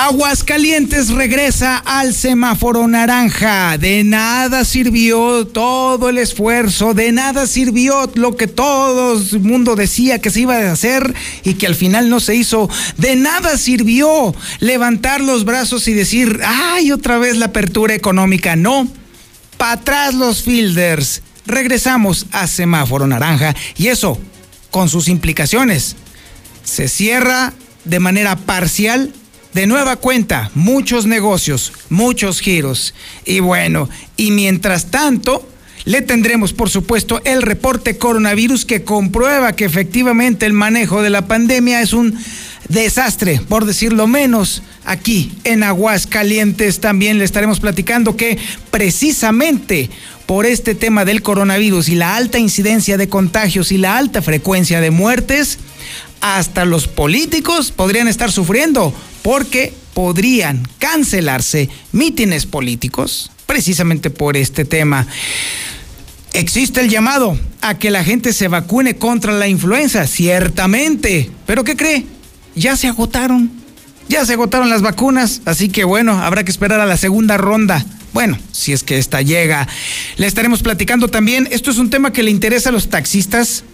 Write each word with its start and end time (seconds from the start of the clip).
Aguascalientes 0.00 1.08
regresa 1.08 1.76
al 1.78 2.14
semáforo 2.14 2.86
naranja. 2.86 3.76
De 3.78 4.04
nada 4.04 4.64
sirvió 4.64 5.44
todo 5.44 6.08
el 6.08 6.18
esfuerzo, 6.18 6.94
de 6.94 7.10
nada 7.10 7.48
sirvió 7.48 8.08
lo 8.14 8.36
que 8.36 8.46
todo 8.46 9.14
el 9.14 9.40
mundo 9.40 9.74
decía 9.74 10.20
que 10.20 10.30
se 10.30 10.42
iba 10.42 10.54
a 10.54 10.70
hacer 10.70 11.12
y 11.42 11.54
que 11.54 11.66
al 11.66 11.74
final 11.74 12.10
no 12.10 12.20
se 12.20 12.36
hizo. 12.36 12.70
De 12.96 13.16
nada 13.16 13.58
sirvió 13.58 14.36
levantar 14.60 15.20
los 15.20 15.44
brazos 15.44 15.88
y 15.88 15.94
decir, 15.94 16.42
ay, 16.46 16.92
otra 16.92 17.18
vez 17.18 17.36
la 17.36 17.46
apertura 17.46 17.92
económica. 17.92 18.54
No, 18.54 18.86
para 19.56 19.72
atrás 19.72 20.14
los 20.14 20.44
fielders. 20.44 21.22
Regresamos 21.44 22.26
a 22.30 22.46
semáforo 22.46 23.08
naranja 23.08 23.56
y 23.76 23.88
eso 23.88 24.16
con 24.70 24.88
sus 24.88 25.08
implicaciones. 25.08 25.96
Se 26.62 26.86
cierra 26.86 27.52
de 27.84 27.98
manera 27.98 28.36
parcial 28.36 29.12
de 29.58 29.66
nueva 29.66 29.96
cuenta, 29.96 30.52
muchos 30.54 31.04
negocios, 31.04 31.72
muchos 31.88 32.38
giros. 32.38 32.94
Y 33.24 33.40
bueno, 33.40 33.88
y 34.16 34.30
mientras 34.30 34.92
tanto, 34.92 35.48
le 35.84 36.00
tendremos, 36.00 36.52
por 36.52 36.70
supuesto, 36.70 37.20
el 37.24 37.42
reporte 37.42 37.98
coronavirus 37.98 38.64
que 38.64 38.84
comprueba 38.84 39.56
que 39.56 39.64
efectivamente 39.64 40.46
el 40.46 40.52
manejo 40.52 41.02
de 41.02 41.10
la 41.10 41.26
pandemia 41.26 41.82
es 41.82 41.92
un 41.92 42.16
desastre, 42.68 43.40
por 43.48 43.64
decirlo 43.64 44.06
menos. 44.06 44.62
Aquí 44.84 45.32
en 45.42 45.64
Aguascalientes 45.64 46.78
también 46.78 47.18
le 47.18 47.24
estaremos 47.24 47.58
platicando 47.58 48.16
que 48.16 48.38
precisamente 48.70 49.90
por 50.26 50.46
este 50.46 50.76
tema 50.76 51.04
del 51.04 51.22
coronavirus 51.22 51.88
y 51.88 51.96
la 51.96 52.14
alta 52.14 52.38
incidencia 52.38 52.96
de 52.96 53.08
contagios 53.08 53.72
y 53.72 53.78
la 53.78 53.98
alta 53.98 54.22
frecuencia 54.22 54.80
de 54.80 54.92
muertes, 54.92 55.58
hasta 56.20 56.64
los 56.64 56.88
políticos 56.88 57.72
podrían 57.72 58.08
estar 58.08 58.30
sufriendo 58.32 58.92
porque 59.22 59.72
podrían 59.94 60.66
cancelarse 60.78 61.68
mítines 61.92 62.46
políticos 62.46 63.30
precisamente 63.46 64.10
por 64.10 64.36
este 64.36 64.64
tema. 64.64 65.06
Existe 66.34 66.80
el 66.80 66.90
llamado 66.90 67.38
a 67.62 67.78
que 67.78 67.90
la 67.90 68.04
gente 68.04 68.32
se 68.32 68.48
vacune 68.48 68.96
contra 68.96 69.32
la 69.32 69.48
influenza, 69.48 70.06
ciertamente. 70.06 71.30
Pero 71.46 71.64
¿qué 71.64 71.74
cree? 71.74 72.04
Ya 72.54 72.76
se 72.76 72.86
agotaron. 72.86 73.50
Ya 74.08 74.24
se 74.24 74.34
agotaron 74.34 74.70
las 74.70 74.82
vacunas, 74.82 75.42
así 75.44 75.68
que 75.68 75.84
bueno, 75.84 76.22
habrá 76.22 76.44
que 76.44 76.50
esperar 76.50 76.80
a 76.80 76.86
la 76.86 76.96
segunda 76.96 77.36
ronda. 77.36 77.84
Bueno, 78.14 78.38
si 78.52 78.72
es 78.72 78.82
que 78.82 78.98
esta 78.98 79.20
llega. 79.20 79.68
Le 80.16 80.26
estaremos 80.26 80.62
platicando 80.62 81.08
también, 81.08 81.48
esto 81.50 81.70
es 81.70 81.78
un 81.78 81.90
tema 81.90 82.12
que 82.12 82.22
le 82.22 82.30
interesa 82.30 82.70
a 82.70 82.72
los 82.72 82.88
taxistas 82.88 83.64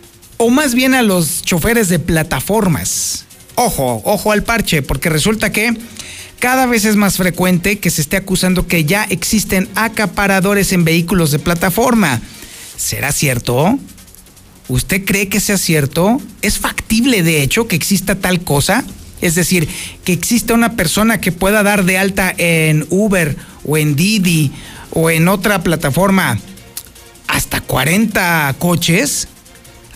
o 0.44 0.50
más 0.50 0.74
bien 0.74 0.94
a 0.94 1.00
los 1.00 1.42
choferes 1.42 1.88
de 1.88 1.98
plataformas. 1.98 3.24
Ojo, 3.54 4.02
ojo 4.04 4.30
al 4.30 4.42
parche, 4.42 4.82
porque 4.82 5.08
resulta 5.08 5.50
que 5.50 5.74
cada 6.38 6.66
vez 6.66 6.84
es 6.84 6.96
más 6.96 7.16
frecuente 7.16 7.78
que 7.78 7.88
se 7.88 8.02
esté 8.02 8.18
acusando 8.18 8.66
que 8.66 8.84
ya 8.84 9.04
existen 9.04 9.70
acaparadores 9.74 10.72
en 10.74 10.84
vehículos 10.84 11.30
de 11.30 11.38
plataforma. 11.38 12.20
¿Será 12.76 13.10
cierto? 13.10 13.78
¿Usted 14.68 15.06
cree 15.06 15.30
que 15.30 15.40
sea 15.40 15.56
cierto? 15.56 16.20
¿Es 16.42 16.58
factible 16.58 17.22
de 17.22 17.42
hecho 17.42 17.66
que 17.66 17.76
exista 17.76 18.16
tal 18.16 18.42
cosa? 18.42 18.84
Es 19.22 19.36
decir, 19.36 19.66
que 20.04 20.12
exista 20.12 20.52
una 20.52 20.76
persona 20.76 21.22
que 21.22 21.32
pueda 21.32 21.62
dar 21.62 21.86
de 21.86 21.96
alta 21.96 22.34
en 22.36 22.86
Uber 22.90 23.34
o 23.64 23.78
en 23.78 23.96
Didi 23.96 24.52
o 24.90 25.08
en 25.08 25.28
otra 25.28 25.62
plataforma 25.62 26.38
hasta 27.28 27.62
40 27.62 28.56
coches. 28.58 29.28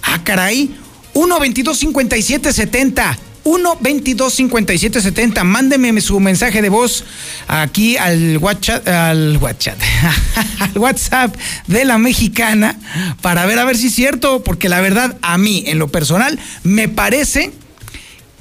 Ah, 0.09 0.23
caray. 0.25 0.71
1 1.15 1.41
22 1.41 1.79
57 1.79 2.53
70 2.53 3.19
1 3.49 3.79
22 3.81 4.35
57 4.35 5.01
70. 5.01 5.45
Mándeme 5.45 6.01
su 6.01 6.21
mensaje 6.21 6.61
de 6.61 6.69
voz 6.69 7.05
aquí 7.47 7.97
al 7.97 8.37
WhatsApp, 8.39 8.87
al 8.87 9.39
WhatsApp, 9.39 9.81
al 10.61 10.79
WhatsApp 10.79 11.35
de 11.67 11.85
la 11.85 11.99
mexicana 11.99 12.79
para 13.23 13.47
ver 13.47 13.59
a 13.59 13.65
ver 13.65 13.77
si 13.77 13.87
es 13.87 13.95
cierto, 13.95 14.43
porque 14.45 14.69
la 14.69 14.81
verdad 14.81 15.17
a 15.23 15.39
mí 15.39 15.65
en 15.67 15.79
lo 15.79 15.89
personal 15.89 16.39
me 16.63 16.89
parece 16.89 17.53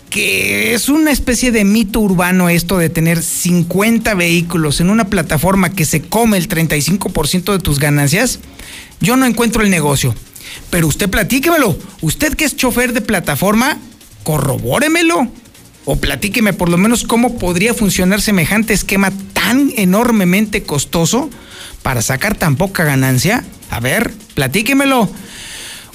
que 0.09 0.73
es 0.73 0.89
una 0.89 1.11
especie 1.11 1.51
de 1.51 1.63
mito 1.63 1.99
urbano 1.99 2.49
esto 2.49 2.77
de 2.77 2.89
tener 2.89 3.21
50 3.21 4.13
vehículos 4.13 4.79
en 4.81 4.89
una 4.89 5.09
plataforma 5.09 5.71
que 5.71 5.85
se 5.85 6.01
come 6.01 6.37
el 6.37 6.47
35% 6.49 7.51
de 7.51 7.59
tus 7.59 7.79
ganancias. 7.79 8.39
Yo 8.99 9.15
no 9.15 9.25
encuentro 9.25 9.63
el 9.63 9.69
negocio. 9.69 10.15
Pero 10.69 10.87
usted 10.87 11.09
platíquemelo. 11.09 11.77
Usted 12.01 12.35
que 12.35 12.45
es 12.45 12.55
chofer 12.55 12.93
de 12.93 13.01
plataforma, 13.01 13.77
corrobóremelo 14.23 15.31
o 15.85 15.95
platíqueme 15.95 16.51
por 16.51 16.67
lo 16.67 16.77
menos 16.77 17.05
cómo 17.05 17.37
podría 17.37 17.73
funcionar 17.73 18.21
semejante 18.21 18.73
esquema 18.73 19.11
tan 19.31 19.71
enormemente 19.77 20.63
costoso 20.63 21.29
para 21.81 22.01
sacar 22.01 22.35
tan 22.35 22.57
poca 22.57 22.83
ganancia. 22.83 23.45
A 23.69 23.79
ver, 23.79 24.13
platíquemelo. 24.33 25.09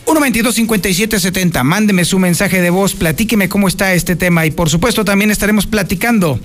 122-5770, 0.06 1.62
mándeme 1.62 2.04
su 2.04 2.18
mensaje 2.18 2.60
de 2.60 2.70
voz, 2.70 2.94
platíqueme 2.94 3.48
cómo 3.48 3.68
está 3.68 3.92
este 3.94 4.16
tema 4.16 4.46
y 4.46 4.50
por 4.50 4.68
supuesto 4.68 5.04
también 5.04 5.30
estaremos 5.30 5.66
platicando 5.66 6.40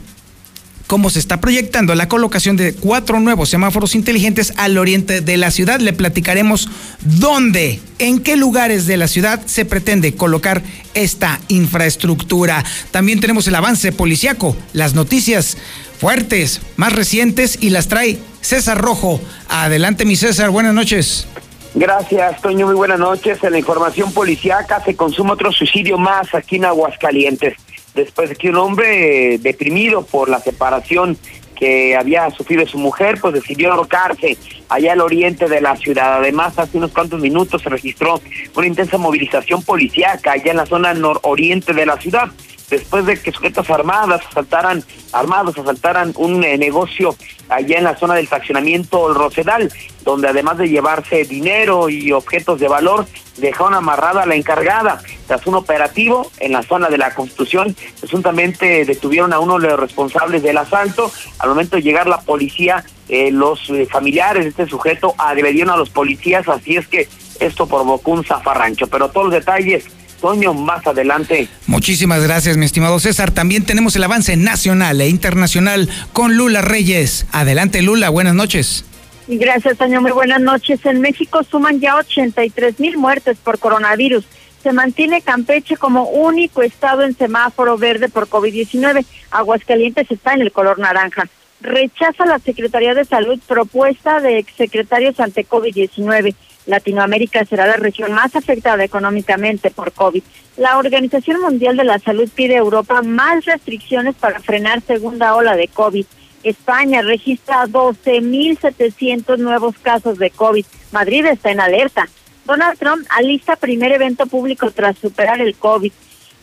cómo 0.87 1.09
se 1.09 1.19
está 1.19 1.39
proyectando 1.39 1.93
la 1.93 2.07
colocación 2.07 2.57
de 2.57 2.73
cuatro 2.73 3.19
nuevos 3.19 3.49
semáforos 3.49 3.93
inteligentes 3.93 4.53
al 4.55 4.77
oriente 4.77 5.21
de 5.21 5.37
la 5.37 5.51
ciudad. 5.51 5.79
Le 5.79 5.93
platicaremos 5.93 6.69
dónde, 7.01 7.81
en 7.99 8.19
qué 8.19 8.37
lugares 8.37 8.87
de 8.87 8.97
la 8.97 9.07
ciudad 9.07 9.41
se 9.45 9.65
pretende 9.65 10.15
colocar 10.15 10.63
esta 10.93 11.39
infraestructura. 11.49 12.63
También 12.91 13.19
tenemos 13.19 13.47
el 13.47 13.55
avance 13.55 13.91
policiaco, 13.91 14.55
las 14.73 14.95
noticias 14.95 15.57
fuertes, 15.99 16.61
más 16.77 16.93
recientes 16.93 17.57
y 17.61 17.69
las 17.69 17.89
trae 17.89 18.17
César 18.41 18.79
Rojo. 18.79 19.19
Adelante, 19.49 20.05
mi 20.05 20.15
César, 20.15 20.49
buenas 20.49 20.73
noches. 20.73 21.27
Gracias, 21.75 22.41
Toño. 22.41 22.65
Muy 22.65 22.75
buenas 22.75 22.97
noches. 22.97 23.43
En 23.43 23.51
la 23.51 23.59
información 23.59 24.11
policiaca 24.11 24.81
se 24.83 24.95
consume 24.95 25.31
otro 25.31 25.51
suicidio 25.51 25.97
más 25.97 26.33
aquí 26.33 26.55
en 26.55 26.65
Aguascalientes 26.65 27.55
después 27.97 28.29
de 28.29 28.35
que 28.35 28.49
un 28.49 28.55
hombre 28.55 29.37
deprimido 29.39 30.05
por 30.05 30.29
la 30.29 30.39
separación 30.39 31.17
que 31.57 31.95
había 31.95 32.29
sufrido 32.29 32.65
su 32.67 32.77
mujer, 32.77 33.17
pues 33.19 33.33
decidió 33.33 33.73
ahorcarse 33.73 34.37
allá 34.69 34.93
al 34.93 35.01
oriente 35.01 35.47
de 35.47 35.59
la 35.59 35.75
ciudad. 35.75 36.17
Además, 36.17 36.57
hace 36.59 36.77
unos 36.77 36.91
cuantos 36.91 37.19
minutos 37.19 37.63
se 37.63 37.69
registró 37.69 38.21
una 38.55 38.67
intensa 38.67 38.97
movilización 38.97 39.63
policíaca 39.63 40.33
allá 40.33 40.51
en 40.51 40.57
la 40.57 40.65
zona 40.65 40.93
nororiente 40.93 41.73
de 41.73 41.85
la 41.85 41.97
ciudad 41.97 42.29
después 42.69 43.05
de 43.05 43.19
que 43.19 43.31
sujetos 43.31 43.69
armados 43.69 44.21
asaltaran, 44.29 44.83
armados 45.13 45.57
asaltaran 45.57 46.13
un 46.15 46.43
eh, 46.43 46.57
negocio 46.57 47.15
allá 47.49 47.77
en 47.77 47.83
la 47.85 47.97
zona 47.97 48.15
del 48.15 48.27
fraccionamiento 48.27 49.09
El 49.09 49.15
Rosedal, 49.15 49.71
donde 50.03 50.27
además 50.27 50.57
de 50.57 50.69
llevarse 50.69 51.23
dinero 51.23 51.89
y 51.89 52.11
objetos 52.11 52.59
de 52.59 52.67
valor, 52.67 53.05
dejaron 53.37 53.73
amarrada 53.73 54.23
a 54.23 54.25
la 54.25 54.35
encargada. 54.35 55.01
Tras 55.27 55.45
un 55.47 55.55
operativo 55.55 56.29
en 56.39 56.53
la 56.53 56.63
zona 56.63 56.89
de 56.89 56.97
la 56.97 57.13
Constitución, 57.13 57.75
presuntamente 57.99 58.85
detuvieron 58.85 59.33
a 59.33 59.39
uno 59.39 59.59
de 59.59 59.67
los 59.69 59.79
responsables 59.79 60.43
del 60.43 60.57
asalto. 60.57 61.11
Al 61.39 61.49
momento 61.49 61.77
de 61.77 61.83
llegar 61.83 62.07
la 62.07 62.21
policía, 62.21 62.83
eh, 63.09 63.31
los 63.31 63.69
eh, 63.69 63.85
familiares 63.85 64.43
de 64.43 64.49
este 64.49 64.67
sujeto 64.67 65.13
agredieron 65.17 65.73
a 65.73 65.77
los 65.77 65.89
policías, 65.89 66.47
así 66.47 66.77
es 66.77 66.87
que 66.87 67.07
esto 67.39 67.67
provocó 67.67 68.11
un 68.11 68.23
zafarrancho. 68.23 68.87
Pero 68.87 69.09
todos 69.09 69.27
los 69.27 69.35
detalles 69.35 69.85
Toño, 70.19 70.53
más 70.53 70.85
adelante. 70.85 71.47
Muchísimas 71.67 72.23
gracias, 72.23 72.57
mi 72.57 72.65
estimado 72.65 72.99
César. 72.99 73.31
También 73.31 73.63
tenemos 73.65 73.95
el 73.95 74.03
avance 74.03 74.35
nacional 74.35 74.99
e 75.01 75.09
internacional 75.09 75.89
con 76.13 76.35
Lula 76.37 76.61
Reyes. 76.61 77.27
Adelante, 77.31 77.81
Lula, 77.81 78.09
buenas 78.09 78.35
noches. 78.35 78.85
Gracias, 79.27 79.77
Toño. 79.77 80.01
Muy 80.01 80.11
buenas 80.11 80.39
noches. 80.39 80.85
En 80.85 81.01
México 81.01 81.43
suman 81.43 81.79
ya 81.79 81.97
83 81.97 82.79
mil 82.79 82.97
muertes 82.97 83.37
por 83.37 83.59
coronavirus. 83.59 84.25
Se 84.63 84.71
mantiene 84.71 85.21
Campeche 85.21 85.77
como 85.77 86.09
único 86.09 86.61
estado 86.61 87.03
en 87.03 87.15
semáforo 87.15 87.77
verde 87.77 88.09
por 88.09 88.27
COVID-19. 88.27 89.05
Aguascalientes 89.31 90.09
está 90.09 90.33
en 90.33 90.41
el 90.41 90.51
color 90.51 90.79
naranja. 90.79 91.27
Rechaza 91.61 92.25
la 92.25 92.39
Secretaría 92.39 92.93
de 92.93 93.05
Salud 93.05 93.39
propuesta 93.47 94.19
de 94.19 94.37
exsecretarios 94.37 95.19
ante 95.19 95.45
COVID-19. 95.45 96.35
Latinoamérica 96.67 97.45
será 97.45 97.65
la 97.65 97.77
región 97.77 98.11
más 98.11 98.35
afectada 98.35 98.83
económicamente 98.83 99.71
por 99.71 99.93
COVID. 99.93 100.21
La 100.57 100.77
Organización 100.77 101.41
Mundial 101.41 101.77
de 101.77 101.85
la 101.85 101.99
Salud 101.99 102.29
pide 102.33 102.55
a 102.55 102.59
Europa 102.59 103.01
más 103.01 103.45
restricciones 103.45 104.15
para 104.15 104.39
frenar 104.39 104.81
segunda 104.81 105.35
ola 105.35 105.55
de 105.55 105.67
COVID. 105.67 106.05
España 106.43 107.01
registra 107.01 107.65
12.700 107.65 109.37
nuevos 109.37 109.75
casos 109.81 110.17
de 110.17 110.29
COVID. 110.29 110.65
Madrid 110.91 111.25
está 111.25 111.51
en 111.51 111.59
alerta. 111.59 112.07
Donald 112.45 112.77
Trump 112.77 113.05
alista 113.09 113.55
primer 113.55 113.91
evento 113.91 114.25
público 114.27 114.71
tras 114.71 114.97
superar 114.97 115.41
el 115.41 115.55
COVID. 115.55 115.91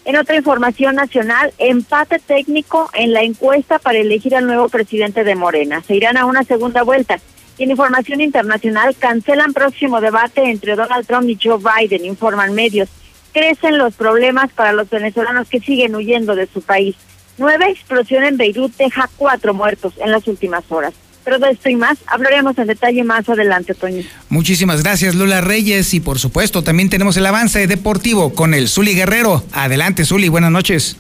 En 0.07 0.17
otra 0.17 0.37
información 0.37 0.97
nacional, 0.97 1.55
empate 1.57 2.19
técnico 2.19 2.91
en 2.93 3.15
la 3.15 3.23
encuesta 3.23 3.79
para 3.79 3.99
elegir 3.99 4.37
al 4.37 4.47
nuevo 4.47 4.69
presidente 4.69 5.25
de 5.25 5.35
Morena. 5.35 5.83
Se 5.83 5.97
irán 5.97 6.19
a 6.19 6.27
una 6.27 6.45
segunda 6.45 6.83
vuelta. 6.83 7.19
Y 7.59 7.65
en 7.65 7.71
información 7.71 8.21
internacional, 8.21 8.97
cancelan 8.99 9.53
próximo 9.53 10.01
debate 10.01 10.43
entre 10.51 10.75
Donald 10.75 11.07
Trump 11.07 11.29
y 11.29 11.39
Joe 11.41 11.59
Biden, 11.59 12.05
informan 12.05 12.55
medios. 12.55 12.89
Crecen 13.33 13.79
los 13.79 13.95
problemas 13.95 14.53
para 14.53 14.73
los 14.73 14.89
venezolanos 14.91 15.49
que 15.49 15.61
siguen 15.61 15.95
huyendo 15.95 16.35
de 16.35 16.47
su 16.47 16.63
país. 16.63 16.97
Nueva 17.39 17.69
explosión 17.69 18.25
en 18.25 18.37
Beirut 18.37 18.77
deja 18.77 19.09
cuatro 19.17 19.55
muertos 19.55 19.95
en 19.99 20.11
las 20.11 20.27
últimas 20.29 20.65
horas. 20.69 20.95
Pero 21.25 21.39
de 21.39 21.51
esto 21.51 21.71
y 21.71 21.77
más 21.77 21.99
hablaremos 22.07 22.57
en 22.59 22.67
detalle 22.67 23.03
más 23.03 23.29
adelante, 23.29 23.75
Toño. 23.75 24.03
Muchísimas 24.29 24.83
gracias, 24.83 25.15
Lula 25.15 25.41
Reyes. 25.41 25.95
Y 25.95 26.01
por 26.01 26.19
supuesto, 26.19 26.63
también 26.63 26.91
tenemos 26.91 27.17
el 27.17 27.25
avance 27.25 27.67
deportivo 27.67 28.35
con 28.35 28.53
el 28.53 28.69
Zuli 28.69 28.95
Guerrero. 28.95 29.43
Adelante, 29.53 30.05
Zuli, 30.05 30.29
buenas 30.29 30.51
noches. 30.51 30.97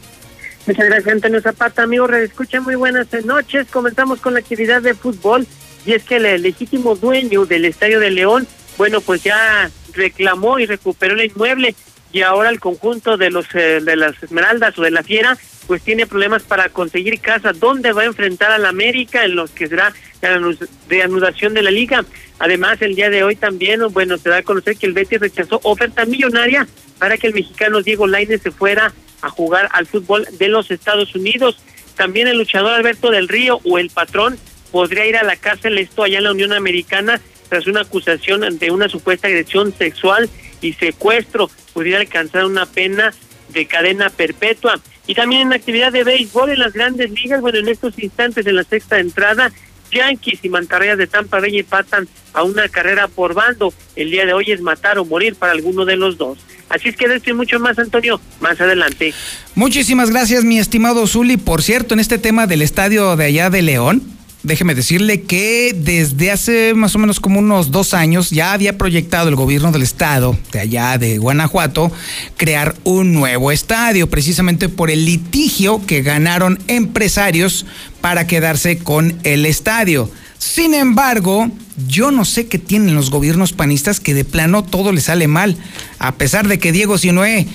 Muchas 0.66 0.86
gracias, 0.86 1.12
Antonio 1.12 1.42
Zapata. 1.42 1.82
Amigo, 1.82 2.08
escucha 2.08 2.60
muy 2.62 2.74
buenas 2.74 3.06
noches. 3.24 3.66
Comenzamos 3.70 4.20
con 4.20 4.32
la 4.32 4.40
actividad 4.40 4.80
de 4.80 4.94
fútbol. 4.94 5.46
Y 5.86 5.92
es 5.92 6.04
que 6.04 6.16
el 6.16 6.42
legítimo 6.42 6.96
dueño 6.96 7.44
del 7.44 7.64
Estadio 7.64 8.00
de 8.00 8.10
León, 8.10 8.46
bueno, 8.78 9.00
pues 9.00 9.22
ya 9.22 9.70
reclamó 9.92 10.58
y 10.58 10.66
recuperó 10.66 11.14
el 11.14 11.24
inmueble 11.24 11.74
y 12.12 12.22
ahora 12.22 12.50
el 12.50 12.60
conjunto 12.60 13.16
de 13.16 13.30
los 13.30 13.46
eh, 13.54 13.80
de 13.82 13.96
las 13.96 14.22
Esmeraldas 14.22 14.78
o 14.78 14.82
de 14.82 14.90
la 14.90 15.02
Fiera 15.02 15.36
pues 15.66 15.82
tiene 15.82 16.06
problemas 16.06 16.42
para 16.42 16.68
conseguir 16.68 17.20
casa. 17.20 17.52
¿Dónde 17.52 17.92
va 17.92 18.02
a 18.02 18.06
enfrentar 18.06 18.50
al 18.50 18.66
América 18.66 19.24
en 19.24 19.34
los 19.34 19.50
que 19.50 19.66
será 19.66 19.92
la 20.20 20.40
reanudación 20.88 21.54
de 21.54 21.62
la 21.62 21.70
liga? 21.70 22.04
Además, 22.38 22.82
el 22.82 22.94
día 22.94 23.10
de 23.10 23.24
hoy 23.24 23.36
también, 23.36 23.80
bueno, 23.92 24.18
se 24.18 24.28
da 24.28 24.38
a 24.38 24.42
conocer 24.42 24.76
que 24.76 24.86
el 24.86 24.92
Betis 24.92 25.20
rechazó 25.20 25.60
oferta 25.62 26.04
millonaria 26.04 26.66
para 26.98 27.16
que 27.16 27.28
el 27.28 27.34
mexicano 27.34 27.82
Diego 27.82 28.06
Lainez 28.06 28.42
se 28.42 28.50
fuera 28.50 28.92
a 29.22 29.30
jugar 29.30 29.68
al 29.72 29.86
fútbol 29.86 30.26
de 30.38 30.48
los 30.48 30.70
Estados 30.70 31.14
Unidos. 31.14 31.58
También 31.96 32.28
el 32.28 32.38
luchador 32.38 32.72
Alberto 32.72 33.10
del 33.10 33.28
Río 33.28 33.60
o 33.64 33.78
el 33.78 33.90
patrón 33.90 34.38
podría 34.74 35.06
ir 35.06 35.16
a 35.16 35.22
la 35.22 35.36
cárcel 35.36 35.78
esto 35.78 36.02
allá 36.02 36.18
en 36.18 36.24
la 36.24 36.32
Unión 36.32 36.52
Americana 36.52 37.20
tras 37.48 37.68
una 37.68 37.82
acusación 37.82 38.58
de 38.58 38.72
una 38.72 38.88
supuesta 38.88 39.28
agresión 39.28 39.72
sexual 39.72 40.28
y 40.60 40.72
secuestro. 40.72 41.48
Podría 41.72 42.00
alcanzar 42.00 42.44
una 42.44 42.66
pena 42.66 43.14
de 43.50 43.66
cadena 43.66 44.10
perpetua. 44.10 44.80
Y 45.06 45.14
también 45.14 45.42
en 45.42 45.52
actividad 45.52 45.92
de 45.92 46.02
béisbol 46.02 46.50
en 46.50 46.58
las 46.58 46.72
grandes 46.72 47.08
ligas, 47.12 47.40
bueno, 47.40 47.60
en 47.60 47.68
estos 47.68 47.96
instantes 48.00 48.48
en 48.48 48.56
la 48.56 48.64
sexta 48.64 48.98
entrada, 48.98 49.52
Yankees 49.92 50.40
y 50.42 50.48
Mantarrayas 50.48 50.98
de 50.98 51.06
Tampa 51.06 51.38
Bay 51.38 51.56
empatan 51.56 52.08
a 52.32 52.42
una 52.42 52.68
carrera 52.68 53.06
por 53.06 53.32
bando. 53.32 53.72
El 53.94 54.10
día 54.10 54.26
de 54.26 54.32
hoy 54.32 54.50
es 54.50 54.60
matar 54.60 54.98
o 54.98 55.04
morir 55.04 55.36
para 55.36 55.52
alguno 55.52 55.84
de 55.84 55.94
los 55.94 56.18
dos. 56.18 56.38
Así 56.68 56.88
es 56.88 56.96
que 56.96 57.06
de 57.06 57.14
esto 57.14 57.30
y 57.30 57.34
mucho 57.34 57.60
más, 57.60 57.78
Antonio, 57.78 58.20
más 58.40 58.60
adelante. 58.60 59.14
Muchísimas 59.54 60.10
gracias, 60.10 60.42
mi 60.42 60.58
estimado 60.58 61.06
Zuli. 61.06 61.36
Por 61.36 61.62
cierto, 61.62 61.94
en 61.94 62.00
este 62.00 62.18
tema 62.18 62.48
del 62.48 62.60
estadio 62.60 63.14
de 63.14 63.26
allá 63.26 63.50
de 63.50 63.62
León, 63.62 64.14
déjeme 64.44 64.74
decirle 64.74 65.22
que 65.22 65.74
desde 65.76 66.30
hace 66.30 66.74
más 66.74 66.94
o 66.94 66.98
menos 66.98 67.18
como 67.18 67.40
unos 67.40 67.70
dos 67.70 67.94
años 67.94 68.30
ya 68.30 68.52
había 68.52 68.78
proyectado 68.78 69.28
el 69.28 69.34
gobierno 69.34 69.72
del 69.72 69.82
estado, 69.82 70.38
de 70.52 70.60
allá 70.60 70.96
de 70.98 71.18
Guanajuato, 71.18 71.90
crear 72.36 72.76
un 72.84 73.12
nuevo 73.12 73.50
estadio, 73.50 74.08
precisamente 74.08 74.68
por 74.68 74.90
el 74.90 75.06
litigio 75.06 75.84
que 75.84 76.02
ganaron 76.02 76.58
empresarios 76.68 77.66
para 78.00 78.26
quedarse 78.26 78.78
con 78.78 79.18
el 79.24 79.46
estadio. 79.46 80.10
Sin 80.38 80.74
embargo, 80.74 81.50
yo 81.88 82.10
no 82.10 82.26
sé 82.26 82.46
qué 82.46 82.58
tienen 82.58 82.94
los 82.94 83.10
gobiernos 83.10 83.52
panistas 83.52 83.98
que 83.98 84.14
de 84.14 84.24
plano 84.24 84.62
todo 84.62 84.92
les 84.92 85.04
sale 85.04 85.26
mal, 85.26 85.56
a 85.98 86.12
pesar 86.16 86.48
de 86.48 86.58
que 86.58 86.70
Diego 86.70 86.98
Sinoé 86.98 87.46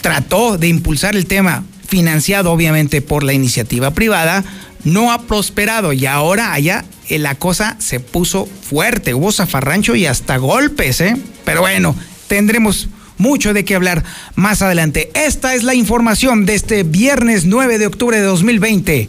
trató 0.00 0.56
de 0.56 0.68
impulsar 0.68 1.16
el 1.16 1.26
tema, 1.26 1.64
financiado 1.88 2.52
obviamente 2.52 3.02
por 3.02 3.24
la 3.24 3.32
iniciativa 3.32 3.90
privada, 3.90 4.44
no 4.84 5.12
ha 5.12 5.22
prosperado 5.22 5.92
y 5.92 6.06
ahora 6.06 6.52
allá 6.52 6.84
eh, 7.08 7.18
la 7.18 7.34
cosa 7.34 7.76
se 7.78 8.00
puso 8.00 8.46
fuerte, 8.46 9.14
hubo 9.14 9.32
zafarrancho 9.32 9.94
y 9.96 10.06
hasta 10.06 10.36
golpes, 10.36 11.00
¿eh? 11.00 11.16
Pero 11.44 11.62
bueno, 11.62 11.94
tendremos 12.28 12.88
mucho 13.18 13.52
de 13.52 13.64
qué 13.64 13.74
hablar 13.74 14.02
más 14.34 14.62
adelante. 14.62 15.10
Esta 15.14 15.54
es 15.54 15.62
la 15.62 15.74
información 15.74 16.46
de 16.46 16.54
este 16.54 16.82
viernes 16.82 17.44
9 17.44 17.78
de 17.78 17.86
octubre 17.86 18.16
de 18.16 18.24
2020. 18.24 19.08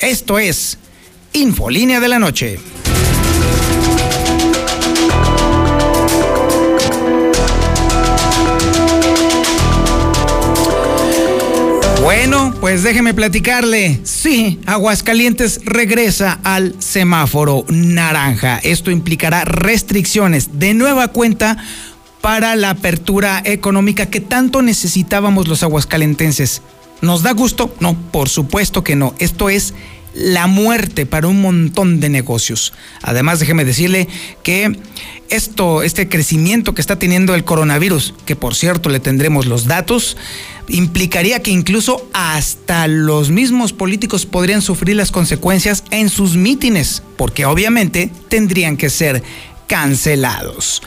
Esto 0.00 0.38
es 0.38 0.78
Infolínea 1.32 2.00
de 2.00 2.08
la 2.08 2.18
Noche. 2.18 2.58
Bueno, 12.06 12.54
pues 12.60 12.84
déjeme 12.84 13.14
platicarle. 13.14 13.98
Sí, 14.04 14.60
Aguascalientes 14.64 15.60
regresa 15.64 16.38
al 16.44 16.80
semáforo 16.80 17.64
naranja. 17.68 18.58
Esto 18.58 18.92
implicará 18.92 19.44
restricciones 19.44 20.60
de 20.60 20.72
nueva 20.72 21.08
cuenta 21.08 21.56
para 22.20 22.54
la 22.54 22.70
apertura 22.70 23.42
económica 23.44 24.06
que 24.06 24.20
tanto 24.20 24.62
necesitábamos 24.62 25.48
los 25.48 25.64
aguascalentenses. 25.64 26.62
¿Nos 27.00 27.24
da 27.24 27.32
gusto? 27.32 27.74
No, 27.80 27.96
por 28.12 28.28
supuesto 28.28 28.84
que 28.84 28.94
no. 28.94 29.12
Esto 29.18 29.50
es 29.50 29.74
la 30.14 30.46
muerte 30.46 31.06
para 31.06 31.26
un 31.26 31.40
montón 31.40 31.98
de 31.98 32.08
negocios. 32.08 32.72
Además, 33.02 33.40
déjeme 33.40 33.64
decirle 33.64 34.06
que 34.44 34.78
esto, 35.30 35.82
este 35.82 36.08
crecimiento 36.08 36.74
que 36.74 36.80
está 36.80 36.98
teniendo 36.98 37.34
el 37.34 37.44
coronavirus, 37.44 38.14
que 38.24 38.36
por 38.36 38.54
cierto 38.54 38.88
le 38.88 39.00
tendremos 39.00 39.46
los 39.46 39.66
datos, 39.66 40.16
implicaría 40.68 41.42
que 41.42 41.50
incluso 41.50 42.08
hasta 42.12 42.86
los 42.86 43.30
mismos 43.30 43.72
políticos 43.72 44.26
podrían 44.26 44.62
sufrir 44.62 44.96
las 44.96 45.12
consecuencias 45.12 45.84
en 45.90 46.08
sus 46.08 46.36
mítines, 46.36 47.02
porque 47.16 47.46
obviamente 47.46 48.10
tendrían 48.28 48.76
que 48.76 48.90
ser 48.90 49.22
cancelados. 49.66 50.82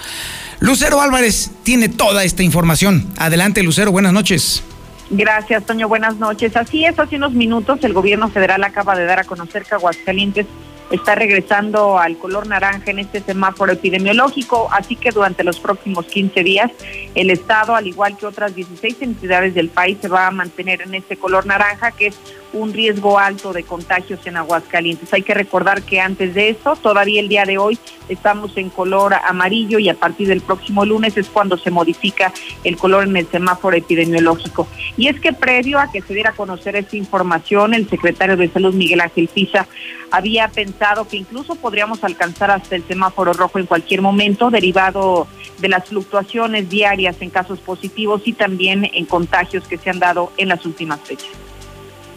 Lucero 0.60 1.02
Álvarez 1.02 1.52
tiene 1.64 1.88
toda 1.90 2.24
esta 2.24 2.44
información. 2.44 3.08
Adelante, 3.18 3.64
Lucero, 3.64 3.92
buenas 3.92 4.14
noches. 4.14 4.64
Gracias, 5.10 5.66
Toño. 5.66 5.88
Buenas 5.88 6.18
noches. 6.18 6.56
Así 6.56 6.86
es, 6.86 7.00
hace 7.00 7.16
unos 7.16 7.34
minutos 7.34 7.80
el 7.84 7.94
gobierno 7.94 8.30
federal 8.30 8.64
acaba 8.64 8.96
de 8.96 9.06
dar 9.06 9.20
a 9.20 9.24
conocer 9.24 9.64
que 9.64 9.74
Aguascalientes 9.76 10.46
está 10.92 11.16
regresando 11.16 12.00
al 12.00 12.18
color 12.18 12.48
naranja 12.48 12.92
en 12.92 13.00
este 13.00 13.22
semáforo 13.22 13.74
epidemiológico, 13.74 14.70
así 14.72 14.96
que 14.96 15.12
durante 15.12 15.44
los 15.44 15.60
próximos 15.60 16.06
15 16.06 16.44
días 16.44 16.72
el 17.16 17.30
Estado, 17.30 17.76
al 17.76 17.88
igual 17.88 18.18
que 18.18 18.26
otras 18.26 18.56
16 18.56 19.02
entidades 19.02 19.54
del 19.54 19.70
país, 19.70 19.98
se 20.02 20.08
va 20.08 20.28
a 20.28 20.32
mantener 20.32 20.82
en 20.82 20.96
este 20.96 21.18
color 21.18 21.46
naranja, 21.46 21.92
que 21.92 22.08
es 22.08 22.20
un 22.54 22.74
riesgo 22.74 23.20
alto 23.20 23.54
de 23.54 23.64
contagios 23.64 24.26
en 24.26 24.38
Aguascalientes. 24.38 25.14
Hay 25.14 25.22
que 25.22 25.34
recordar 25.34 25.84
que 25.84 26.00
antes 26.00 26.34
de 26.34 26.50
eso, 26.50 26.76
todavía 26.76 27.20
el 27.20 27.30
día 27.30 27.46
de 27.46 27.58
hoy, 27.58 27.78
estamos 28.08 28.58
en 28.58 28.70
color 28.70 29.14
amarillo 29.14 29.80
y 29.80 29.90
a 29.90 29.94
partir 29.94 30.28
del 30.28 30.42
próximo 30.42 30.86
lunes 30.86 31.16
es 31.18 31.28
cuando 31.28 31.58
se 31.58 31.72
modifica 31.72 32.34
el 32.64 32.78
color 32.78 33.04
en 33.04 33.18
el 33.18 33.28
semáforo 33.28 33.78
epidemiológico. 33.78 34.68
Y 34.98 35.08
es 35.08 35.20
que 35.20 35.34
previo 35.34 35.80
a 35.80 35.92
que 35.92 36.02
se 36.02 36.14
diera 36.14 36.32
a 36.32 36.34
conocer 36.34 36.76
esta 36.76 36.98
información, 36.98 37.74
el 37.74 37.90
secretario 37.90 38.36
de 38.36 38.50
Salud, 38.50 38.74
Miguel 38.74 39.02
Ángel 39.02 39.28
Pisa, 39.28 39.68
había 40.12 40.48
pensado 40.48 41.08
que 41.08 41.18
incluso 41.18 41.56
podríamos 41.56 42.04
alcanzar 42.04 42.52
hasta 42.52 42.76
el 42.76 42.84
semáforo 42.84 43.34
rojo 43.34 43.60
en 43.60 43.68
cualquier 43.68 44.02
momento, 44.02 44.50
derivado 44.50 45.28
de 45.60 45.70
las 45.70 45.88
fluctuaciones 45.88 46.70
diarias 46.70 47.18
en 47.20 47.30
casos 47.30 47.60
positivos 47.60 48.22
y 48.26 48.34
también 48.34 48.90
en 48.92 49.06
contagios 49.06 49.68
que 49.68 49.78
se 49.78 49.90
han 49.90 50.00
dado 50.00 50.32
en 50.38 50.50
las 50.50 50.66
últimas 50.66 51.00
fechas. 51.02 51.49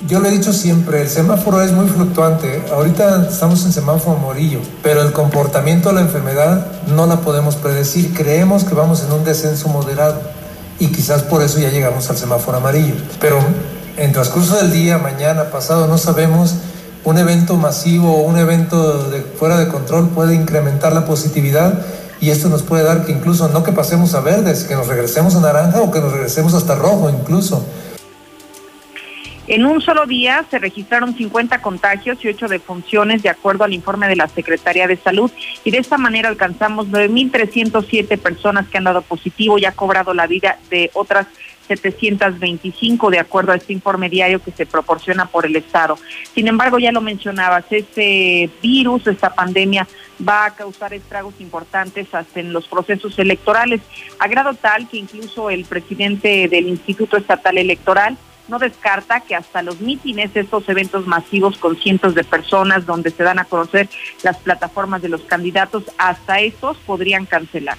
Yo 0.09 0.19
lo 0.19 0.27
he 0.27 0.33
dicho 0.33 0.53
siempre, 0.53 1.03
el 1.03 1.09
semáforo 1.09 1.63
es 1.63 1.71
muy 1.71 1.87
fluctuante. 1.87 2.65
Ahorita 2.73 3.29
estamos 3.31 3.65
en 3.65 3.73
semáforo 3.73 4.19
amarillo, 4.19 4.59
pero 4.83 5.01
el 5.01 5.13
comportamiento 5.13 5.91
de 5.91 5.95
la 5.95 6.01
enfermedad 6.01 6.67
no 6.89 7.07
la 7.07 7.21
podemos 7.21 7.55
predecir. 7.55 8.13
Creemos 8.13 8.65
que 8.65 8.75
vamos 8.75 9.05
en 9.05 9.13
un 9.13 9.25
descenso 9.25 9.69
moderado 9.69 10.21
y 10.81 10.89
quizás 10.89 11.23
por 11.23 11.41
eso 11.43 11.61
ya 11.61 11.71
llegamos 11.71 12.11
al 12.11 12.17
semáforo 12.17 12.59
amarillo. 12.59 12.95
Pero 13.21 13.39
en 13.97 14.13
transcurso 14.13 14.57
del 14.57 14.73
día, 14.73 14.99
mañana, 14.99 15.51
pasado, 15.51 15.87
no 15.87 15.99
sabemos. 15.99 16.57
Un 17.05 17.19
evento 17.19 17.57
masivo 17.57 18.17
o 18.17 18.23
un 18.23 18.39
evento 18.39 19.09
de, 19.09 19.21
fuera 19.23 19.57
de 19.57 19.69
control 19.69 20.09
puede 20.09 20.35
incrementar 20.35 20.93
la 20.93 21.05
positividad 21.05 21.81
y 22.21 22.31
esto 22.31 22.49
nos 22.49 22.63
puede 22.63 22.85
dar 22.85 23.05
que 23.05 23.13
incluso 23.13 23.49
no 23.49 23.63
que 23.65 23.73
pasemos 23.73 24.15
a 24.15 24.21
verdes, 24.21 24.65
que 24.65 24.75
nos 24.75 24.87
regresemos 24.87 25.35
a 25.35 25.41
naranja 25.41 25.81
o 25.81 25.91
que 25.91 26.01
nos 26.01 26.13
regresemos 26.13 26.55
hasta 26.55 26.75
rojo 26.75 27.09
incluso. 27.11 27.65
En 29.49 29.67
un 29.67 29.81
solo 29.81 30.07
día 30.07 30.45
se 30.51 30.61
registraron 30.61 31.17
50 31.17 31.61
contagios 31.63 32.25
y 32.25 32.29
8 32.29 32.47
defunciones 32.47 33.23
de 33.23 33.29
acuerdo 33.29 33.65
al 33.65 33.75
informe 33.75 34.07
de 34.07 34.15
la 34.15 34.29
Secretaría 34.29 34.87
de 34.87 34.97
Salud 34.97 35.33
y 35.65 35.73
de 35.73 35.79
esta 35.79 35.99
manera 35.99 36.29
alcanzamos 36.29 36.87
9.307 36.89 38.19
personas 38.19 38.69
que 38.69 38.79
han 38.79 38.85
dado 38.85 39.03
positivo 39.03 39.59
y 39.59 39.65
ha 39.65 39.73
cobrado 39.73 40.15
la 40.15 40.29
vida 40.29 40.59
de 40.71 40.91
otras 40.95 41.27
725 41.67 43.11
de 43.11 43.19
acuerdo 43.19 43.53
a 43.53 43.57
este 43.57 43.73
informe 43.73 44.09
diario 44.09 44.41
que 44.41 44.53
se 44.53 44.67
proporciona 44.67 45.27
por 45.27 45.45
el 45.45 45.57
Estado. 45.57 45.99
Sin 46.35 46.47
embargo, 46.47 46.79
ya 46.79 46.93
lo 46.93 47.01
mencionabas, 47.01 47.65
este 47.71 48.49
virus, 48.63 49.07
esta 49.07 49.35
pandemia 49.35 49.89
va 50.27 50.47
a 50.47 50.55
causar 50.55 50.95
estragos 50.95 51.35
importantes 51.41 52.15
hasta 52.15 52.41
en 52.41 52.53
los 52.53 52.69
procesos 52.69 53.19
electorales, 53.19 53.81
a 54.19 54.29
grado 54.29 54.55
tal 54.55 54.89
que 54.89 54.99
incluso 54.99 55.51
el 55.51 55.65
presidente 55.65 56.49
del 56.49 56.69
Instituto 56.69 57.17
Estatal 57.17 57.59
Electoral 57.59 58.17
no 58.49 58.59
descarta 58.59 59.21
que 59.21 59.35
hasta 59.35 59.63
los 59.63 59.81
mítines, 59.81 60.31
estos 60.35 60.69
eventos 60.69 61.07
masivos 61.07 61.57
con 61.57 61.77
cientos 61.77 62.15
de 62.15 62.25
personas 62.25 62.87
donde 62.87 63.11
se 63.11 63.23
dan 63.23 63.39
a 63.39 63.45
conocer 63.45 63.89
las 64.23 64.37
plataformas 64.39 65.03
de 65.03 65.09
los 65.09 65.23
candidatos, 65.23 65.85
hasta 65.99 66.41
estos 66.41 66.77
podrían 66.79 67.27
cancelar. 67.27 67.79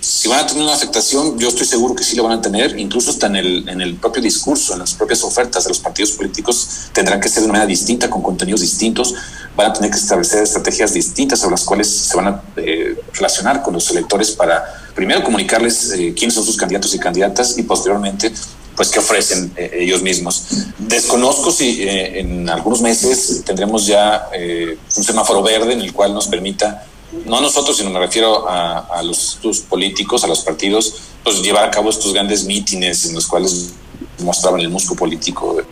Si 0.00 0.28
van 0.28 0.40
a 0.40 0.46
tener 0.46 0.64
una 0.64 0.74
afectación, 0.74 1.38
yo 1.38 1.48
estoy 1.48 1.64
seguro 1.64 1.94
que 1.94 2.02
sí 2.02 2.16
lo 2.16 2.24
van 2.24 2.38
a 2.38 2.42
tener, 2.42 2.76
incluso 2.76 3.10
hasta 3.10 3.28
en 3.28 3.36
el, 3.36 3.68
en 3.68 3.80
el 3.80 3.94
propio 3.94 4.20
discurso, 4.20 4.72
en 4.72 4.80
las 4.80 4.94
propias 4.94 5.22
ofertas 5.22 5.62
de 5.62 5.68
los 5.68 5.78
partidos 5.78 6.10
políticos, 6.12 6.90
tendrán 6.92 7.20
que 7.20 7.28
ser 7.28 7.42
de 7.42 7.44
una 7.44 7.52
manera 7.52 7.68
distinta, 7.68 8.10
con 8.10 8.20
contenidos 8.20 8.62
distintos, 8.62 9.14
van 9.56 9.70
a 9.70 9.72
tener 9.72 9.90
que 9.92 9.98
establecer 9.98 10.42
estrategias 10.42 10.92
distintas 10.92 11.38
sobre 11.38 11.52
las 11.52 11.64
cuales 11.64 11.88
se 11.88 12.16
van 12.16 12.26
a 12.26 12.42
eh, 12.56 12.98
relacionar 13.14 13.62
con 13.62 13.74
los 13.74 13.88
electores 13.90 14.32
para 14.32 14.64
primero 14.94 15.22
comunicarles 15.22 15.92
eh, 15.92 16.14
quiénes 16.16 16.34
son 16.34 16.44
sus 16.44 16.56
candidatos 16.56 16.94
y 16.94 16.98
candidatas 16.98 17.56
y 17.58 17.62
posteriormente 17.62 18.32
pues 18.76 18.90
qué 18.90 18.98
ofrecen 18.98 19.52
eh, 19.56 19.70
ellos 19.74 20.02
mismos. 20.02 20.66
Desconozco 20.78 21.50
si 21.50 21.82
eh, 21.82 22.20
en 22.20 22.48
algunos 22.48 22.80
meses 22.80 23.42
tendremos 23.44 23.86
ya 23.86 24.28
eh, 24.32 24.76
un 24.96 25.04
semáforo 25.04 25.42
verde 25.42 25.72
en 25.74 25.80
el 25.80 25.92
cual 25.92 26.14
nos 26.14 26.28
permita, 26.28 26.86
no 27.26 27.38
a 27.38 27.40
nosotros, 27.40 27.76
sino 27.76 27.90
me 27.90 27.98
refiero 27.98 28.48
a, 28.48 29.02
los, 29.02 29.38
políticos, 29.68 30.24
a 30.24 30.26
los 30.26 30.40
partidos, 30.40 31.12
pues 31.22 31.42
llevar 31.42 31.64
a 31.64 31.70
cabo 31.70 31.90
estos 31.90 32.12
grandes 32.14 32.44
mítines 32.44 33.04
en 33.04 33.14
los 33.14 33.26
cuales 33.26 33.74
mostraban 34.20 34.60
el 34.60 34.70
músculo 34.70 34.98
político. 34.98 35.62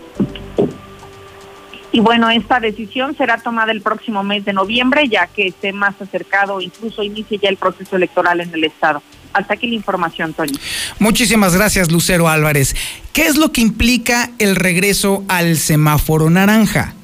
Y 1.92 2.00
bueno, 2.00 2.28
esta 2.30 2.60
decisión 2.60 3.16
será 3.16 3.38
tomada 3.38 3.72
el 3.72 3.80
próximo 3.80 4.22
mes 4.22 4.44
de 4.44 4.52
noviembre, 4.52 5.08
ya 5.08 5.26
que 5.26 5.48
esté 5.48 5.72
más 5.72 6.00
acercado, 6.00 6.60
incluso 6.60 7.02
inicie 7.02 7.38
ya 7.38 7.48
el 7.48 7.56
proceso 7.56 7.96
electoral 7.96 8.40
en 8.40 8.52
el 8.52 8.64
Estado. 8.64 9.02
Hasta 9.32 9.54
aquí 9.54 9.68
la 9.68 9.74
información, 9.74 10.32
Tony. 10.32 10.52
Muchísimas 10.98 11.54
gracias, 11.54 11.90
Lucero 11.90 12.28
Álvarez. 12.28 12.74
¿Qué 13.12 13.26
es 13.26 13.36
lo 13.36 13.52
que 13.52 13.60
implica 13.60 14.30
el 14.38 14.56
regreso 14.56 15.24
al 15.28 15.56
semáforo 15.56 16.30
naranja? 16.30 16.94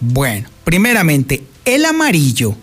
Bueno, 0.00 0.48
primeramente, 0.64 1.44
el 1.64 1.84
amarillo 1.84 2.56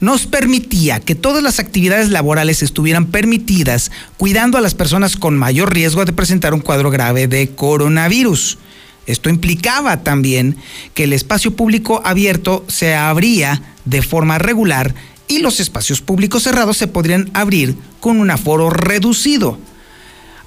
nos 0.00 0.26
permitía 0.26 1.00
que 1.00 1.14
todas 1.14 1.42
las 1.42 1.60
actividades 1.60 2.08
laborales 2.08 2.62
estuvieran 2.62 3.06
permitidas, 3.06 3.92
cuidando 4.16 4.56
a 4.56 4.62
las 4.62 4.74
personas 4.74 5.16
con 5.16 5.36
mayor 5.36 5.72
riesgo 5.72 6.04
de 6.04 6.12
presentar 6.12 6.54
un 6.54 6.60
cuadro 6.60 6.90
grave 6.90 7.28
de 7.28 7.50
coronavirus. 7.50 8.58
Esto 9.06 9.28
implicaba 9.28 10.02
también 10.02 10.56
que 10.94 11.04
el 11.04 11.12
espacio 11.12 11.54
público 11.54 12.00
abierto 12.04 12.64
se 12.68 12.94
abría 12.94 13.62
de 13.84 14.02
forma 14.02 14.38
regular 14.38 14.94
y 15.30 15.38
los 15.38 15.60
espacios 15.60 16.02
públicos 16.02 16.42
cerrados 16.42 16.76
se 16.76 16.88
podrían 16.88 17.30
abrir 17.34 17.76
con 18.00 18.18
un 18.20 18.30
aforo 18.30 18.68
reducido. 18.68 19.58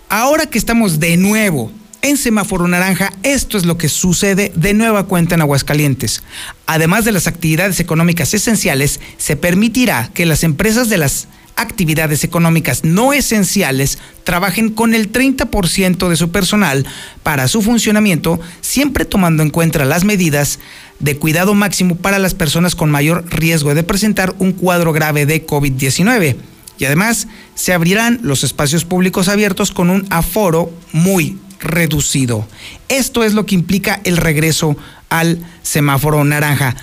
Ahora 0.10 0.46
que 0.46 0.58
estamos 0.58 1.00
de 1.00 1.16
nuevo 1.16 1.72
en 2.02 2.18
semáforo 2.18 2.68
naranja, 2.68 3.14
esto 3.24 3.58
es 3.58 3.66
lo 3.66 3.78
que 3.78 3.88
sucede 3.88 4.52
de 4.54 4.74
nueva 4.74 5.06
cuenta 5.06 5.36
en 5.36 5.42
Aguascalientes. 5.42 6.22
Además 6.66 7.06
de 7.06 7.14
las 7.14 7.28
actividades 7.28 7.80
económicas 7.80 8.34
esenciales, 8.34 9.00
se 9.18 9.38
permitirá 9.38 10.12
que 10.14 10.26
las 10.26 10.44
empresas 10.44 10.90
de 10.90 10.98
las 10.98 11.30
actividades 11.56 12.24
económicas 12.24 12.84
no 12.84 13.14
esenciales 13.14 14.00
trabajen 14.24 14.70
con 14.70 14.94
el 14.94 15.12
30% 15.12 16.10
de 16.10 16.16
su 16.16 16.32
personal 16.32 16.86
para 17.24 17.48
su 17.48 17.62
funcionamiento, 17.62 18.40
siempre 18.62 19.06
tomando 19.06 19.44
en 19.44 19.50
cuenta 19.50 19.86
las 19.86 20.04
medidas 20.04 20.60
de 21.00 21.18
cuidado 21.18 21.54
máximo 21.54 21.96
para 21.96 22.20
las 22.20 22.34
personas 22.34 22.76
con 22.76 22.90
mayor 22.90 23.26
riesgo 23.30 23.76
de 23.76 23.84
presentar 23.84 24.34
un 24.40 24.54
cuadro 24.54 24.94
grave 24.94 25.26
de 25.26 25.46
COVID-19. 25.46 26.38
Y 26.80 26.86
además 26.86 27.28
se 27.56 27.74
abrirán 27.74 28.20
los 28.24 28.44
espacios 28.44 28.86
públicos 28.86 29.28
abiertos 29.28 29.72
con 29.72 29.90
un 29.90 30.08
aforo 30.10 30.72
muy 30.92 31.38
reducido. 31.60 32.48
Esto 32.90 33.24
es 33.24 33.34
lo 33.34 33.46
que 33.46 33.56
implica 33.56 34.02
el 34.04 34.18
regreso 34.18 34.76
al 35.10 35.40
semáforo 35.62 36.24
naranja. 36.24 36.76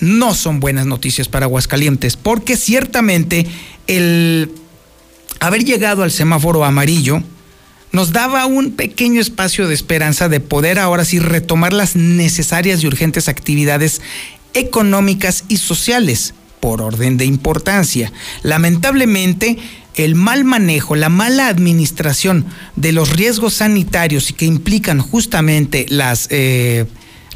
No 0.00 0.34
son 0.34 0.60
buenas 0.60 0.86
noticias 0.86 1.28
para 1.28 1.46
Aguascalientes, 1.46 2.16
porque 2.16 2.56
ciertamente 2.56 3.46
el 3.86 4.52
haber 5.40 5.64
llegado 5.64 6.02
al 6.02 6.12
semáforo 6.12 6.64
amarillo 6.64 7.22
nos 7.90 8.12
daba 8.12 8.46
un 8.46 8.72
pequeño 8.72 9.20
espacio 9.20 9.66
de 9.66 9.74
esperanza 9.74 10.28
de 10.28 10.40
poder 10.40 10.78
ahora 10.78 11.04
sí 11.04 11.18
retomar 11.18 11.72
las 11.72 11.96
necesarias 11.96 12.82
y 12.82 12.86
urgentes 12.86 13.28
actividades 13.28 14.02
económicas 14.54 15.44
y 15.48 15.56
sociales 15.56 16.34
por 16.60 16.82
orden 16.82 17.16
de 17.16 17.24
importancia. 17.24 18.12
Lamentablemente, 18.42 19.58
el 19.94 20.14
mal 20.14 20.44
manejo, 20.44 20.96
la 20.96 21.08
mala 21.08 21.48
administración 21.48 22.46
de 22.76 22.92
los 22.92 23.10
riesgos 23.10 23.54
sanitarios 23.54 24.30
y 24.30 24.34
que 24.34 24.44
implican 24.44 25.00
justamente 25.00 25.86
las 25.88 26.28
eh, 26.30 26.86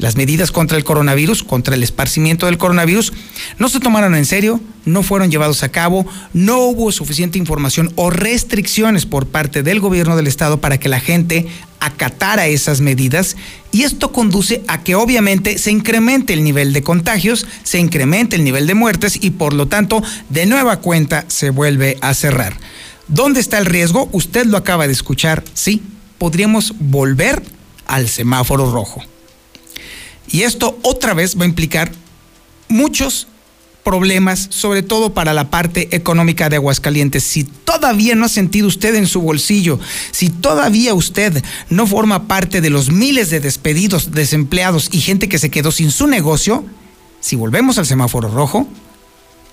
las 0.02 0.16
medidas 0.16 0.50
contra 0.50 0.76
el 0.76 0.82
coronavirus, 0.82 1.44
contra 1.44 1.76
el 1.76 1.82
esparcimiento 1.84 2.46
del 2.46 2.58
coronavirus, 2.58 3.12
no 3.58 3.68
se 3.68 3.78
tomaron 3.78 4.16
en 4.16 4.26
serio, 4.26 4.60
no 4.84 5.04
fueron 5.04 5.30
llevados 5.30 5.62
a 5.62 5.68
cabo, 5.68 6.04
no 6.32 6.58
hubo 6.58 6.90
suficiente 6.90 7.38
información 7.38 7.92
o 7.94 8.10
restricciones 8.10 9.06
por 9.06 9.28
parte 9.28 9.62
del 9.62 9.78
gobierno 9.78 10.16
del 10.16 10.26
estado 10.26 10.60
para 10.60 10.78
que 10.80 10.88
la 10.88 10.98
gente 10.98 11.46
acatara 11.78 12.48
esas 12.48 12.80
medidas 12.80 13.36
y 13.70 13.84
esto 13.84 14.10
conduce 14.10 14.64
a 14.66 14.82
que 14.82 14.96
obviamente 14.96 15.56
se 15.56 15.70
incremente 15.70 16.32
el 16.32 16.42
nivel 16.42 16.72
de 16.72 16.82
contagios, 16.82 17.46
se 17.62 17.78
incremente 17.78 18.34
el 18.34 18.42
nivel 18.42 18.66
de 18.66 18.74
muertes 18.74 19.16
y 19.22 19.30
por 19.30 19.52
lo 19.52 19.68
tanto 19.68 20.02
de 20.30 20.46
nueva 20.46 20.80
cuenta 20.80 21.26
se 21.28 21.50
vuelve 21.50 21.96
a 22.00 22.12
cerrar. 22.14 22.56
¿Dónde 23.06 23.38
está 23.38 23.58
el 23.58 23.66
riesgo? 23.66 24.08
Usted 24.10 24.46
lo 24.46 24.56
acaba 24.56 24.88
de 24.88 24.92
escuchar, 24.92 25.44
sí, 25.54 25.80
podríamos 26.18 26.74
volver 26.80 27.40
al 27.86 28.08
semáforo 28.08 28.72
rojo. 28.72 29.04
Y 30.32 30.42
esto 30.42 30.78
otra 30.82 31.14
vez 31.14 31.38
va 31.38 31.44
a 31.44 31.48
implicar 31.48 31.92
muchos 32.68 33.28
problemas, 33.84 34.46
sobre 34.50 34.82
todo 34.82 35.12
para 35.12 35.34
la 35.34 35.50
parte 35.50 35.94
económica 35.94 36.48
de 36.48 36.56
Aguascalientes. 36.56 37.22
Si 37.22 37.44
todavía 37.44 38.14
no 38.14 38.24
ha 38.24 38.28
sentido 38.28 38.68
usted 38.68 38.94
en 38.94 39.06
su 39.06 39.20
bolsillo, 39.20 39.78
si 40.10 40.30
todavía 40.30 40.94
usted 40.94 41.44
no 41.68 41.86
forma 41.86 42.28
parte 42.28 42.60
de 42.60 42.70
los 42.70 42.90
miles 42.90 43.30
de 43.30 43.40
despedidos, 43.40 44.12
desempleados 44.12 44.88
y 44.92 45.00
gente 45.00 45.28
que 45.28 45.38
se 45.38 45.50
quedó 45.50 45.70
sin 45.70 45.90
su 45.90 46.06
negocio, 46.06 46.64
si 47.20 47.36
volvemos 47.36 47.78
al 47.78 47.86
semáforo 47.86 48.28
rojo, 48.28 48.66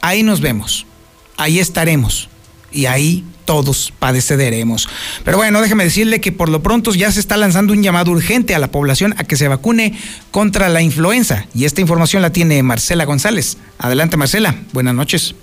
ahí 0.01 0.23
nos 0.23 0.41
vemos, 0.41 0.85
ahí 1.37 1.59
estaremos 1.59 2.29
y 2.71 2.85
ahí 2.85 3.23
todos 3.45 3.91
padecederemos. 3.97 4.87
Pero 5.25 5.37
bueno, 5.37 5.61
déjeme 5.61 5.83
decirle 5.83 6.21
que 6.21 6.31
por 6.31 6.49
lo 6.49 6.61
pronto 6.61 6.93
ya 6.93 7.11
se 7.11 7.19
está 7.19 7.35
lanzando 7.35 7.73
un 7.73 7.81
llamado 7.81 8.11
urgente 8.11 8.53
a 8.53 8.59
la 8.59 8.67
población 8.67 9.15
a 9.17 9.23
que 9.23 9.37
se 9.37 9.47
vacune 9.47 9.97
contra 10.31 10.69
la 10.69 10.81
influenza. 10.81 11.45
Y 11.55 11.65
esta 11.65 11.81
información 11.81 12.21
la 12.21 12.31
tiene 12.31 12.61
Marcela 12.61 13.05
González. 13.05 13.57
Adelante, 13.79 14.17
Marcela. 14.17 14.55
Buenas 14.71 14.93
noches. 14.93 15.35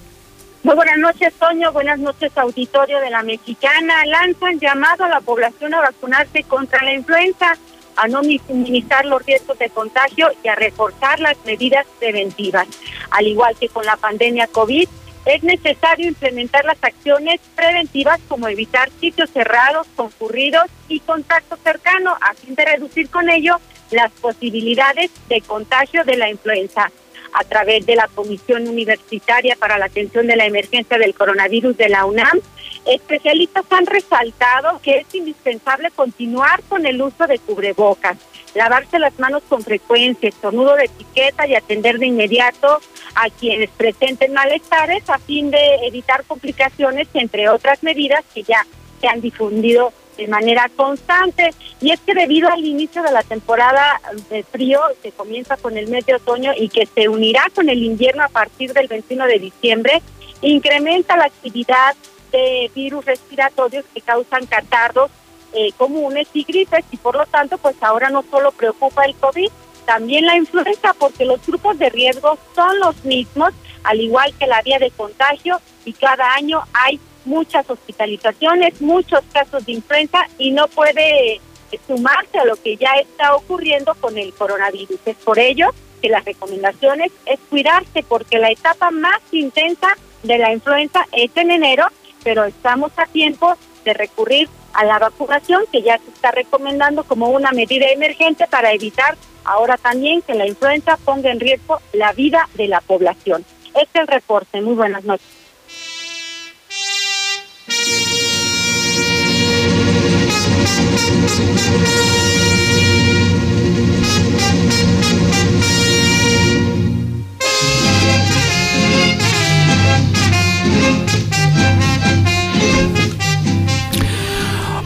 Muy 0.62 0.74
buenas 0.74 0.98
noches, 0.98 1.32
Toño. 1.38 1.72
Buenas 1.72 1.98
noches, 1.98 2.30
auditorio 2.36 3.00
de 3.00 3.10
la 3.10 3.22
Mexicana. 3.22 4.04
Lanzan 4.06 4.58
llamado 4.58 5.04
a 5.04 5.08
la 5.08 5.20
población 5.20 5.74
a 5.74 5.80
vacunarse 5.80 6.42
contra 6.42 6.82
la 6.82 6.92
influenza, 6.92 7.56
a 7.96 8.08
no 8.08 8.20
minimizar 8.22 9.04
los 9.06 9.24
riesgos 9.24 9.58
de 9.58 9.70
contagio 9.70 10.28
y 10.42 10.48
a 10.48 10.54
reforzar 10.54 11.20
las 11.20 11.36
medidas 11.44 11.86
preventivas. 11.98 12.66
Al 13.10 13.26
igual 13.26 13.54
que 13.58 13.68
con 13.68 13.84
la 13.86 13.96
pandemia 13.96 14.48
COVID, 14.48 14.88
es 15.26 15.42
necesario 15.42 16.06
implementar 16.06 16.64
las 16.64 16.82
acciones 16.82 17.40
preventivas 17.56 18.20
como 18.28 18.46
evitar 18.46 18.88
sitios 19.00 19.28
cerrados, 19.30 19.86
concurridos 19.96 20.66
y 20.88 21.00
contacto 21.00 21.58
cercano 21.62 22.16
a 22.20 22.32
fin 22.34 22.54
de 22.54 22.64
reducir 22.64 23.10
con 23.10 23.28
ello 23.28 23.58
las 23.90 24.12
posibilidades 24.12 25.10
de 25.28 25.40
contagio 25.40 26.04
de 26.04 26.16
la 26.16 26.30
influenza. 26.30 26.90
A 27.32 27.44
través 27.44 27.84
de 27.84 27.96
la 27.96 28.08
Comisión 28.08 28.66
Universitaria 28.66 29.56
para 29.56 29.78
la 29.78 29.86
Atención 29.86 30.26
de 30.26 30.36
la 30.36 30.46
Emergencia 30.46 30.96
del 30.96 31.14
Coronavirus 31.14 31.76
de 31.76 31.88
la 31.88 32.06
UNAM, 32.06 32.40
especialistas 32.86 33.64
han 33.70 33.84
resaltado 33.84 34.80
que 34.80 34.98
es 34.98 35.14
indispensable 35.14 35.90
continuar 35.90 36.62
con 36.68 36.86
el 36.86 37.02
uso 37.02 37.26
de 37.26 37.38
cubrebocas, 37.40 38.16
lavarse 38.56 38.98
las 38.98 39.18
manos 39.18 39.42
con 39.48 39.62
frecuencia, 39.62 40.28
estornudo 40.28 40.74
de 40.76 40.86
etiqueta 40.86 41.46
y 41.46 41.54
atender 41.54 41.98
de 41.98 42.06
inmediato 42.06 42.80
a 43.14 43.30
quienes 43.30 43.70
presenten 43.70 44.32
malestares 44.32 45.08
a 45.08 45.18
fin 45.18 45.50
de 45.50 45.86
evitar 45.86 46.24
complicaciones, 46.24 47.08
entre 47.14 47.48
otras 47.48 47.82
medidas 47.82 48.24
que 48.34 48.42
ya 48.42 48.66
se 49.00 49.08
han 49.08 49.20
difundido 49.20 49.92
de 50.16 50.26
manera 50.28 50.70
constante. 50.74 51.50
Y 51.80 51.92
es 51.92 52.00
que 52.00 52.14
debido 52.14 52.50
al 52.50 52.64
inicio 52.64 53.02
de 53.02 53.12
la 53.12 53.22
temporada 53.22 54.00
de 54.30 54.42
frío, 54.42 54.80
que 55.02 55.12
comienza 55.12 55.56
con 55.56 55.76
el 55.76 55.88
mes 55.88 56.06
de 56.06 56.14
otoño 56.14 56.52
y 56.56 56.68
que 56.68 56.86
se 56.86 57.08
unirá 57.08 57.44
con 57.54 57.68
el 57.68 57.82
invierno 57.82 58.24
a 58.24 58.28
partir 58.28 58.72
del 58.72 58.88
21 58.88 59.26
de 59.26 59.38
diciembre, 59.38 60.02
incrementa 60.40 61.16
la 61.16 61.26
actividad 61.26 61.94
de 62.32 62.70
virus 62.74 63.04
respiratorios 63.04 63.84
que 63.94 64.00
causan 64.00 64.46
catarros 64.46 65.10
eh, 65.52 65.72
comunes 65.76 66.28
y 66.32 66.44
gripes 66.44 66.84
y 66.90 66.96
por 66.96 67.16
lo 67.16 67.26
tanto 67.26 67.58
pues 67.58 67.76
ahora 67.80 68.10
no 68.10 68.24
solo 68.30 68.52
preocupa 68.52 69.04
el 69.04 69.14
COVID, 69.14 69.50
también 69.84 70.26
la 70.26 70.36
influenza 70.36 70.92
porque 70.98 71.24
los 71.24 71.44
grupos 71.46 71.78
de 71.78 71.88
riesgo 71.90 72.38
son 72.54 72.78
los 72.80 73.04
mismos, 73.04 73.52
al 73.84 74.00
igual 74.00 74.34
que 74.38 74.46
la 74.46 74.60
vía 74.62 74.78
de 74.78 74.90
contagio 74.90 75.60
y 75.84 75.92
cada 75.92 76.34
año 76.34 76.62
hay 76.72 77.00
muchas 77.24 77.68
hospitalizaciones, 77.68 78.80
muchos 78.80 79.20
casos 79.32 79.64
de 79.66 79.72
influenza 79.72 80.26
y 80.38 80.50
no 80.50 80.68
puede 80.68 81.34
eh, 81.34 81.40
sumarse 81.86 82.38
a 82.38 82.44
lo 82.44 82.56
que 82.56 82.76
ya 82.76 82.94
está 82.94 83.34
ocurriendo 83.34 83.94
con 83.94 84.16
el 84.18 84.32
coronavirus. 84.32 84.98
Es 85.04 85.16
por 85.16 85.38
ello 85.38 85.70
que 86.00 86.08
las 86.08 86.24
recomendaciones 86.24 87.12
es 87.26 87.38
cuidarse 87.48 88.02
porque 88.02 88.38
la 88.38 88.50
etapa 88.50 88.90
más 88.90 89.20
intensa 89.32 89.88
de 90.22 90.38
la 90.38 90.52
influenza 90.52 91.06
es 91.12 91.30
en 91.36 91.50
enero, 91.50 91.86
pero 92.24 92.44
estamos 92.44 92.92
a 92.96 93.06
tiempo 93.06 93.54
de 93.84 93.94
recurrir 93.94 94.48
a 94.76 94.84
la 94.84 94.98
vacunación 94.98 95.64
que 95.72 95.82
ya 95.82 95.98
se 95.98 96.10
está 96.10 96.30
recomendando 96.30 97.02
como 97.04 97.30
una 97.30 97.50
medida 97.52 97.86
emergente 97.88 98.46
para 98.46 98.72
evitar 98.72 99.16
ahora 99.44 99.78
también 99.78 100.20
que 100.22 100.34
la 100.34 100.46
influenza 100.46 100.98
ponga 100.98 101.30
en 101.30 101.40
riesgo 101.40 101.80
la 101.92 102.12
vida 102.12 102.48
de 102.54 102.68
la 102.68 102.80
población. 102.82 103.44
Este 103.68 103.80
es 103.80 103.94
el 103.94 104.06
reporte. 104.06 104.60
Muy 104.60 104.74
buenas 104.74 105.04
noches. 105.04 105.26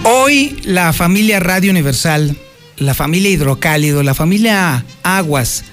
Hoy 0.02 0.57
la 0.64 0.95
familia 0.95 1.40
Radio 1.40 1.71
Universal, 1.71 2.35
la 2.78 2.95
familia 2.95 3.30
Hidrocálido, 3.30 4.02
la 4.02 4.14
familia 4.14 4.85
Aguas 5.02 5.64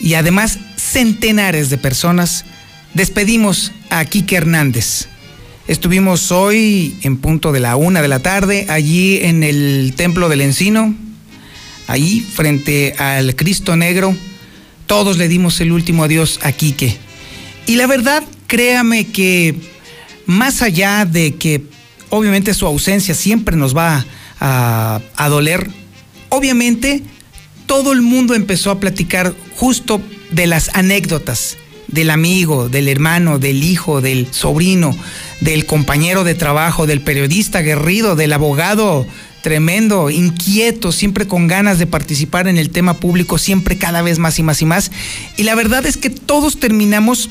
y 0.00 0.14
además 0.14 0.58
centenares 0.76 1.70
de 1.70 1.78
personas 1.78 2.44
despedimos 2.92 3.70
a 3.88 4.04
Quique 4.04 4.34
Hernández. 4.34 5.06
Estuvimos 5.68 6.32
hoy 6.32 6.96
en 7.02 7.18
punto 7.18 7.52
de 7.52 7.60
la 7.60 7.76
una 7.76 8.02
de 8.02 8.08
la 8.08 8.18
tarde 8.18 8.66
allí 8.68 9.18
en 9.22 9.44
el 9.44 9.94
Templo 9.96 10.28
del 10.28 10.40
Encino, 10.40 10.96
allí 11.86 12.20
frente 12.20 12.94
al 12.98 13.36
Cristo 13.36 13.76
Negro. 13.76 14.16
Todos 14.86 15.18
le 15.18 15.28
dimos 15.28 15.60
el 15.60 15.70
último 15.70 16.02
adiós 16.02 16.40
a 16.42 16.50
Quique. 16.50 16.96
Y 17.68 17.76
la 17.76 17.86
verdad, 17.86 18.24
créame 18.48 19.06
que 19.06 19.54
más 20.26 20.62
allá 20.62 21.04
de 21.04 21.36
que 21.36 21.62
obviamente 22.12 22.52
su 22.52 22.66
ausencia 22.66 23.14
siempre 23.14 23.56
nos 23.56 23.74
va 23.74 24.04
a, 24.38 25.00
doler. 25.30 25.68
Obviamente 26.28 27.02
todo 27.66 27.92
el 27.92 28.02
mundo 28.02 28.34
empezó 28.34 28.70
a 28.70 28.80
platicar 28.80 29.34
justo 29.56 30.00
de 30.30 30.46
las 30.46 30.70
anécdotas 30.74 31.56
del 31.88 32.10
amigo, 32.10 32.68
del 32.68 32.88
hermano, 32.88 33.38
del 33.38 33.64
hijo, 33.64 34.02
del 34.02 34.28
sobrino, 34.30 34.94
del 35.40 35.64
compañero 35.64 36.22
de 36.22 36.34
trabajo, 36.34 36.86
del 36.86 37.00
periodista 37.00 37.60
aguerrido, 37.60 38.14
del 38.14 38.34
abogado 38.34 39.06
tremendo, 39.40 40.10
inquieto, 40.10 40.92
siempre 40.92 41.26
con 41.26 41.48
ganas 41.48 41.78
de 41.78 41.86
participar 41.86 42.46
en 42.46 42.58
el 42.58 42.70
tema 42.70 42.98
público, 42.98 43.38
siempre 43.38 43.76
cada 43.76 44.02
vez 44.02 44.18
más 44.18 44.38
y 44.38 44.42
más 44.42 44.60
y 44.62 44.66
más. 44.66 44.90
Y 45.36 45.44
la 45.44 45.54
verdad 45.54 45.84
es 45.86 45.96
que 45.96 46.10
todos 46.10 46.60
terminamos 46.60 47.28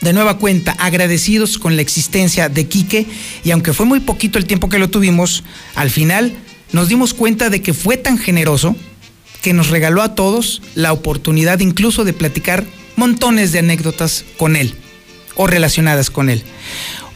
de 0.00 0.12
nueva 0.12 0.38
cuenta 0.38 0.72
agradecidos 0.78 1.58
con 1.58 1.76
la 1.76 1.82
existencia 1.82 2.48
de 2.48 2.68
Quique 2.68 3.06
y 3.44 3.50
aunque 3.50 3.72
fue 3.72 3.86
muy 3.86 4.00
poquito 4.00 4.38
el 4.38 4.46
tiempo 4.46 4.68
que 4.68 4.78
lo 4.78 4.90
tuvimos, 4.90 5.44
al 5.74 5.90
final 5.90 6.36
nos 6.72 6.88
dimos 6.88 7.14
cuenta 7.14 7.50
de 7.50 7.62
que 7.62 7.74
fue 7.74 7.96
tan 7.96 8.18
generoso 8.18 8.76
que 9.42 9.52
nos 9.52 9.70
regaló 9.70 10.02
a 10.02 10.14
todos 10.14 10.62
la 10.74 10.92
oportunidad 10.92 11.60
incluso 11.60 12.04
de 12.04 12.12
platicar 12.12 12.64
montones 12.96 13.52
de 13.52 13.60
anécdotas 13.60 14.24
con 14.36 14.56
él 14.56 14.74
o 15.36 15.46
relacionadas 15.46 16.10
con 16.10 16.30
él. 16.30 16.42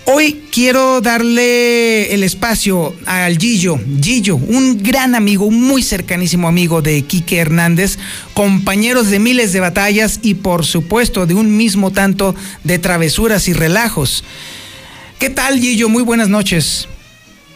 Hoy 0.04 0.48
quiero 0.50 1.00
darle 1.00 2.12
el 2.12 2.24
espacio 2.24 2.92
al 3.06 3.38
Gillo, 3.38 3.78
Gillo, 4.02 4.34
un 4.34 4.82
gran 4.82 5.14
amigo, 5.14 5.44
un 5.44 5.62
muy 5.62 5.80
cercanísimo 5.80 6.48
amigo 6.48 6.82
de 6.82 7.02
Quique 7.02 7.36
Hernández, 7.36 7.98
compañeros 8.34 9.10
de 9.10 9.20
miles 9.20 9.52
de 9.52 9.60
batallas 9.60 10.18
y 10.20 10.34
por 10.34 10.64
supuesto 10.64 11.26
de 11.26 11.34
un 11.34 11.56
mismo 11.56 11.92
tanto 11.92 12.34
de 12.64 12.80
travesuras 12.80 13.46
y 13.46 13.52
relajos. 13.52 14.24
¿Qué 15.20 15.30
tal 15.30 15.60
Gillo? 15.60 15.88
Muy 15.88 16.02
buenas 16.02 16.28
noches. 16.28 16.88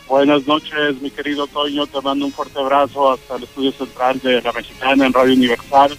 Buenas 0.07 0.47
noches, 0.47 1.03
mi 1.03 1.11
querido 1.11 1.49
Toño, 1.49 1.89
te 1.89 2.01
mando 2.01 2.27
un 2.27 2.33
fuerte 2.33 2.61
abrazo 2.61 3.13
hasta 3.13 3.37
el 3.37 3.43
estudio 3.43 3.73
central 3.73 4.21
de 4.23 4.41
La 4.41 4.53
Mexicana 4.53 5.05
en 5.05 5.13
Radio 5.13 5.35
Universal. 5.35 5.99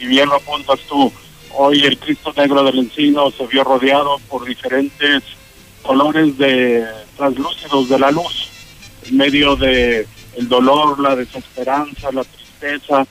Y 0.00 0.06
bien 0.06 0.28
lo 0.28 0.34
apuntas 0.34 0.80
tú, 0.88 1.12
hoy 1.52 1.84
el 1.84 1.96
Cristo 1.98 2.34
Negro 2.36 2.64
del 2.64 2.80
Encino 2.80 3.30
se 3.30 3.46
vio 3.46 3.62
rodeado 3.62 4.18
por 4.28 4.44
diferentes 4.44 5.22
colores 5.84 6.36
de 6.38 6.84
translúcidos 7.16 7.88
de 7.88 7.98
la 7.98 8.10
luz, 8.10 8.48
en 9.06 9.16
medio 9.16 9.54
de 9.54 10.06
el 10.36 10.48
dolor, 10.48 10.98
la 10.98 11.14
desesperanza, 11.14 12.10
la 12.10 12.24
tristeza, 12.24 13.06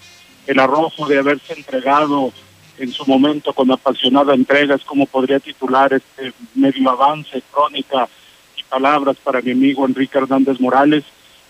el 0.46 0.60
arrojo 0.60 1.08
de 1.08 1.20
haberse 1.20 1.54
entregado 1.54 2.34
en 2.78 2.92
su 2.92 3.06
momento 3.06 3.54
con 3.54 3.72
apasionada 3.72 4.34
entrega, 4.34 4.76
es 4.76 4.84
como 4.84 5.06
podría 5.06 5.40
titular 5.40 5.94
este 5.94 6.34
medio 6.56 6.90
avance, 6.90 7.42
crónica 7.52 8.10
y 8.58 8.64
palabras 8.64 9.16
para 9.24 9.42
mi 9.42 9.52
amigo 9.52 9.86
Enrique 9.86 10.18
Hernández 10.18 10.60
Morales. 10.60 11.04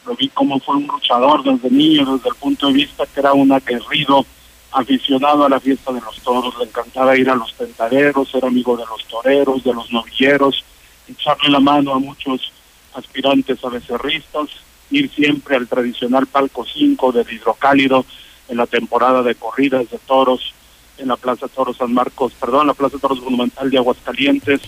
Lo 0.05 0.15
vi 0.15 0.27
como 0.27 0.59
fue 0.59 0.75
un 0.75 0.87
luchador 0.87 1.43
desde 1.43 1.73
niño, 1.73 2.17
desde 2.17 2.29
el 2.29 2.35
punto 2.35 2.67
de 2.67 2.73
vista 2.73 3.05
que 3.05 3.21
era 3.21 3.33
un 3.33 3.51
aguerrido, 3.51 4.25
aficionado 4.73 5.45
a 5.45 5.49
la 5.49 5.59
fiesta 5.59 5.93
de 5.93 6.01
los 6.01 6.19
toros, 6.21 6.57
le 6.57 6.65
encantaba 6.65 7.15
ir 7.15 7.29
a 7.29 7.35
los 7.35 7.53
tentaderos, 7.53 8.33
era 8.33 8.47
amigo 8.47 8.75
de 8.75 8.85
los 8.85 9.05
toreros, 9.05 9.63
de 9.63 9.73
los 9.73 9.91
novilleros, 9.91 10.63
echarle 11.07 11.49
la 11.49 11.59
mano 11.59 11.93
a 11.93 11.99
muchos 11.99 12.51
aspirantes 12.93 13.63
a 13.63 13.69
becerristas, 13.69 14.49
ir 14.91 15.09
siempre 15.11 15.55
al 15.55 15.67
tradicional 15.67 16.27
palco 16.27 16.65
5 16.65 17.11
del 17.11 17.31
hidrocálido 17.31 18.05
en 18.49 18.57
la 18.57 18.67
temporada 18.67 19.23
de 19.23 19.35
corridas 19.35 19.89
de 19.89 19.97
toros 19.99 20.53
en 20.97 21.07
la 21.07 21.17
Plaza 21.17 21.47
Toros 21.47 21.77
San 21.77 21.93
Marcos, 21.93 22.33
perdón, 22.39 22.67
la 22.67 22.73
Plaza 22.73 22.97
Toros 22.97 23.21
Monumental 23.21 23.69
de 23.69 23.77
Aguascalientes, 23.77 24.61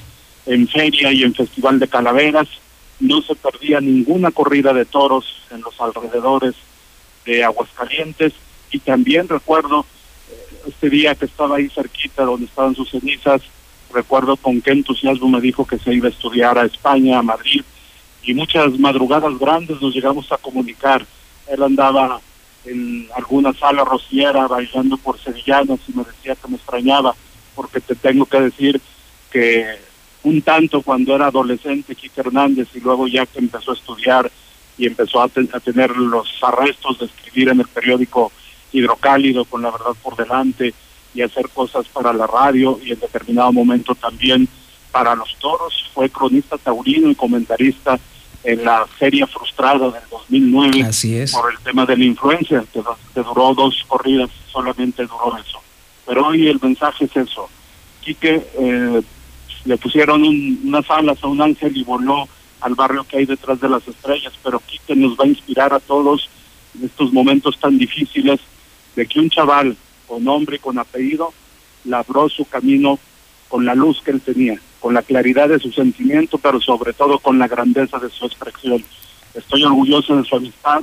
en 0.46 0.68
feria 0.68 1.12
y 1.12 1.24
en 1.24 1.34
Festival 1.34 1.80
de 1.80 1.88
Calaveras. 1.88 2.48
No 3.00 3.22
se 3.22 3.36
perdía 3.36 3.82
ninguna 3.82 4.32
corrida 4.32 4.74
de 4.74 4.86
toros 4.86 5.26
en 5.52 5.62
los 5.62 5.80
alrededores 5.80 6.56
de 7.26 7.44
Aguascalientes 7.44 8.34
y 8.72 8.80
también 8.80 9.28
recuerdo 9.28 9.86
eh, 10.30 10.68
este 10.68 10.90
día 10.90 11.16
que 11.16 11.26
estaba 11.26 11.58
ahí 11.58 11.70
cerquita 11.70 12.24
donde 12.24 12.46
estaban 12.46 12.76
sus 12.76 12.90
cenizas, 12.90 13.42
recuerdo 13.96 14.36
con 14.38 14.62
qué 14.62 14.72
entusiasmo 14.72 15.30
me 15.30 15.42
dijo 15.42 15.66
que 15.66 15.80
se 15.80 15.94
iba 15.94 16.08
a 16.08 16.12
estudiar 16.12 16.58
a 16.58 16.66
España, 16.66 17.18
a 17.18 17.24
Madrid, 17.24 17.64
y 18.24 18.34
muchas 18.34 18.78
madrugadas 18.78 19.38
grandes 19.40 19.82
nos 19.82 19.94
llegamos 19.94 20.32
a 20.32 20.38
comunicar. 20.38 21.06
Él 21.48 21.64
andaba 21.64 22.20
en 22.66 23.08
alguna 23.16 23.54
sala 23.54 23.84
rociera 23.86 24.48
bailando 24.48 24.98
por 24.98 25.20
sevillanas 25.20 25.80
y 25.88 25.94
me 25.94 26.04
decía 26.04 26.36
que 26.36 26.48
me 26.48 26.58
extrañaba, 26.58 27.16
porque 27.56 27.80
te 27.80 27.96
tengo 27.96 28.26
que 28.26 28.42
decir 28.42 28.82
que 29.32 29.66
un 30.24 30.42
tanto 30.42 30.82
cuando 30.82 31.16
era 31.16 31.28
adolescente, 31.28 31.96
Quique 31.96 32.22
Hernández, 32.22 32.68
y 32.74 32.80
luego 32.80 33.08
ya 33.08 33.26
que 33.26 33.40
empezó 33.40 33.72
a 33.72 33.76
estudiar 33.76 34.32
y 34.78 34.88
empezó 34.88 35.22
a, 35.22 35.26
a 35.26 35.60
tener 35.60 35.96
los 35.96 36.28
arrestos 36.42 37.00
de 37.00 37.06
escribir 37.06 37.50
en 37.50 37.60
el 37.60 37.68
periódico 37.68 38.32
Hidrocálido 38.72 39.46
con 39.46 39.62
la 39.62 39.72
verdad 39.72 39.94
por 40.02 40.18
delante, 40.18 40.74
y 41.16 41.22
hacer 41.22 41.50
cosas 41.50 41.88
para 41.88 42.14
la 42.14 42.28
radio 42.28 42.80
y 42.84 42.92
en 42.92 43.00
determinado 43.00 43.52
momento 43.52 43.96
también 43.96 44.48
para 44.92 45.16
los 45.16 45.36
toros. 45.40 45.90
Fue 45.94 46.10
cronista 46.10 46.58
taurino 46.58 47.10
y 47.10 47.16
comentarista 47.16 47.98
en 48.44 48.64
la 48.64 48.86
Feria 48.86 49.26
Frustrada 49.26 49.90
del 49.90 50.04
2009 50.12 50.84
Así 50.84 51.16
es. 51.16 51.34
por 51.34 51.52
el 51.52 51.58
tema 51.60 51.86
de 51.86 51.98
la 51.98 52.04
influencia, 52.04 52.64
que, 52.72 52.82
duró 53.22 53.54
dos 53.56 53.84
corridas, 53.88 54.30
solamente 54.52 55.04
duró 55.04 55.36
eso. 55.38 55.60
Pero 56.06 56.28
hoy 56.28 56.48
el 56.48 56.60
mensaje 56.62 57.06
es 57.06 57.16
eso. 57.16 57.50
Quique 58.02 58.46
eh, 58.60 59.02
le 59.64 59.78
pusieron 59.78 60.24
unas 60.24 60.90
alas 60.92 61.18
a 61.24 61.28
un 61.28 61.42
ángel 61.42 61.76
y 61.76 61.84
voló 61.84 62.28
al 62.62 62.76
barrio 62.76 63.04
que 63.04 63.18
hay 63.18 63.26
detrás 63.26 63.60
de 63.60 63.70
las 63.70 63.88
estrellas, 63.88 64.34
pero 64.44 64.60
Quique 64.60 64.96
nos 64.96 65.18
va 65.18 65.24
a 65.24 65.28
inspirar 65.28 65.74
a 65.74 65.80
todos 65.80 66.30
en 66.78 66.86
estos 66.86 67.12
momentos 67.12 67.60
tan 67.60 67.78
difíciles 67.78 68.40
de 68.96 69.08
que 69.08 69.20
un 69.20 69.30
chaval 69.30 69.76
con 70.08 70.24
nombre 70.24 70.58
y 70.58 70.60
con 70.60 70.80
apellido, 70.80 71.34
labró 71.86 72.30
su 72.30 72.46
camino 72.46 73.00
con 73.48 73.66
la 73.66 73.76
luz 73.76 74.02
que 74.04 74.12
él 74.12 74.22
tenía, 74.22 74.60
con 74.80 74.94
la 74.94 75.02
claridad 75.02 75.50
de 75.50 75.60
su 75.60 75.72
sentimiento, 75.72 76.38
pero 76.38 76.60
sobre 76.60 76.94
todo 76.94 77.20
con 77.20 77.40
la 77.40 77.48
grandeza 77.48 78.00
de 78.00 78.10
su 78.10 78.26
expresión. 78.26 78.84
Estoy 79.34 79.64
orgulloso 79.64 80.16
de 80.18 80.24
su 80.24 80.36
amistad, 80.36 80.82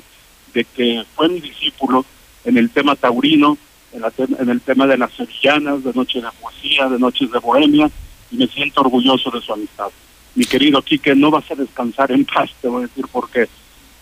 de 0.54 0.64
que 0.64 1.04
fue 1.14 1.28
mi 1.28 1.40
discípulo 1.40 2.04
en 2.44 2.56
el 2.56 2.70
tema 2.70 2.96
taurino, 2.96 3.56
en, 3.92 4.48
el 4.48 4.60
tema 4.60 4.86
de 4.86 4.98
las 4.98 5.12
sevillanas, 5.12 5.84
de 5.84 5.92
noches 5.92 6.22
de 6.22 6.28
poesía, 6.40 6.88
de 6.88 6.98
noches 6.98 7.30
de 7.30 7.38
bohemia, 7.38 7.90
y 8.30 8.36
me 8.36 8.46
siento 8.46 8.80
orgulloso 8.80 9.30
de 9.30 9.40
su 9.40 9.52
amistad. 9.52 9.88
Mi 10.34 10.44
querido 10.44 10.80
Quique, 10.82 11.14
no 11.14 11.30
vas 11.30 11.50
a 11.50 11.54
descansar 11.54 12.10
en 12.10 12.24
paz, 12.24 12.50
te 12.60 12.68
voy 12.68 12.84
a 12.84 12.86
decir 12.86 13.06
por 13.08 13.28
qué. 13.30 13.48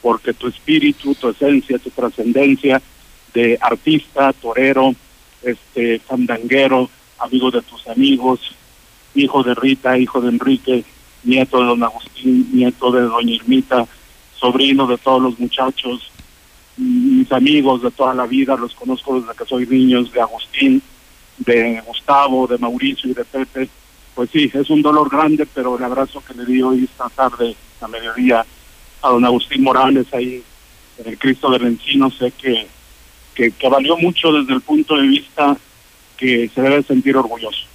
Porque 0.00 0.32
tu 0.32 0.48
espíritu, 0.48 1.14
tu 1.14 1.28
esencia, 1.28 1.78
tu 1.78 1.90
trascendencia 1.90 2.80
de 3.34 3.58
artista, 3.60 4.32
torero, 4.32 4.94
este 5.42 5.98
fandanguero, 6.00 6.88
amigo 7.18 7.50
de 7.50 7.62
tus 7.62 7.86
amigos, 7.88 8.40
hijo 9.14 9.42
de 9.42 9.54
Rita, 9.54 9.98
hijo 9.98 10.20
de 10.20 10.28
Enrique, 10.28 10.84
nieto 11.24 11.60
de 11.60 11.66
don 11.66 11.82
Agustín, 11.82 12.48
nieto 12.52 12.90
de 12.90 13.02
doña 13.02 13.34
Irmita, 13.34 13.86
sobrino 14.38 14.86
de 14.86 14.98
todos 14.98 15.22
los 15.22 15.38
muchachos, 15.38 16.10
mis 16.76 17.30
amigos 17.30 17.82
de 17.82 17.90
toda 17.90 18.14
la 18.14 18.26
vida, 18.26 18.56
los 18.56 18.74
conozco 18.74 19.20
desde 19.20 19.34
que 19.36 19.44
soy 19.44 19.66
niño, 19.66 20.02
de 20.04 20.20
Agustín, 20.20 20.82
de 21.38 21.82
Gustavo, 21.86 22.46
de 22.46 22.58
Mauricio 22.58 23.10
y 23.10 23.14
de 23.14 23.24
Pepe. 23.24 23.68
Pues 24.14 24.30
sí, 24.30 24.50
es 24.52 24.70
un 24.70 24.82
dolor 24.82 25.10
grande, 25.10 25.46
pero 25.46 25.76
el 25.76 25.84
abrazo 25.84 26.22
que 26.26 26.34
le 26.34 26.46
di 26.46 26.62
hoy 26.62 26.84
esta 26.84 27.08
tarde, 27.10 27.54
a 27.80 27.88
mediodía, 27.88 28.44
a 29.02 29.08
don 29.08 29.24
Agustín 29.24 29.62
Morales 29.62 30.06
ahí 30.12 30.42
en 30.98 31.08
el 31.08 31.18
Cristo 31.18 31.50
del 31.50 31.66
Encino, 31.66 32.10
sé 32.10 32.32
que, 32.32 32.66
que, 33.34 33.50
que 33.52 33.68
valió 33.68 33.96
mucho 33.96 34.32
desde 34.32 34.54
el 34.54 34.60
punto 34.60 34.96
de 34.96 35.06
vista 35.06 35.56
que 36.16 36.50
se 36.54 36.60
debe 36.60 36.82
sentir 36.82 37.16
orgulloso. 37.16 37.66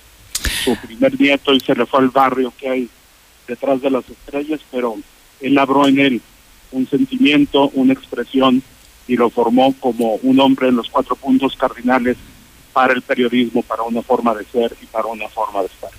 Su 0.63 0.75
primer 0.77 1.19
nieto 1.19 1.53
y 1.53 1.59
se 1.59 1.75
le 1.75 1.85
fue 1.85 1.99
al 1.99 2.09
barrio 2.09 2.53
que 2.57 2.69
hay 2.69 2.89
detrás 3.47 3.81
de 3.81 3.89
las 3.89 4.07
estrellas, 4.09 4.59
pero 4.71 4.97
él 5.41 5.55
labró 5.55 5.87
en 5.87 5.99
él 5.99 6.21
un 6.71 6.87
sentimiento, 6.87 7.69
una 7.73 7.93
expresión 7.93 8.61
y 9.07 9.15
lo 9.15 9.29
formó 9.29 9.73
como 9.79 10.15
un 10.15 10.39
hombre 10.39 10.69
en 10.69 10.75
los 10.75 10.89
cuatro 10.89 11.15
puntos 11.15 11.55
cardinales 11.55 12.17
para 12.73 12.93
el 12.93 13.01
periodismo, 13.01 13.63
para 13.63 13.83
una 13.83 14.01
forma 14.01 14.33
de 14.35 14.45
ser 14.45 14.75
y 14.81 14.85
para 14.87 15.07
una 15.07 15.27
forma 15.29 15.61
de 15.61 15.67
estar. 15.67 15.91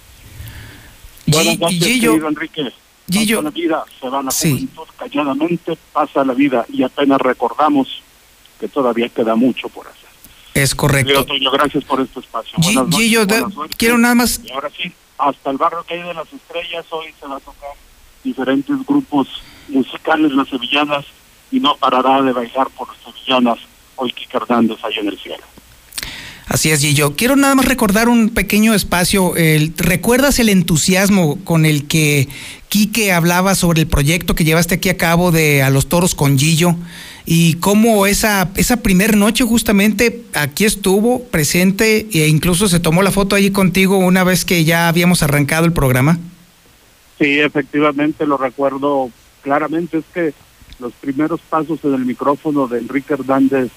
Buenas 1.27 1.59
noches, 1.59 1.83
querido 1.83 2.29
Enrique. 2.29 2.73
Gillo, 3.09 3.41
la 3.41 3.51
vida, 3.51 3.85
se 4.01 4.09
va 4.09 4.23
la 4.23 4.31
juventud 4.31 4.87
calladamente, 4.99 5.79
pasa 5.93 6.25
la 6.25 6.35
vida 6.35 6.67
y 6.73 6.83
apenas 6.83 7.21
recordamos 7.21 8.03
que 8.59 8.69
todavía 8.69 9.09
queda 9.09 9.35
mucho 9.35 9.69
por 9.69 9.87
hacer. 9.87 10.09
Es 10.55 10.75
correcto. 10.75 11.25
Toño, 11.25 11.51
gracias 11.51 11.85
por 11.85 12.01
este 12.01 12.21
espacio. 12.21 12.59
Gillo, 12.91 13.27
quiero 13.77 13.99
nada 13.99 14.15
más... 14.15 14.41
Y 14.43 14.51
ahora 14.53 14.71
sí, 14.77 14.91
hasta 15.19 15.51
el 15.51 15.59
barrio 15.59 15.85
que 15.87 15.95
hay 15.95 16.03
de 16.03 16.15
las 16.15 16.33
estrellas, 16.33 16.87
hoy 16.91 17.07
se 17.21 17.27
va 17.27 17.37
a 17.37 17.41
tocar 17.41 17.71
diferentes 18.25 18.77
grupos 18.87 19.29
musicales, 19.69 20.33
las 20.33 20.49
sevillanas, 20.49 21.05
y 21.51 21.61
no 21.61 21.77
parará 21.77 22.23
de 22.23 22.33
bailar 22.33 22.69
por 22.71 22.89
las 22.89 22.97
sevillanas 23.05 23.59
hoy 23.97 24.13
Kike 24.13 24.37
Hernández 24.37 24.79
allá 24.83 25.01
en 25.01 25.09
el 25.09 25.19
cielo. 25.19 25.45
Así 26.49 26.71
es, 26.71 26.81
Gillo. 26.81 27.17
Quiero 27.17 27.35
nada 27.35 27.55
más 27.55 27.67
recordar 27.67 28.09
un 28.09 28.31
pequeño 28.31 28.73
espacio. 28.73 29.35
El, 29.37 29.75
¿Recuerdas 29.77 30.39
el 30.39 30.49
entusiasmo 30.49 31.39
con 31.45 31.67
el 31.67 31.89
que 31.89 32.29
Quique 32.69 33.13
hablaba 33.13 33.55
sobre 33.55 33.81
el 33.81 33.89
proyecto 33.89 34.35
que 34.35 34.45
llevaste 34.45 34.77
aquí 34.77 34.89
a 34.89 34.97
cabo 34.97 35.33
de 35.33 35.63
A 35.63 35.71
los 35.71 35.89
Toros 35.89 36.15
con 36.15 36.39
Gillo? 36.39 36.77
Y 37.29 37.55
cómo 37.55 38.07
esa, 38.07 38.51
esa 38.55 38.79
primer 38.79 39.17
noche 39.17 39.43
justamente 39.43 40.23
aquí 40.33 40.65
estuvo 40.65 41.25
presente 41.25 42.07
e 42.13 42.29
incluso 42.29 42.69
se 42.69 42.79
tomó 42.79 43.03
la 43.03 43.11
foto 43.11 43.35
allí 43.35 43.51
contigo 43.51 43.99
una 43.99 44.23
vez 44.23 44.45
que 44.45 44.65
ya 44.65 44.89
habíamos 44.89 45.25
arrancado 45.25 45.67
el 45.67 45.73
programa. 45.73 46.21
Sí, 47.19 47.41
efectivamente 47.41 48.27
lo 48.27 48.37
recuerdo 48.37 49.11
claramente. 49.43 49.99
Es 49.99 50.05
que 50.15 50.35
los 50.79 50.93
primeros 50.93 51.41
pasos 51.41 51.81
en 51.83 51.95
el 51.95 52.07
micrófono 52.07 52.69
de 52.69 52.79
Enrique 52.79 53.15
Hernández 53.15 53.71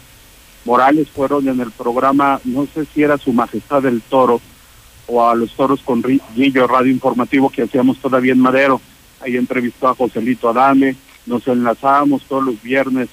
Morales 0.65 1.07
fueron 1.09 1.47
en 1.47 1.59
el 1.59 1.71
programa, 1.71 2.39
no 2.43 2.67
sé 2.71 2.85
si 2.93 3.01
era 3.01 3.17
Su 3.17 3.33
Majestad 3.33 3.81
del 3.81 4.01
Toro 4.01 4.41
o 5.07 5.27
a 5.27 5.33
los 5.33 5.51
toros 5.53 5.81
con 5.81 6.03
Guillo 6.35 6.67
Radio 6.67 6.91
Informativo 6.91 7.49
que 7.49 7.63
hacíamos 7.63 7.97
todavía 7.97 8.33
en 8.33 8.39
Madero. 8.39 8.79
Ahí 9.21 9.37
entrevistó 9.37 9.87
a 9.87 9.95
Joselito 9.95 10.49
Adame, 10.49 10.95
nos 11.25 11.47
enlazábamos 11.47 12.21
todos 12.23 12.43
los 12.43 12.61
viernes 12.61 13.09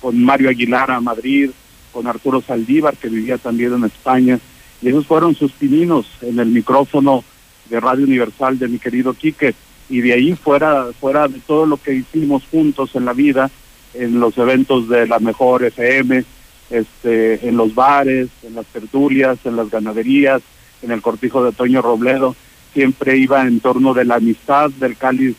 con 0.00 0.22
Mario 0.22 0.48
Aguilar 0.48 0.90
a 0.90 1.00
Madrid, 1.00 1.50
con 1.92 2.06
Arturo 2.06 2.42
Saldívar, 2.42 2.96
que 2.96 3.08
vivía 3.08 3.38
también 3.38 3.72
en 3.74 3.84
España, 3.84 4.38
y 4.82 4.88
esos 4.88 5.06
fueron 5.06 5.34
sus 5.34 5.52
pininos 5.52 6.06
en 6.22 6.38
el 6.38 6.48
micrófono 6.48 7.24
de 7.70 7.80
Radio 7.80 8.04
Universal 8.04 8.58
de 8.58 8.68
mi 8.68 8.78
querido 8.78 9.14
Quique 9.14 9.54
y 9.88 10.00
de 10.00 10.12
ahí 10.12 10.34
fuera, 10.34 10.86
fuera 11.00 11.28
de 11.28 11.38
todo 11.40 11.66
lo 11.66 11.76
que 11.76 11.94
hicimos 11.94 12.42
juntos 12.50 12.90
en 12.94 13.04
la 13.04 13.12
vida, 13.12 13.50
en 13.94 14.20
los 14.20 14.36
eventos 14.36 14.88
de 14.88 15.06
la 15.06 15.18
mejor 15.18 15.64
FM, 15.64 16.24
este, 16.70 17.48
en 17.48 17.56
los 17.56 17.74
bares, 17.74 18.28
en 18.42 18.54
las 18.54 18.66
tertulias, 18.66 19.38
en 19.44 19.56
las 19.56 19.70
ganaderías, 19.70 20.42
en 20.82 20.90
el 20.90 21.02
cortijo 21.02 21.44
de 21.44 21.52
Toño 21.52 21.82
Robledo, 21.82 22.34
siempre 22.72 23.16
iba 23.16 23.42
en 23.42 23.60
torno 23.60 23.94
de 23.94 24.04
la 24.04 24.16
amistad, 24.16 24.70
del 24.70 24.96
cáliz 24.96 25.36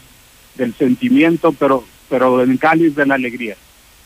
del 0.56 0.74
sentimiento, 0.74 1.52
pero, 1.52 1.84
pero 2.10 2.42
en 2.42 2.58
cáliz 2.58 2.96
de 2.96 3.06
la 3.06 3.16
alegría. 3.16 3.56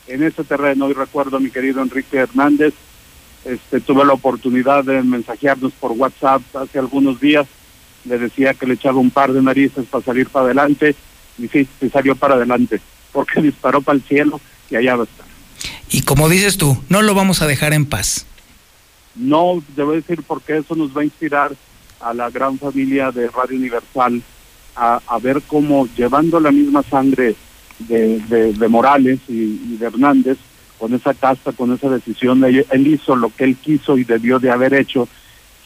En 0.06 0.22
ese 0.22 0.44
terreno, 0.44 0.86
hoy 0.86 0.94
recuerdo 0.94 1.36
a 1.36 1.40
mi 1.40 1.50
querido 1.50 1.80
Enrique 1.80 2.18
Hernández, 2.18 2.74
este, 3.44 3.80
tuve 3.80 4.04
la 4.04 4.12
oportunidad 4.12 4.84
de 4.84 5.02
mensajearnos 5.02 5.72
por 5.72 5.92
WhatsApp 5.92 6.42
hace 6.54 6.78
algunos 6.78 7.20
días 7.20 7.46
le 8.04 8.18
decía 8.18 8.54
que 8.54 8.66
le 8.66 8.74
echaba 8.74 8.98
un 8.98 9.10
par 9.10 9.32
de 9.32 9.42
narices 9.42 9.86
para 9.86 10.04
salir 10.04 10.28
para 10.28 10.46
adelante 10.46 10.94
y 11.38 11.48
sí, 11.48 11.68
se 11.78 11.90
salió 11.90 12.16
para 12.16 12.34
adelante 12.34 12.80
porque 13.12 13.40
disparó 13.42 13.80
para 13.80 13.96
el 13.96 14.02
cielo 14.04 14.40
y 14.70 14.76
allá 14.76 14.96
va 14.96 15.02
a 15.02 15.06
estar. 15.06 15.26
Y 15.90 16.02
como 16.02 16.28
dices 16.28 16.56
tú, 16.56 16.76
no 16.88 17.02
lo 17.02 17.14
vamos 17.14 17.42
a 17.42 17.46
dejar 17.46 17.72
en 17.74 17.86
paz. 17.86 18.26
No, 19.14 19.62
debo 19.76 19.92
decir 19.92 20.22
porque 20.26 20.56
eso 20.56 20.74
nos 20.74 20.96
va 20.96 21.02
a 21.02 21.04
inspirar 21.04 21.52
a 22.00 22.14
la 22.14 22.30
gran 22.30 22.58
familia 22.58 23.12
de 23.12 23.28
Radio 23.28 23.58
Universal 23.58 24.22
a, 24.74 25.00
a 25.06 25.18
ver 25.18 25.42
cómo 25.46 25.86
llevando 25.94 26.40
la 26.40 26.50
misma 26.50 26.82
sangre 26.82 27.36
de, 27.88 28.68
Morales 28.68 29.20
y, 29.28 29.76
de 29.76 29.86
Hernández, 29.86 30.38
con 30.78 30.94
esa 30.94 31.14
casta, 31.14 31.52
con 31.52 31.72
esa 31.72 31.88
decisión, 31.88 32.42
él 32.44 32.86
hizo 32.86 33.14
lo 33.14 33.30
que 33.30 33.44
él 33.44 33.56
quiso 33.56 33.98
y 33.98 34.04
debió 34.04 34.38
de 34.38 34.50
haber 34.50 34.74
hecho 34.74 35.08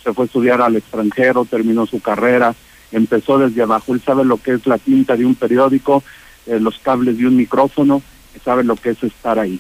se 0.07 0.13
fue 0.13 0.25
a 0.25 0.27
estudiar 0.27 0.63
al 0.63 0.77
extranjero, 0.77 1.45
terminó 1.45 1.85
su 1.85 2.01
carrera, 2.01 2.55
empezó 2.93 3.39
desde 3.39 3.63
abajo, 3.63 3.93
él 3.93 4.01
sabe 4.01 4.25
lo 4.25 4.37
que 4.37 4.53
es 4.53 4.65
la 4.65 4.79
tinta 4.79 5.17
de 5.17 5.27
un 5.27 5.35
periódico, 5.35 6.05
eh, 6.47 6.61
los 6.61 6.79
cables 6.79 7.19
de 7.19 7.27
un 7.27 7.37
micrófono, 7.37 8.03
sabe 8.45 8.63
lo 8.63 8.77
que 8.77 8.91
es 8.91 9.03
estar 9.03 9.41
ahí. 9.41 9.59